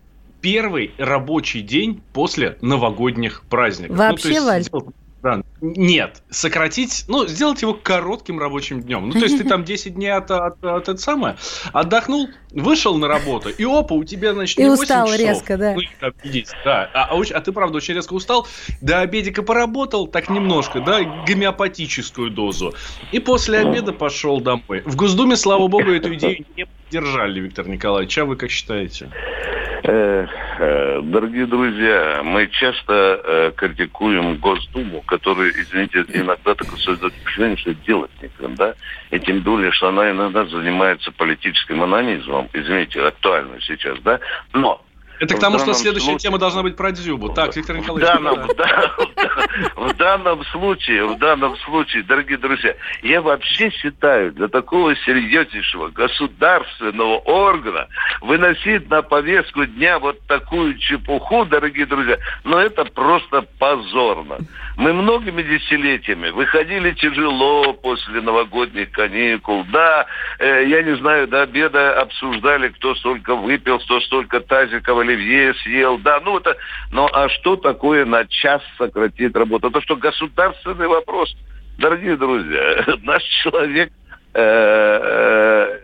первый 0.44 0.91
рабочий 0.98 1.62
день 1.62 2.04
после 2.12 2.58
новогодних 2.62 3.44
праздников. 3.50 3.98
Вообще, 3.98 4.28
ну, 4.28 4.36
то 4.36 4.46
Валь? 4.46 4.58
есть, 4.58 4.68
сделать- 4.68 4.96
да, 5.24 5.41
нет, 5.62 6.22
сократить, 6.30 7.06
ну, 7.08 7.26
сделать 7.28 7.62
его 7.62 7.74
коротким 7.74 8.39
рабочим 8.39 8.82
днем. 8.82 9.08
Ну, 9.08 9.14
то 9.14 9.20
есть 9.20 9.38
ты 9.38 9.46
там 9.46 9.64
10 9.64 9.96
дней 9.96 10.10
от, 10.12 10.30
от, 10.30 10.62
от 10.62 10.89
это 10.89 10.98
самое, 10.98 11.38
отдохнул, 11.72 12.28
вышел 12.52 12.98
на 12.98 13.08
работу, 13.08 13.48
и 13.48 13.64
опа, 13.64 13.96
у 13.96 14.04
тебя, 14.04 14.34
значит, 14.34 14.60
И 14.60 14.64
не 14.64 14.70
8 14.70 14.84
устал 14.84 15.06
часов, 15.08 15.20
резко, 15.22 15.58
да. 15.58 15.76
ну, 15.76 15.82
там 16.02 16.12
10, 16.26 16.54
да. 16.66 16.89
А, 16.94 17.16
а 17.16 17.22
а 17.22 17.39
ты, 17.39 17.54
правда, 17.54 17.78
очень 17.78 17.94
резко 17.94 18.12
устал, 18.12 18.46
до 18.82 19.00
обедика 19.00 19.44
поработал, 19.44 20.08
так 20.08 20.30
немножко, 20.30 20.82
да, 20.82 21.02
гомеопатическую 21.26 22.30
дозу, 22.30 22.74
и 23.14 23.20
после 23.20 23.60
обеда 23.60 23.94
пошел 23.94 24.41
домой. 24.41 24.82
В 24.86 24.98
Госдуме, 24.98 25.38
слава 25.38 25.70
богу, 25.70 25.89
эту 25.89 26.14
идею 26.16 26.46
не 26.58 26.66
поддержали, 26.66 27.39
Виктор 27.39 27.66
Николаевич. 27.70 28.18
А 28.18 28.26
вы 28.26 28.36
как 28.36 28.52
считаете? 28.52 29.10
Э, 29.86 30.26
э, 30.60 31.02
Дорогие 31.04 31.46
друзья, 31.46 32.22
мы 32.24 32.48
часто 32.48 33.22
э, 33.22 33.52
критикуем 33.58 34.38
Госдуму, 34.38 35.02
которая, 35.02 35.50
извините, 35.50 36.06
иногда 36.14 36.56
такое 36.56 36.80
создает 36.80 37.14
впечатление, 37.14 37.58
что 37.58 37.74
делать 37.74 38.12
некогда, 38.22 38.56
да? 38.56 38.76
И 39.12 39.20
тем 39.20 39.42
более, 39.42 39.74
что 39.74 39.90
она 39.90 40.10
иногда 40.10 40.46
занимается 40.46 41.12
политическим 41.12 41.84
анонизмом, 41.84 42.50
извините, 42.54 43.02
актуально 43.06 43.60
сейчас, 43.60 44.00
да? 44.00 44.22
Но 44.54 44.82
Это 45.24 45.36
к 45.36 45.38
в 45.38 45.42
тому, 45.42 45.60
что 45.60 45.74
следующая 45.74 46.06
случае- 46.06 46.20
тема 46.30 46.38
должна 46.38 46.64
быть 46.64 46.76
про 46.76 46.92
Дзюбу. 46.92 47.30
Так, 47.30 47.56
Виктор 47.56 47.76
в 47.76 47.80
Николаевич. 47.80 48.14
данном, 48.14 48.48
да. 48.58 48.94
в, 48.98 49.16
да- 49.16 49.48
в 49.76 49.94
данном 49.98 50.46
случае, 50.46 51.06
в 51.06 51.18
данном 51.18 51.58
случае, 51.58 52.04
дорогие 52.04 52.38
друзья, 52.38 52.76
я 53.02 53.22
вообще 53.22 53.70
считаю, 53.72 54.32
для 54.34 54.48
такого 54.48 54.96
серьезнейшего 54.96 55.90
государственного 55.90 57.18
органа 57.20 57.88
выносить 58.22 58.90
на 58.90 59.02
повестку 59.02 59.66
дня 59.66 60.00
вот 60.00 60.20
такую 60.28 60.78
чепуху, 60.78 61.46
дорогие 61.46 61.86
друзья, 61.86 62.18
но 62.44 62.60
это 62.60 62.86
просто 62.86 63.46
позорно. 63.60 64.38
Мы 64.76 64.92
многими 64.94 65.44
десятилетиями 65.44 66.30
выходили 66.30 66.92
тяжело 66.92 67.74
после 67.74 68.22
новогодних 68.22 68.92
каникул. 68.92 69.66
Да, 69.66 70.08
э, 70.40 70.66
я 70.68 70.82
не 70.82 70.96
знаю, 70.98 71.28
до 71.28 71.44
обеда 71.44 72.02
обсуждали, 72.02 72.70
кто 72.70 72.96
столько 72.96 73.36
выпил, 73.36 73.80
кто 73.80 74.02
столько 74.02 74.40
тазиков 74.40 74.98
оливье 74.98 75.54
съел. 75.64 76.00
Да, 76.00 76.20
ну 76.22 76.38
это... 76.38 76.58
Но 76.92 77.08
а 77.14 77.30
что 77.30 77.56
такое 77.56 78.06
на 78.06 78.26
час 78.26 78.64
сократить 78.78 79.36
работу? 79.36 79.70
Это 79.70 79.82
что, 79.82 79.96
государственный 79.96 80.88
вопрос? 80.88 81.36
Дорогие 81.78 82.18
друзья, 82.18 82.84
наш 83.04 83.24
человек 83.44 83.92
э, 84.34 84.42
э, 84.42 85.80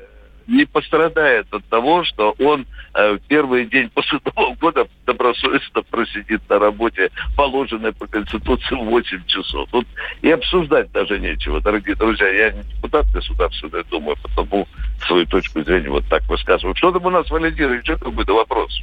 не 0.49 0.65
пострадает 0.65 1.47
от 1.53 1.63
того, 1.65 2.03
что 2.03 2.35
он 2.39 2.65
э, 2.95 3.13
в 3.13 3.19
первый 3.27 3.65
день 3.65 3.89
после 3.89 4.19
Нового 4.35 4.55
года 4.55 4.87
добросовестно 5.05 5.83
просидит 5.83 6.41
на 6.49 6.59
работе, 6.59 7.11
положенной 7.37 7.93
по 7.93 8.07
Конституции 8.07 8.75
8 8.75 9.25
часов. 9.27 9.69
Тут 9.71 9.87
и 10.21 10.31
обсуждать 10.31 10.91
даже 10.91 11.19
нечего, 11.19 11.61
дорогие 11.61 11.95
друзья. 11.95 12.27
Я 12.27 12.51
не 12.51 12.63
депутат 12.63 13.05
Государственной 13.13 13.83
Думы, 13.85 14.15
потому 14.21 14.67
свою 15.05 15.25
точку 15.27 15.61
зрения 15.63 15.89
вот 15.89 16.05
так 16.09 16.23
высказываю. 16.27 16.75
Что 16.75 16.91
там 16.91 17.05
у 17.05 17.09
нас, 17.09 17.29
Валентин, 17.29 17.79
еще 17.79 17.95
какой-то 17.95 18.33
вопрос? 18.33 18.81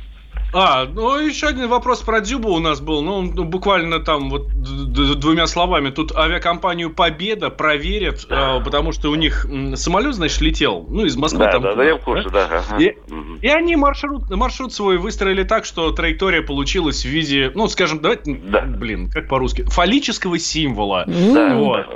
А, 0.53 0.87
ну 0.87 1.19
еще 1.19 1.49
один 1.49 1.69
вопрос 1.69 2.01
про 2.03 2.21
Дзюбу 2.21 2.51
у 2.51 2.59
нас 2.59 2.81
был. 2.81 3.03
Ну, 3.03 3.23
ну, 3.23 3.45
буквально 3.45 4.01
там 4.01 4.31
вот 4.31 4.49
двумя 4.49 5.47
словами. 5.47 5.91
Тут 5.91 6.17
авиакомпанию 6.17 6.91
Победа 6.95 7.51
проверят, 7.51 8.27
э, 8.29 8.61
потому 8.65 8.93
что 8.93 9.11
у 9.11 9.15
них 9.15 9.47
самолет, 9.75 10.15
значит, 10.15 10.41
летел. 10.41 10.87
Ну, 10.89 11.05
из 11.05 11.17
Москвы 11.17 11.45
Да, 11.45 11.53
там. 11.53 11.63
да, 11.63 11.75
да, 11.75 11.85
я 11.85 11.97
в 11.97 12.01
курсе, 12.01 12.29
да. 12.31 12.45
ага. 12.47 12.83
И, 12.83 12.97
и 13.43 13.49
они 13.49 13.77
маршрут, 13.77 14.31
маршрут 14.31 14.73
свой 14.73 14.99
выстроили 14.99 15.43
так, 15.43 15.65
что 15.65 15.91
траектория 15.93 16.43
получилась 16.43 17.03
в 17.05 17.09
виде, 17.09 17.51
ну, 17.55 17.69
скажем, 17.69 18.01
давайте, 18.01 18.33
блин, 18.35 19.11
как 19.11 19.29
по-русски, 19.29 19.65
фаллического 19.65 20.39
символа. 20.39 21.05
Да. 21.07 21.55
Вот. 21.55 21.87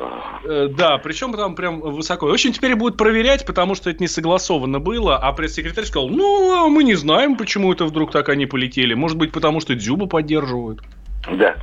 Э, 0.45 0.69
Да, 0.69 0.99
причем 0.99 1.33
там 1.33 1.55
прям 1.55 1.81
высоко. 1.81 2.27
В 2.27 2.33
общем, 2.33 2.53
теперь 2.53 2.75
будут 2.75 2.97
проверять, 2.97 3.47
потому 3.47 3.75
что 3.75 3.91
это 3.91 4.01
не 4.01 4.09
согласовано 4.09 4.81
было, 4.81 5.17
а 5.17 5.33
пресс-секретарь 5.33 5.85
сказал, 5.85 6.09
ну, 6.09 6.65
а 6.65 6.69
мы 6.69 6.85
не 6.85 6.95
знаем, 6.95 7.37
почему 7.37 7.73
это 7.73 7.85
вдруг 7.85 8.11
так 8.11 8.29
они 8.29 8.40
полетели. 8.47 8.95
Может 8.95 9.17
быть, 9.17 9.33
потому 9.33 9.61
что 9.61 9.75
Дзюба 9.75 10.07
поддерживают. 10.07 10.81
Да. 11.31 11.55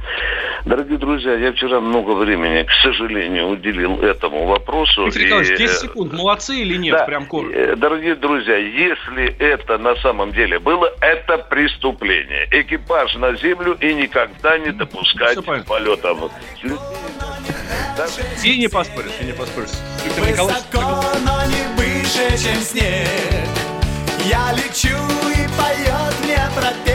Дорогие 0.66 0.98
друзья, 0.98 1.34
я 1.36 1.52
вчера 1.54 1.80
много 1.80 2.12
времени, 2.12 2.64
к 2.64 2.72
сожалению, 2.84 3.48
уделил 3.48 4.02
этому 4.02 4.46
вопросу. 4.46 5.06
Виктор 5.06 5.22
Николаевич, 5.24 5.52
И, 5.52 5.58
10 5.58 5.76
э, 5.76 5.80
секунд, 5.80 6.14
молодцы 6.14 6.58
или 6.58 6.76
нет? 6.78 6.98
да, 6.98 7.06
Прям 7.06 7.26
коротко. 7.26 7.58
э, 7.58 7.76
Дорогие 7.76 8.16
друзья, 8.16 8.58
если 8.58 9.34
это 9.40 9.78
на 9.78 9.96
самом 9.98 10.34
деле 10.34 10.60
было, 10.60 10.92
это 11.00 11.38
преступление. 11.38 12.48
Экипаж 12.52 13.16
на 13.16 13.34
землю 13.36 13.78
и 13.80 13.94
никогда 13.94 14.58
не 14.58 14.72
допускать 14.72 15.38
полетов. 15.66 16.32
И 18.44 18.58
не 18.58 18.68
поспоришь, 18.68 19.12
и 19.22 19.26
не 19.26 19.34
поспоришь. 19.34 19.70
Виктор 20.06 20.30
Николаевич, 20.30 20.64
Высоко, 20.72 21.04
но 21.26 21.46
не 21.46 21.78
выше, 21.78 22.30
чем 22.44 22.62
снег 22.62 23.08
Я 24.26 24.52
лечу 24.54 24.96
и 25.34 25.48
поет 25.58 26.07
мне 26.60 26.87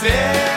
по 0.00 0.49